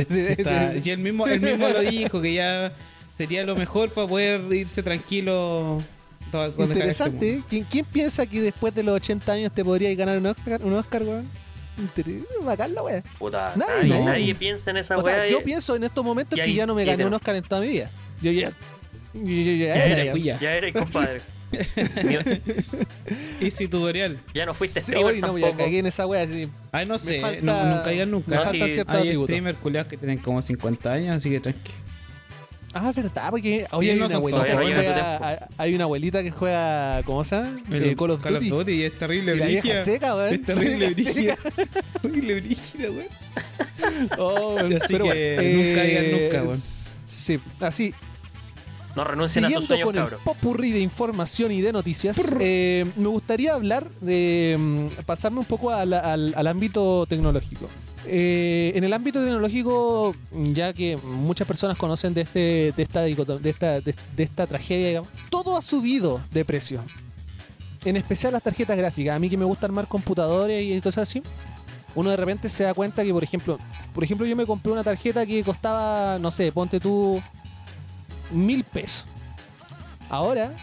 [0.73, 0.83] bien.
[0.85, 2.73] y él mismo, él mismo lo dijo que ya
[3.15, 5.83] sería lo mejor para poder irse tranquilo.
[6.27, 7.43] este Interesante.
[7.49, 10.73] ¿Quién, quién piensa que después de los 80 años te podría ganar un Oscar, un
[10.75, 11.29] Oscar weón?
[12.43, 13.03] Bacán la wea.
[13.19, 14.05] Puta, Nadie, nadie, no.
[14.07, 16.75] nadie piensa en esa O sea, yo y- pienso en estos momentos que ya no
[16.75, 17.13] me gané un.
[17.15, 17.91] Oscar en toda mi vida.
[18.23, 18.51] Yo ya.
[19.13, 20.17] Yo, yo- yo ya Ya era, era, ya.
[20.17, 20.41] ya.
[20.41, 21.21] Ya eres compadre.
[23.41, 24.17] Easy tutorial.
[24.35, 26.27] ya no fuiste Sí, streamer hoy no, ya cagué en esa wea.
[26.27, 26.49] sí.
[26.73, 28.45] Ay, no sé, falta- no, nunca digan Me nunca.
[28.45, 31.73] No, sí, Hay streamers culiados que tienen como 50 años, así que tranqui.
[32.79, 35.29] Ah, verdad, porque hoy Sí, hay no una abuelita que todavía, juega.
[35.29, 37.03] hay- Hay una abuelita que juega.
[37.05, 37.59] ¿Cómo se llama?
[37.71, 38.73] El Eh, Call of Duty.
[38.73, 39.85] y es terrible Y la vieja brígida.
[39.85, 40.35] seca, weón.
[40.35, 41.37] Es terrible brígida.
[42.03, 43.07] Terrible brígida, weón.
[44.19, 46.59] Oh, Así pero que bueno, nunca digan nunca, weón.
[47.07, 47.95] Sí, así.
[48.97, 52.85] No renuncien a sus Siguiendo sueños, con el popurrí de información y de noticias, eh,
[52.97, 57.69] me gustaría hablar de mm, pasarme un poco al, al- al ámbito tecnológico.
[58.07, 63.51] Eh, en el ámbito tecnológico, ya que muchas personas conocen de, este, de, esta, de,
[63.51, 66.83] esta, de, de esta tragedia, digamos, todo ha subido de precio.
[67.85, 69.15] En especial las tarjetas gráficas.
[69.15, 71.23] A mí que me gusta armar computadores y cosas así.
[71.95, 73.59] Uno de repente se da cuenta que, por ejemplo,
[73.95, 77.21] por ejemplo, yo me compré una tarjeta que costaba, no sé, ponte tú
[78.31, 79.07] mil pesos.
[80.09, 80.55] Ahora,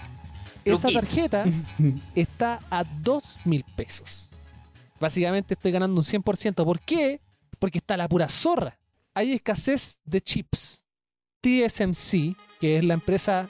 [0.66, 1.46] esa tarjeta
[2.16, 4.30] está a dos mil pesos.
[5.00, 6.64] Básicamente estoy ganando un 100%.
[6.64, 7.20] ¿Por qué?
[7.60, 8.78] Porque está la pura zorra.
[9.14, 10.86] Hay escasez de chips.
[11.42, 13.50] TSMC, que es la empresa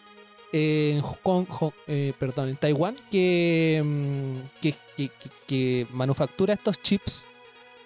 [0.52, 6.82] en Hong Kong, eh, perdón, en Taiwán, que, mm, que, que- que- que manufactura estos
[6.82, 7.26] chips,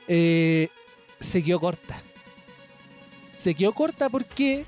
[0.08, 0.70] eh,
[1.20, 2.02] se quedó corta.
[3.38, 4.66] Se quedó corta porque,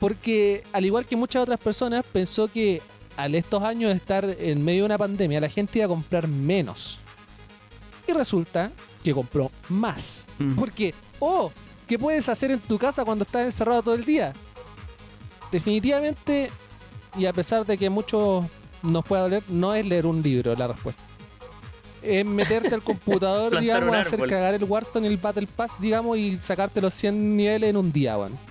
[0.00, 2.82] porque al igual que muchas otras personas, pensó que
[3.16, 6.26] al estos años de estar en medio de una pandemia, la gente iba a comprar
[6.26, 6.98] menos.
[8.08, 8.72] Y resulta
[9.04, 10.26] que compró más.
[10.38, 10.54] Mm.
[10.54, 11.52] Porque, oh,
[11.86, 14.32] ¿qué puedes hacer en tu casa cuando estás encerrado todo el día?
[15.52, 16.50] Definitivamente,
[17.16, 18.46] y a pesar de que muchos
[18.82, 21.02] nos pueda doler, no es leer un libro la respuesta.
[22.00, 26.36] Es meterte al computador, digamos, hacer cagar el Warzone y el Battle Pass, digamos, y
[26.36, 28.49] sacarte los 100 niveles en un día, weón.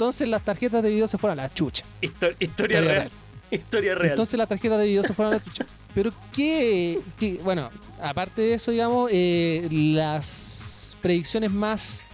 [0.00, 1.84] Entonces las tarjetas de video se fueron a la chucha.
[2.00, 2.94] Histo- historia Historia real.
[2.94, 3.10] real.
[3.50, 4.10] Historia real.
[4.12, 5.66] Entonces las tarjetas de video se fueron a la chucha.
[5.94, 6.98] Pero que,
[7.44, 7.68] bueno,
[8.02, 12.04] aparte de eso, digamos, eh, las predicciones más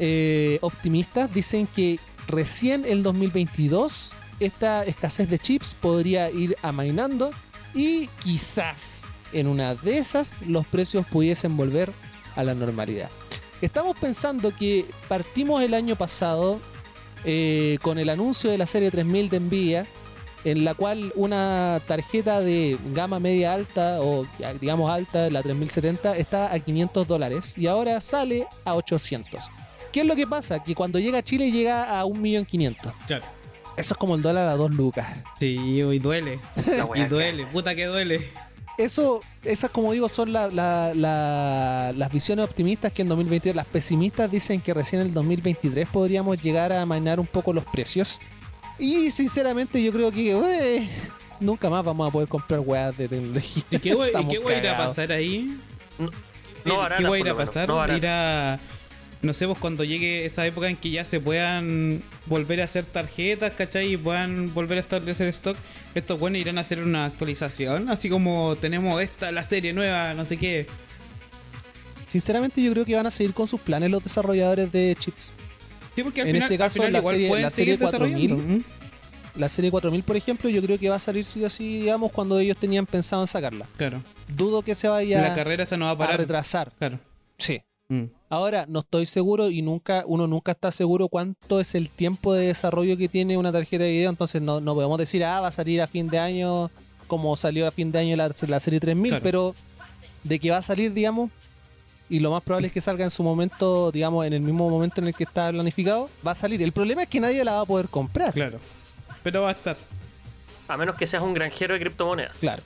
[0.00, 7.30] eh, optimistas dicen que recién el 2022 esta escasez de chips podría ir amainando
[7.74, 11.92] y quizás en una de esas los precios pudiesen volver
[12.34, 13.08] a la normalidad.
[13.62, 16.58] Estamos pensando que partimos el año pasado
[17.24, 19.86] eh, con el anuncio de la serie 3000 de Nvidia
[20.44, 24.26] en la cual una tarjeta de gama media alta o
[24.60, 29.50] digamos alta, la 3070, está a 500 dólares y ahora sale a 800.
[29.92, 30.62] ¿Qué es lo que pasa?
[30.62, 32.76] Que cuando llega a Chile llega a 1.500.000.
[33.06, 33.24] Claro.
[33.76, 35.06] Eso es como el dólar a 2 lucas.
[35.38, 36.38] Sí, y duele.
[36.94, 38.30] y duele, puta que duele.
[38.80, 40.52] Eso, esas como digo, son las
[42.12, 46.72] visiones optimistas que en 2023, las pesimistas dicen que recién en el 2023 podríamos llegar
[46.72, 48.18] a mainar un poco los precios.
[48.78, 50.88] Y sinceramente yo creo que
[51.40, 53.62] nunca más vamos a poder comprar weas de tecnología.
[53.70, 55.58] ¿Y qué, voy, a ir a pasar ahí?
[56.64, 57.68] No, ¿Qué voy a ir a pasar?
[57.94, 58.58] ir a
[59.22, 62.84] no sé, pues cuando llegue esa época en que ya se puedan volver a hacer
[62.84, 63.92] tarjetas, ¿cachai?
[63.92, 65.56] Y puedan volver a establecer stock,
[65.94, 70.24] estos buenos irán a hacer una actualización, así como tenemos esta, la serie nueva, no
[70.24, 70.66] sé qué.
[72.08, 75.32] Sinceramente yo creo que van a seguir con sus planes los desarrolladores de chips.
[75.94, 78.64] Sí, porque al en final, este caso la, serie, la serie 4000,
[79.36, 82.38] la serie 4000 por ejemplo, yo creo que va a salir sí así, digamos, cuando
[82.38, 83.66] ellos tenían pensado en sacarla.
[83.76, 84.02] Claro.
[84.28, 86.14] Dudo que se vaya la carrera se no va a, parar.
[86.14, 86.72] a retrasar.
[86.78, 86.98] Claro.
[87.36, 87.60] Sí.
[87.88, 88.06] Mm.
[88.32, 92.46] Ahora, no estoy seguro y nunca, uno nunca está seguro cuánto es el tiempo de
[92.46, 95.82] desarrollo que tiene una tarjeta de video, entonces no, podemos decir, ah, va a salir
[95.82, 96.70] a fin de año
[97.08, 99.52] como salió a fin de año la, serie 3000, pero
[100.22, 101.32] de que va a salir, digamos,
[102.08, 105.00] y lo más probable es que salga en su momento, digamos, en el mismo momento
[105.00, 106.62] en el que está planificado, va a salir.
[106.62, 108.32] El problema es que nadie la va a poder comprar.
[108.32, 108.60] Claro.
[109.24, 109.76] Pero va a estar.
[110.68, 112.36] A menos que seas un granjero de criptomonedas.
[112.38, 112.62] Claro.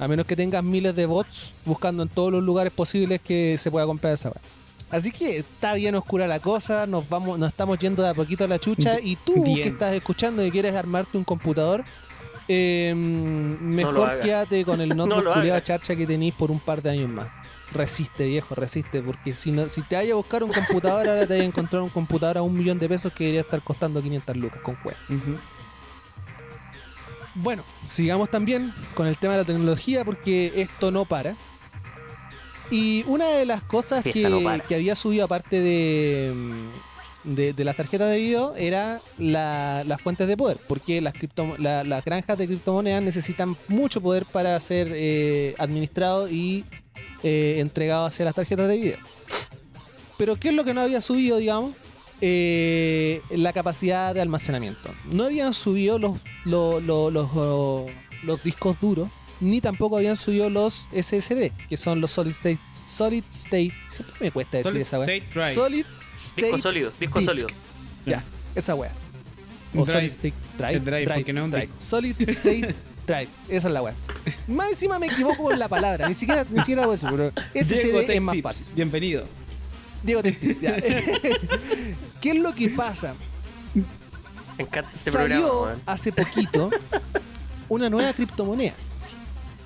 [0.00, 3.70] A menos que tengas miles de bots buscando en todos los lugares posibles que se
[3.70, 4.32] pueda comprar esa
[4.92, 8.44] Así que está bien oscura la cosa, nos vamos, nos estamos yendo de a poquito
[8.44, 9.00] a la chucha.
[9.00, 11.82] Y tú que estás escuchando y quieres armarte un computador,
[12.46, 17.08] em, mejor quédate con el notebook no charcha que tenéis por un par de años
[17.08, 17.28] más.
[17.72, 21.32] Resiste, viejo, resiste, porque si no, si te vayas a buscar un computador, ahora te
[21.32, 24.36] vayas a encontrar un computador a un millón de pesos que debería estar costando 500
[24.36, 24.98] lucas con juego.
[27.34, 31.34] Bueno, sigamos también con el tema de la tecnología, porque esto no para.
[32.72, 34.24] Y una de las cosas que,
[34.74, 36.32] había subido aparte de,
[37.22, 41.12] de, las tarjetas de video era las fuentes de poder, porque las,
[41.58, 46.64] las granjas de criptomonedas necesitan mucho poder para ser eh, administrado y
[47.22, 48.98] eh, entregado hacia las tarjetas de video.
[50.16, 51.76] Pero ¿qué es lo que no había subido, digamos?
[52.22, 54.88] Eh, la capacidad de almacenamiento.
[55.10, 56.16] No habían subido los,
[56.46, 56.82] los,
[58.22, 59.10] los discos duros
[59.42, 62.58] ni tampoco habían subido los SSD, que son los Solid State.
[62.72, 63.72] Solid State.
[63.90, 65.52] Siempre me cuesta decir esa weá.
[65.52, 65.84] Solid
[66.16, 66.42] State.
[66.42, 67.48] Disco sólido, disco sólido.
[68.06, 68.22] Ya,
[68.54, 68.92] esa weá.
[69.76, 70.80] O Solid State Drive.
[70.80, 71.68] drive, drive, no drive.
[71.78, 72.74] Solid State
[73.06, 73.28] Drive.
[73.48, 73.94] Esa es la weá.
[74.46, 76.06] Más encima me equivoco con la palabra.
[76.06, 78.74] Ni siquiera, ni siquiera hago eso, pero SSD es más fácil.
[78.76, 79.24] Bienvenido.
[80.04, 80.22] Diego
[82.20, 83.14] ¿Qué es lo que pasa?
[84.56, 86.70] Me encanta este Salió programa, hace poquito
[87.68, 88.74] una nueva criptomoneda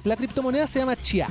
[0.06, 1.28] la criptomoneda se llama Chia.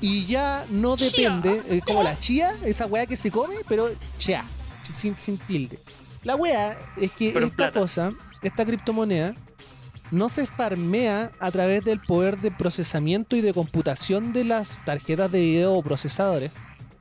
[0.00, 3.88] Y ya no depende, eh, como la chía, esa weá que se come, pero
[4.18, 4.44] Chia,
[4.82, 5.78] sin, tilde.
[6.24, 8.12] La weá es que esta cosa,
[8.42, 9.34] esta criptomoneda,
[10.10, 15.30] no se farmea a través del poder de procesamiento y de computación de las tarjetas
[15.30, 16.50] de video o procesadores,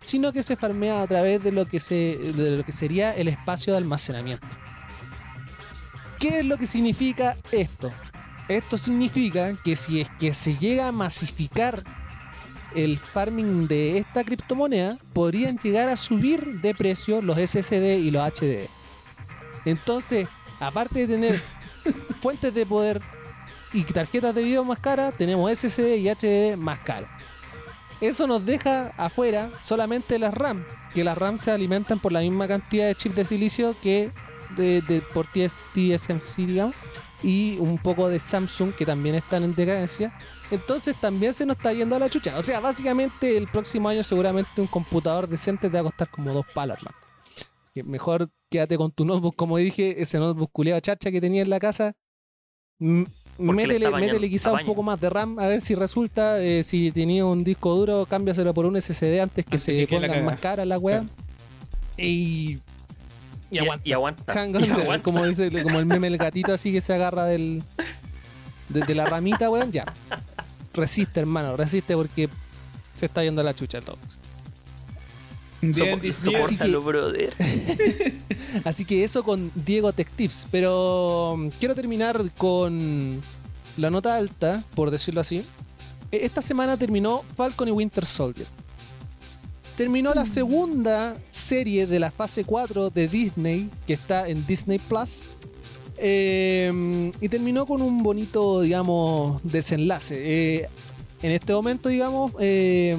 [0.04, 3.28] sino que se farmea a través de lo que, se, de lo que sería el
[3.28, 4.48] espacio de almacenamiento.
[6.20, 7.92] ¿Qué es lo que significa esto?
[8.48, 11.84] Esto significa que si es que se llega a masificar
[12.76, 18.24] el farming de esta criptomoneda, podrían llegar a subir de precio los SSD y los
[18.24, 18.68] HD.
[19.66, 20.28] Entonces,
[20.60, 21.42] aparte de tener
[22.22, 23.02] fuentes de poder
[23.74, 27.10] y tarjetas de video más caras, tenemos SSD y HDD más caros.
[28.02, 32.48] Eso nos deja afuera solamente las RAM, que las RAM se alimentan por la misma
[32.48, 34.12] cantidad de chips de silicio que
[34.58, 36.76] de, por TSMC, digamos
[37.24, 40.14] y un poco de Samsung que también están en decadencia.
[40.50, 42.38] Entonces también se nos está yendo a la chucha.
[42.38, 46.34] O sea, básicamente el próximo año seguramente un computador decente te va a costar como
[46.34, 46.94] dos palas, más.
[47.86, 51.60] mejor quédate con tu notebook, como dije, ese notebook culeado charcha que tenía en la
[51.60, 51.94] casa.
[53.38, 56.42] Métele, métele, quizá un poco más de RAM a ver si resulta.
[56.42, 60.40] Eh, si tenía un disco duro, cámbiaselo por un SSD antes que se pongan más
[60.40, 61.06] cara la wea.
[61.98, 62.58] Y
[63.52, 64.34] y, aguanta.
[65.04, 67.62] Como, dice, como el meme el gatito así que se agarra del,
[68.70, 69.86] de, la ramita, weón, ya.
[70.74, 72.30] resiste, hermano, resiste porque
[72.96, 73.98] se está yendo a la chucha todo.
[75.62, 76.02] Bien.
[76.44, 77.34] Así que- brother.
[78.64, 80.48] Así que eso con Diego Tech Tips.
[80.52, 83.22] Pero mm, quiero terminar con
[83.78, 85.46] la nota alta, por decirlo así.
[86.12, 88.48] E- Esta semana terminó Falcon y Winter Soldier.
[89.82, 95.24] Terminó la segunda serie de la fase 4 de Disney, que está en Disney Plus.
[95.98, 100.18] Eh, y terminó con un bonito, digamos, desenlace.
[100.60, 100.70] Eh,
[101.24, 102.96] en este momento, digamos, eh,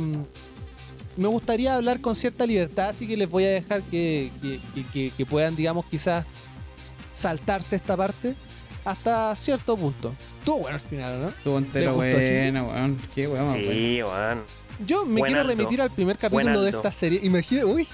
[1.17, 4.85] me gustaría hablar con cierta libertad, así que les voy a dejar que, que- que-
[4.93, 6.27] que- que puedan, digamos, quizás
[7.15, 8.35] saltarse esta parte
[8.85, 10.13] hasta cierto punto.
[10.41, 11.29] Estuvo bueno al final, ¿no?
[11.29, 12.99] Estuvo entero buena, weón.
[13.15, 13.53] Qué weón.
[13.53, 14.41] Sí, weón.
[14.87, 17.21] Yo me Buen quiero remitir al primer capítulo de esta serie.
[17.23, 17.87] Imagina, uy,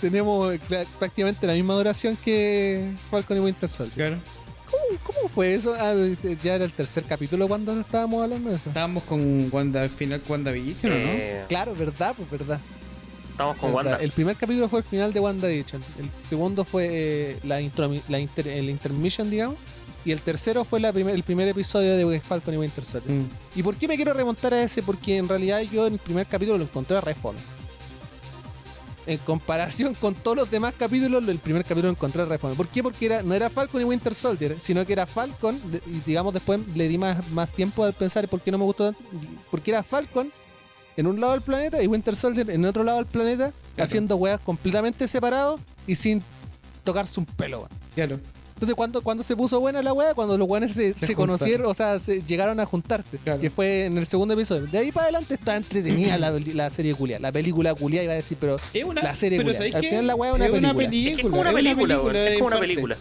[0.00, 0.54] tenemos
[0.98, 3.94] prácticamente la misma duración que Falcon y Winter Soldier.
[3.94, 4.22] Claro.
[4.70, 5.74] ¿Cómo, cómo fue eso?
[5.78, 5.94] Ah,
[6.42, 8.68] ya era el tercer capítulo cuando estábamos hablando de eso.
[8.68, 11.00] Estábamos con Wanda, al final WandaVision, ¿o no?
[11.12, 12.58] Eh, Claro, verdad, pues verdad.
[13.30, 13.92] estamos con verdad.
[13.92, 14.04] Wanda.
[14.04, 15.82] El primer capítulo fue el final de WandaVision.
[16.00, 19.56] El segundo fue eh, la, intro- la inter- el intermission, digamos.
[20.06, 23.12] Y el tercero fue la primer- el primer episodio de Falcon y Winter Soldier.
[23.12, 23.28] Mm.
[23.56, 24.80] ¿Y por qué me quiero remontar a ese?
[24.82, 27.40] Porque en realidad yo en el primer capítulo lo encontré re fome.
[29.06, 32.54] En comparación con todos los demás capítulos, el primer capítulo lo encontré re fome.
[32.54, 32.82] ¿Por qué?
[32.82, 36.60] Porque era, no era Falcon y Winter Soldier, sino que era Falcon, y digamos después
[36.76, 39.00] le di más, más tiempo al pensar por qué no me gustó tanto.
[39.50, 40.32] Porque era Falcon
[40.96, 44.40] en un lado del planeta y Winter Soldier en otro lado del planeta, haciendo weas
[44.40, 46.22] completamente separados y sin
[46.84, 47.68] tocarse un pelo.
[47.94, 48.18] Claro.
[48.56, 50.14] Entonces, ¿cuándo, cuándo se puso buena la wea?
[50.14, 51.26] Cuando los weones se, Se se juntaron.
[51.38, 53.18] conocieron, o sea, se llegaron a juntarse.
[53.18, 53.38] Claro.
[53.38, 54.66] Que fue en el segundo episodio.
[54.66, 57.18] De ahí para adelante está entretenida la, la serie culia.
[57.18, 60.02] La película culia iba a decir, pero Es una, La serie culia.
[60.02, 60.84] la weá es una Es película.
[60.84, 62.16] Es que es como una es película, weón.
[62.16, 62.96] Es en como una película.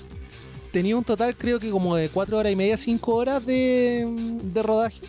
[0.73, 4.05] tenía un total, creo que como de 4 horas y media, 5 horas de,
[4.43, 4.99] de rodaje.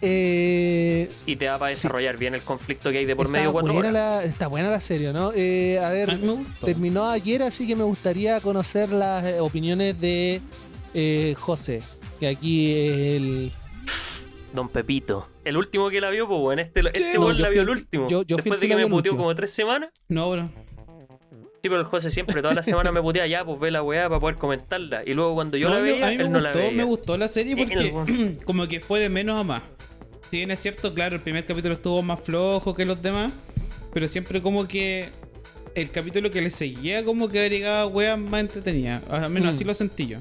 [0.00, 1.76] Eh, Y te da para Sí.
[1.76, 3.92] desarrollar bien el conflicto que hay de por está, medio cuatro buena horas.
[3.92, 5.32] la, está buena la serie, ¿no?
[5.34, 6.18] Eh, a ver,
[6.64, 10.40] terminó ayer, así que me gustaría conocer las eh, opiniones de
[10.94, 11.82] eh, José.
[12.20, 13.52] Que aquí el,
[14.52, 15.28] Don Pepito.
[15.44, 16.58] El último que la vio, pues, weón.
[16.58, 18.08] Este, este no, la vio el- el último.
[18.08, 19.90] yo- Después de que me puteó como tres semanas.
[20.08, 20.50] No, bro.
[21.60, 24.08] Sí, pero el José siempre, todas las semanas me putea ya, pues ve la weá
[24.08, 25.02] para poder comentarla.
[25.04, 26.70] Y luego cuando yo No, la veía, a mí me él no la veía.
[26.70, 29.62] me gustó la serie porque como que fue de menos a más.
[30.30, 33.32] Si bien es cierto, claro, el primer capítulo estuvo más flojo que los demás,
[33.92, 35.08] pero siempre como que
[35.74, 39.02] el capítulo que le seguía como que agregaba weas más entretenidas.
[39.10, 39.54] Al menos Mm.
[39.54, 40.18] así lo sentí yo.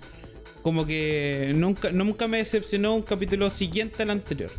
[0.61, 4.51] Como que nunca, nunca me decepcionó un capítulo siguiente al anterior.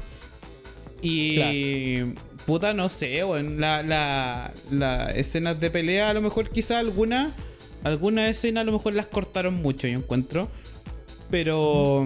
[1.00, 2.02] Y
[2.46, 3.60] puta, no sé, weón.
[3.60, 7.32] La, la, las escenas de pelea, a lo mejor quizá algunas,
[7.84, 10.50] algunas escenas a lo mejor las cortaron mucho, yo encuentro.
[11.30, 12.04] Pero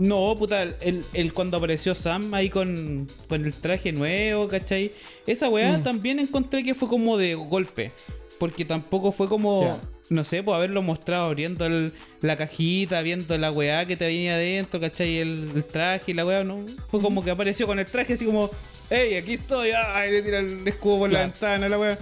[0.00, 4.90] no, puta, el, el cuando apareció Sam ahí con, con el traje nuevo, ¿cachai?
[5.26, 5.82] Esa weá Mm.
[5.84, 7.92] también encontré que fue como de golpe.
[8.38, 9.78] Porque tampoco fue como,
[10.08, 14.34] no sé, pues haberlo mostrado abriendo el- la cajita, viendo la weá que te venía
[14.34, 15.18] adentro, ¿cachai?
[15.18, 16.64] El, el traje y la weá, ¿no?
[16.90, 18.48] Fue como que apareció con el traje así como,
[18.88, 21.98] hey, aquí estoy, ah, y le tira el escudo por la ventana, la weá.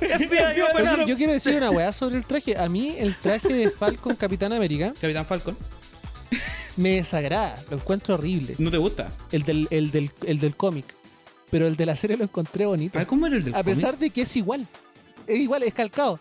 [0.56, 2.56] Yo, yo quiero decir una weá sobre el traje.
[2.56, 5.56] A mí, el traje de Falcon Capitán América Capitán Falcon,
[6.76, 7.62] me desagrada.
[7.70, 8.54] Lo encuentro horrible.
[8.58, 9.12] ¿no te gusta?
[9.30, 10.94] El del, el del, el del cómic.
[11.50, 12.98] Pero el de la serie lo encontré bonito.
[12.98, 14.66] Ah, ¿cómo era el del A pesar de que es igual.
[15.26, 16.18] Es igual, es calcado.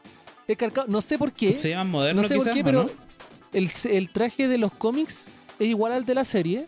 [0.47, 0.87] Es calcado.
[0.89, 1.55] No sé por qué.
[1.55, 2.89] Se llama moderno No sé por qué, ¿o pero no?
[3.53, 5.29] el, el traje de los cómics
[5.59, 6.65] es igual al de la serie.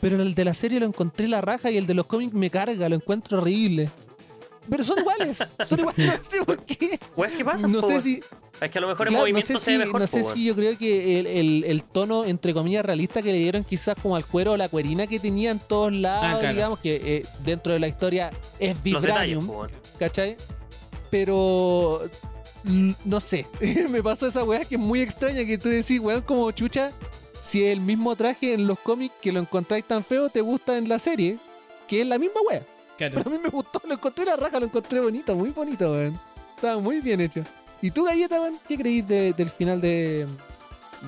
[0.00, 2.50] Pero el de la serie lo encontré la raja y el de los cómics me
[2.50, 3.90] carga, lo encuentro horrible.
[4.70, 6.98] Pero son iguales, son iguales, no sé por qué.
[7.36, 7.66] ¿qué pasa?
[7.66, 8.22] No sé si,
[8.60, 10.00] Es que a lo mejor el claro, no movimiento sé se si, ve mejor.
[10.00, 13.38] no sé si yo creo que el, el- el tono, entre comillas, realista que le
[13.38, 16.54] dieron quizás como al cuero o la cuerina que tenía en todos lados, Ah, claro.
[16.54, 19.48] digamos, que eh, dentro de la historia es detalles, vibranium.
[19.50, 19.70] weón.
[19.98, 20.36] ¿cachai?
[21.10, 22.02] Pero
[23.04, 23.46] no sé,
[23.90, 26.92] me pasó esa weá que es muy extraña que tú decís, weón, como chucha,
[27.38, 30.88] si el mismo traje en los cómics que lo encontráis tan feo te gusta en
[30.88, 31.38] la serie,
[31.86, 32.62] que es la misma weá.
[32.98, 33.14] Claro.
[33.16, 36.18] Pero a mí me gustó, lo encontré la raja, lo encontré bonito, muy bonito, weón.
[36.56, 37.44] Estaba muy bien hecho.
[37.80, 38.58] ¿Y tú, Galleta, weón?
[38.66, 40.26] ¿Qué creís de- del final de,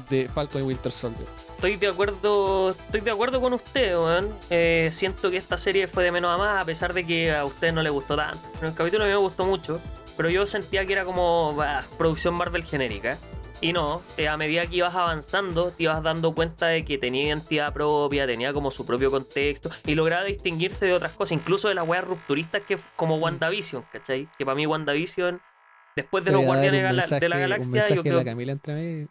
[0.09, 1.27] de Falcon y Winter Soldier?
[1.57, 4.29] Estoy de acuerdo, estoy de acuerdo con usted, weón.
[4.51, 7.45] Eh, siento que esta serie fue de menos a más, a pesar de que a
[7.45, 8.41] usted no le gustó tanto.
[8.61, 9.81] En el capítulo a mí me gustó mucho,
[10.17, 13.19] pero yo sentía que era como bah, producción Marvel genérica.
[13.63, 17.25] Y no, eh, a medida que ibas avanzando, te ibas dando cuenta de que tenía
[17.25, 21.75] identidad propia, tenía como su propio contexto y lograba distinguirse de otras cosas, incluso de
[21.75, 23.23] las weas rupturistas que como Mm.
[23.23, 24.29] WandaVision, ¿cachai?
[24.39, 25.43] Que para mí WandaVision,
[26.03, 28.19] después de los a Guardianes un mensaje- de la Un Galaxia, mensaje yo de creo
[28.19, 29.09] la Camila entre mí,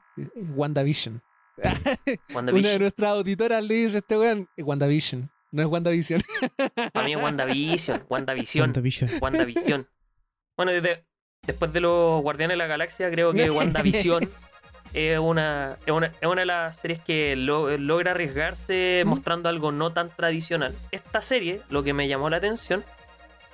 [0.56, 1.22] WandaVision.
[1.57, 2.80] Una de WandaVision.
[2.82, 5.30] nuestras auditoras le dice este weón, WandaVision.
[5.52, 6.22] No es WandaVision.
[6.94, 9.10] Para mí es WandaVision, WandaVision, WandaVision.
[9.22, 9.88] WandaVision.
[10.56, 11.06] Bueno, desde-
[11.45, 14.30] después de los Guardianes de la Galaxia, creo que WandaVision
[14.94, 19.10] es una, es una, es una de las series que lo- logra arriesgarse ¿Mm?
[19.10, 20.74] mostrando algo no tan tradicional.
[20.91, 22.84] Esta serie, lo que me llamó la atención,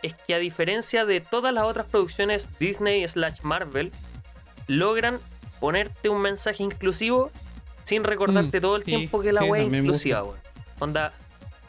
[0.06, 3.92] es que a diferencia de todas las otras producciones Disney slash Marvel,
[4.68, 5.20] logran
[5.60, 7.32] ponerte un mensaje inclusivo
[7.84, 10.38] sin recordarte todo el sí, tiempo que la sí, wea es inclusiva, weón.
[10.80, 11.14] Onda,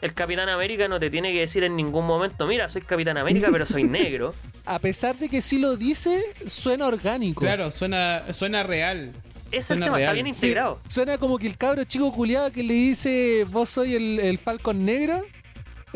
[0.01, 3.49] el Capitán América no te tiene que decir en ningún momento, mira, soy Capitán América,
[3.51, 4.33] pero soy negro.
[4.65, 7.39] A pesar de que sí lo dice, suena orgánico.
[7.41, 9.13] Claro, suena, suena real.
[9.49, 10.81] Es el Suena tema, está bien Sí, integrado.
[10.89, 14.83] suena como que el cabro chico culiado que le dice, vos soy el, el Falcon
[14.83, 15.21] negro.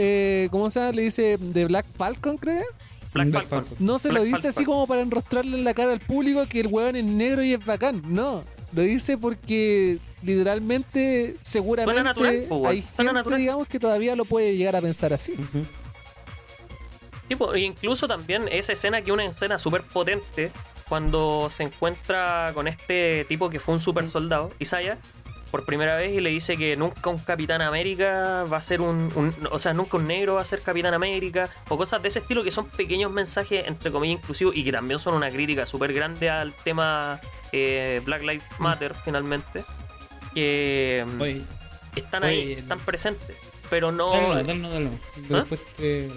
[0.03, 0.93] Eh, ¿Cómo se llama?
[0.93, 2.65] Le dice de Black Falcon, creo.
[3.13, 3.65] Black Black Falcon.
[3.69, 3.85] Falcon.
[3.85, 4.49] No se lo dice Falcon.
[4.49, 7.53] así como para enrostrarle en la cara al público que el weón es negro y
[7.53, 8.01] es bacán.
[8.03, 8.43] No.
[8.73, 13.39] Lo dice porque literalmente, seguramente, natural, hay gente, natural.
[13.39, 15.33] digamos, que todavía lo puede llegar a pensar así.
[15.33, 15.65] Ujú.
[17.27, 20.51] Tipo, e incluso también esa escena que es una escena súper potente
[20.89, 24.97] cuando se encuentra con este tipo que fue un super soldado, Isaiah,
[25.51, 29.11] por primera vez y le dice que nunca un Capitán América va a ser un,
[29.15, 32.19] un- O sea, nunca un negro va a ser Capitán América o cosas de ese
[32.19, 35.91] estilo que son pequeños mensajes, entre comillas, inclusivos y que también son una crítica súper
[35.93, 37.19] grande al tema
[37.51, 39.63] eh, Black Lives Matter, finalmente.
[40.33, 41.41] Que mm, Oye,
[41.95, 43.35] están ahí, están presentes.
[43.69, 44.11] Pero no.
[44.35, 44.89] dale.
[45.31, 45.35] ¿Ah?
[45.39, 46.09] Después te...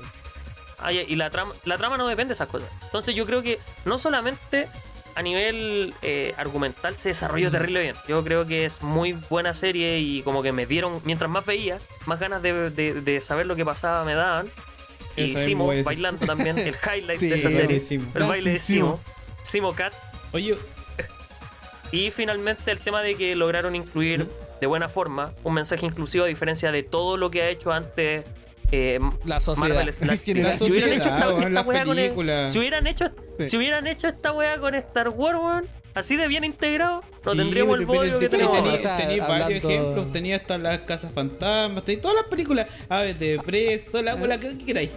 [0.78, 2.68] Ah, y la trama, la trama no depende de esas cosas.
[2.82, 4.68] Entonces yo creo que no solamente
[5.16, 7.94] a nivel eh, argumental se desarrolló terrible bien.
[8.08, 11.78] Yo creo que es muy buena serie y como que me dieron, mientras más veía,
[12.06, 14.48] más ganas de, de- de saber lo que pasaba me daban.
[15.16, 17.78] Y Eso Simo bailando también, el highlight Sí, de esta serie.
[17.80, 18.10] Simo.
[18.14, 19.00] El baile de Simo.
[19.42, 19.92] Simo Cat.
[20.32, 20.56] Oye,
[21.92, 24.26] Y finalmente el tema de que lograron incluir
[24.60, 28.24] de buena forma un mensaje inclusivo a diferencia de todo lo que ha hecho antes
[28.72, 29.68] eh, La sociedad.
[29.76, 30.52] Marvel general.
[30.52, 33.48] La si hubieran hecho esta, esta weá con el- si hubieran hecho Sí.
[33.48, 37.38] si hubieran hecho esta weá con Star Wars weón, así de bien integrado no Sí,
[37.38, 40.58] tendríamos el bollo que te- tenemos tenía- o sea, tenía varios hablando- ejemplos, tenía hasta
[40.58, 44.90] las casas fantasmas, tenía todas las películas, Aves de Press, toda la la que queráis.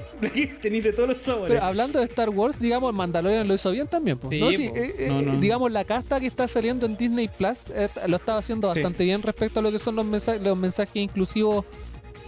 [0.62, 1.54] Tenéis de todos los sabores.
[1.56, 4.18] Pero hablando de Star Wars, digamos, Mandalorian lo hizo bien también.
[4.18, 4.30] po.
[4.30, 4.76] Sí, no, sí, po.
[4.76, 5.40] eh, eh, No, no.
[5.40, 8.80] Digamos, la casta que está saliendo en Disney Plus eh, lo estaba haciendo Sí.
[8.80, 11.66] bastante bien respecto a lo que son los, mensajes los mensajes inclusivos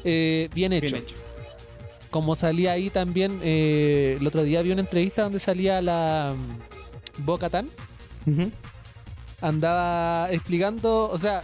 [0.05, 0.91] eh, bien hechos.
[0.93, 1.15] Bien hecho.
[2.09, 6.33] Como salía ahí también, eh, el otro día vi una entrevista donde salía la
[7.19, 7.69] Boca Tan,
[9.41, 11.41] andaba explicando, o sea,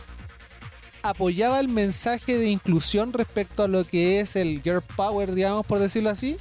[1.04, 5.80] apoyaba el mensaje de inclusión respecto a lo que es el girl power, digamos, por
[5.80, 6.38] decirlo así,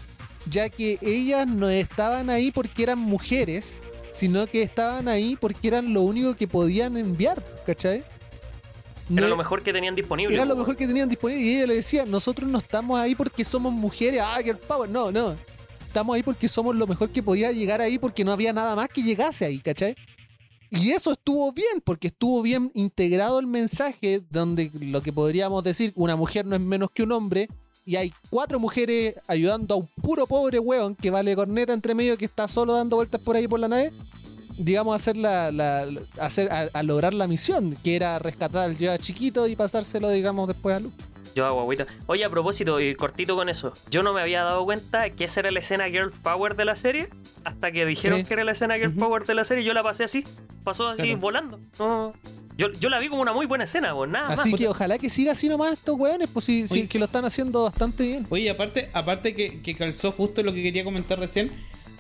[0.51, 3.79] ya que ellas no estaban ahí porque eran mujeres,
[4.13, 8.05] sino que estaban ahí porque eran lo único que podían enviar, ¿cachai?
[9.11, 11.75] Era lo mejor que tenían disponible era lo mejor que tenían disponible y ella le
[11.75, 15.35] decía, nosotros no estamos ahí porque somos mujeres, ah, girl power, no, no.
[15.87, 18.89] Estamos ahí porque somos lo mejor que podía llegar ahí porque no había nada más
[18.89, 19.95] que llegase ahí, ¿cachai?
[20.71, 25.93] Y eso estuvo bien, porque estuvo bien integrado el mensaje donde lo que podríamos decir,
[25.95, 27.49] una mujer no es menos que un hombre,
[27.85, 32.17] y hay cuatro mujeres ayudando a un puro pobre weón que vale corneta entre medio
[32.17, 33.93] que está solo dando vueltas por ahí por la nave,
[34.59, 35.87] digamos, hacer la, la-
[36.21, 40.49] hacer, a, a lograr la misión, que era rescatar al ya chiquito y pasárselo, digamos,
[40.49, 40.97] después a Luke.
[41.35, 44.65] yo hago agüita oye a propósito y cortito con eso yo no me había dado
[44.65, 47.09] cuenta que esa era la escena girl power de la serie
[47.43, 48.25] hasta que dijeron Sí.
[48.27, 50.23] que era la escena girl power de la serie yo la pasé así
[50.63, 51.19] pasó así Claro.
[51.19, 52.13] volando No,
[52.57, 54.97] yo, yo la vi como una muy buena escena weón, nada Así más que ojalá
[54.97, 56.87] que siga así nomás estos weones, pues sí, sí, Oye.
[56.89, 58.27] que lo están haciendo bastante bien.
[58.31, 61.51] Oye, aparte, aparte que, que calzó justo lo que quería comentar recién,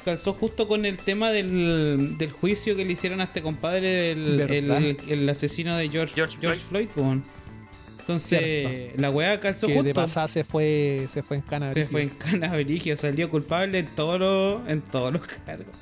[0.04, 4.40] calzó justo con el tema del, del juicio que le hicieron a este compadre del
[4.40, 6.88] el, el asesino de George, George George, Floyd.
[8.00, 9.00] Entonces, Cierto.
[9.00, 9.86] la weá calzó Que justo.
[9.88, 11.72] de pasada se fue, se fue en cana.
[11.72, 15.74] Se fue en canaverigio, salió culpable en todos los, en todos los cargos.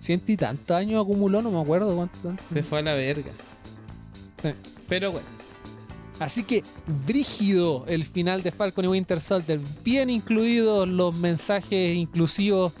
[0.00, 2.18] Ciento y tantos años acumuló, no me acuerdo cuánto.
[2.18, 2.42] tanto.
[2.52, 3.30] Se fue a la verga.
[4.42, 4.50] Sí.
[4.88, 5.26] Pero bueno,
[6.20, 6.62] Así que,
[7.06, 9.58] brígido el final de Falcon y Winter Soldier.
[9.82, 12.72] Bien incluidos los mensajes inclusivos.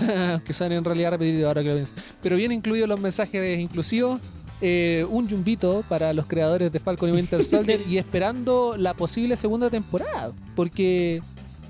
[0.44, 1.94] que son en realidad repetidos ahora que lo pienso.
[2.22, 4.20] Pero bien incluidos los mensajes inclusivos.
[4.64, 9.34] Eh, un yumbito para los creadores de Falcon y Winter Soldier y esperando la posible
[9.36, 10.30] segunda temporada.
[10.54, 11.20] Porque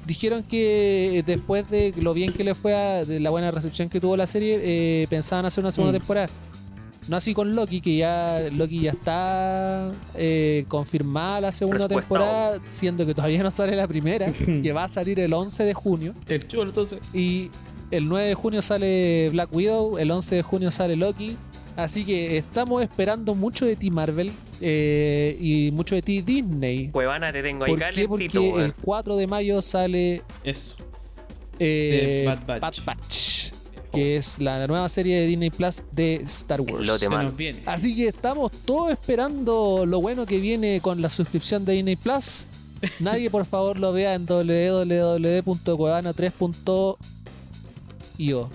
[0.07, 3.99] dijeron que después de lo bien que le fue a de la buena recepción que
[3.99, 6.01] tuvo la serie, eh, pensaban hacer una segunda Mm.
[6.01, 6.29] temporada.
[7.09, 13.05] No así con Loki, que ya Loki ya está eh, confirmada la segunda temporada, siendo
[13.07, 14.31] que todavía no sale la primera,
[14.63, 16.15] que va a salir el 11 de junio.
[16.29, 16.99] el chulo entonces.
[17.15, 17.51] Y
[17.93, 21.37] el 9 de junio sale Black Widow, el 11 de junio sale Loki.
[21.77, 26.89] Así que estamos esperando mucho de ti Marvel eh, y mucho de ti Disney.
[26.89, 28.09] Cuevana te tengo ahí ¿Por qué?
[28.09, 30.77] Porque el 4 de mayo sale Eso.
[31.59, 32.85] eh, Bad Batch.
[32.85, 33.51] Batch,
[33.93, 36.89] que es la nueva serie de Disney Plus de Star Wars.
[37.11, 37.59] nos viene.
[37.67, 42.47] Así que estamos todos esperando lo bueno que viene con la suscripción de Disney Plus.
[43.01, 46.99] Nadie, por favor, lo vea en www.cuevana3.io.
[48.19, 48.51] Io.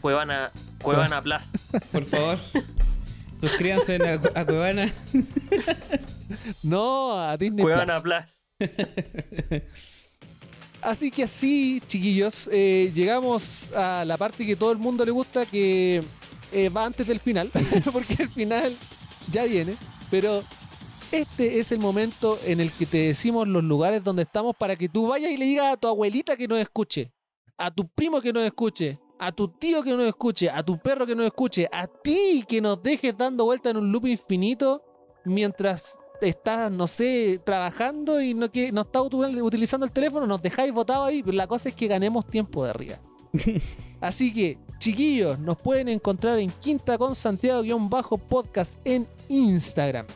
[0.00, 0.52] Cuevana,
[0.82, 1.50] Cuevana Plus.
[1.92, 2.38] Por favor.
[3.40, 4.92] Suscríbanse a, a Cuevana.
[6.62, 8.44] No, a Disney Cuevana Plus.
[8.58, 9.62] Plus.
[10.82, 15.46] Así que así, chiquillos, eh, llegamos a la parte que todo el mundo le gusta,
[15.46, 16.02] que
[16.52, 17.50] eh, va antes del final,
[17.92, 18.74] porque el final
[19.32, 19.74] ya viene,
[20.10, 20.42] pero
[21.10, 24.88] este es el momento en el que te decimos los lugares donde estamos para que
[24.88, 27.12] tú vayas y le digas a tu abuelita que nos escuche,
[27.58, 31.06] a tu primo que nos escuche, a tu tío que nos escuche, a tu perro
[31.06, 34.82] que nos escuche, a ti que nos dejes dando vuelta en un loop infinito
[35.24, 40.72] mientras estás, no sé, trabajando y no, que, no estás utilizando el teléfono, nos dejáis
[40.72, 41.22] votado ahí.
[41.22, 42.98] pero La cosa es que ganemos tiempo de arriba.
[44.00, 50.06] Así que, chiquillos, nos pueden encontrar en Quinta con Santiago-podcast en Instagram.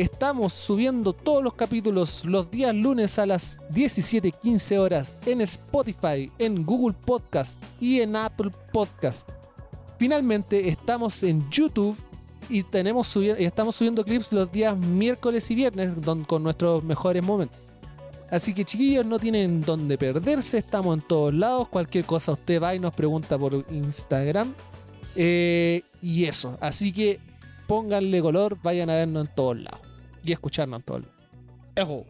[0.00, 6.64] Estamos subiendo todos los capítulos los días lunes a las 17:15 horas en Spotify, en
[6.64, 9.28] Google Podcast y en Apple Podcast.
[9.98, 11.98] Finalmente estamos en YouTube
[12.48, 15.90] y tenemos subi- estamos subiendo clips los días miércoles y viernes
[16.26, 17.58] con nuestros mejores momentos.
[18.30, 21.68] Así que chiquillos, no tienen donde perderse, estamos en todos lados.
[21.68, 24.54] Cualquier cosa usted va y nos pregunta por Instagram.
[25.14, 27.20] Eh, y eso, así que
[27.68, 29.89] pónganle color, vayan a vernos en todos lados
[30.24, 30.82] y escucharnos.
[31.80, 32.06] Ojo.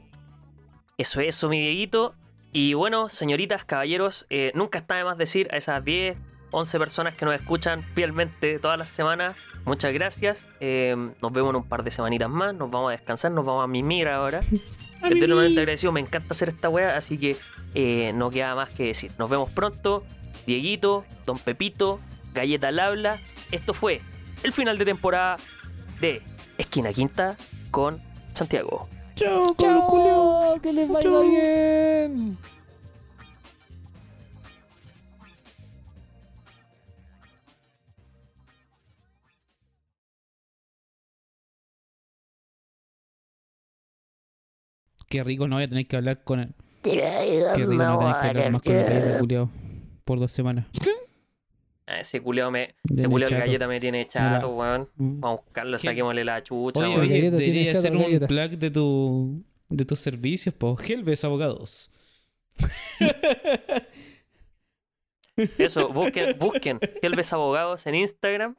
[0.99, 2.15] Eso, eso, mi Dieguito.
[2.53, 6.17] Y bueno, señoritas, caballeros, eh, nunca está de más decir a esas 10,
[6.51, 10.49] 11 personas que nos escuchan fielmente todas las semanas, muchas gracias.
[10.59, 13.63] Eh, nos vemos en un par de semanitas más, nos vamos a descansar, nos vamos
[13.63, 14.41] a mimir ahora.
[15.03, 17.37] Eternamente agradecido, me encanta hacer esta wea, así que
[17.75, 19.13] eh, no queda más que decir.
[19.19, 20.05] Nos vemos pronto,
[20.47, 22.01] Dieguito, Don Pepito,
[22.35, 23.19] Galleta al habla.
[23.53, 24.01] Esto fue
[24.43, 25.37] el final de temporada
[26.01, 26.21] de
[26.61, 27.37] Esquina Quinta
[27.71, 28.01] con
[28.33, 28.89] Santiago.
[29.15, 29.55] Chao.
[29.57, 30.61] ¡Chao!
[30.61, 31.23] ¡Que les vaya Chao.
[31.23, 32.39] bien!
[45.09, 46.55] Qué rico, no voy a tener que hablar con él.
[46.83, 49.51] Qué rico, no voy a tener que hablar más con el culiao
[50.05, 50.67] por dos semanas.
[51.93, 52.77] Ah, ese culiao me.
[52.89, 53.35] Este de chato.
[53.37, 54.89] galleta me tiene chato, weón.
[54.97, 55.21] Mm.
[55.21, 55.87] Vamos a buscarlo, ¿Qué?
[55.89, 57.01] saquémosle la chucha, Oye, weón.
[57.01, 58.27] oye, debería chato hacer la un galleta.
[58.29, 60.77] plug de tu de tus servicios, po.
[60.81, 61.91] Helves Abogados.
[65.59, 66.79] Eso, busquen, busquen.
[67.03, 68.57] Helves Abogados en Instagram.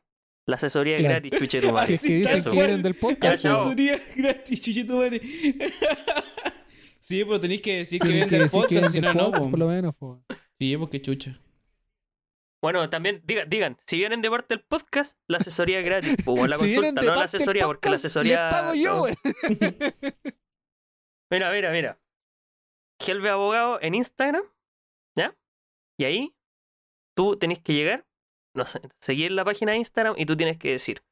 [0.47, 1.19] La asesoría es Claro.
[1.21, 1.87] gratis, chuche tu madre.
[1.87, 3.61] Si es que dicen que vienen del podcast, chao.
[3.61, 5.21] Asesoría gratis, chuchetumare.
[7.03, 9.31] Sí, pero tenéis que decir que vienen del podcast, si no, no.
[9.31, 9.93] por lo menos.
[9.95, 10.23] po.
[10.57, 11.37] Sí, porque chucha.
[12.61, 16.15] Bueno, también digan, digan, si vienen de parte del podcast, la asesoría es gratis.
[16.23, 18.49] Pues, bueno, la Si consulta, no la asesoría, porque la asesoría.
[18.49, 19.15] Pago yo, no.
[21.31, 21.99] Mira, mira, mira.
[22.99, 24.43] Helve Abogado en Instagram,
[25.17, 25.35] ¿ya?
[25.97, 26.35] Y ahí
[27.15, 28.05] tú tenés que llegar,
[28.55, 31.03] no sé, seguir la página de Instagram y tú tienes que decir,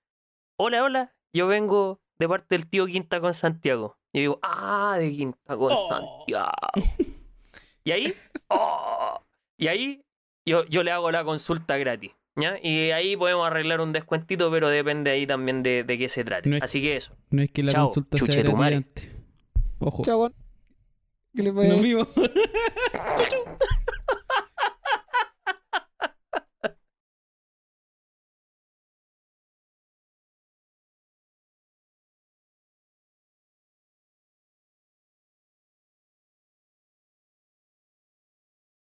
[0.60, 3.98] hola, hola, yo vengo de parte del tío Quinta con Santiago.
[4.14, 5.90] Y yo digo, ah, de Quinta con Oh.
[5.90, 6.52] Santiago.
[7.84, 8.14] Y ahí,
[8.50, 9.26] oh,
[9.58, 10.06] y ahí
[10.50, 12.12] yo, yo le hago la consulta gratis.
[12.36, 12.58] ¿Ya?
[12.64, 16.48] Y ahí podemos arreglar un descuentito, pero depende ahí también de, de qué se trate.
[16.50, 17.14] No es- Así que eso.
[17.32, 19.12] No es que la Chao, consulta sea gratificante.
[19.80, 20.04] Ojo.
[20.04, 20.32] Chao.
[21.36, 21.98] Que les vaya Nos bien.
[21.98, 22.08] vimos.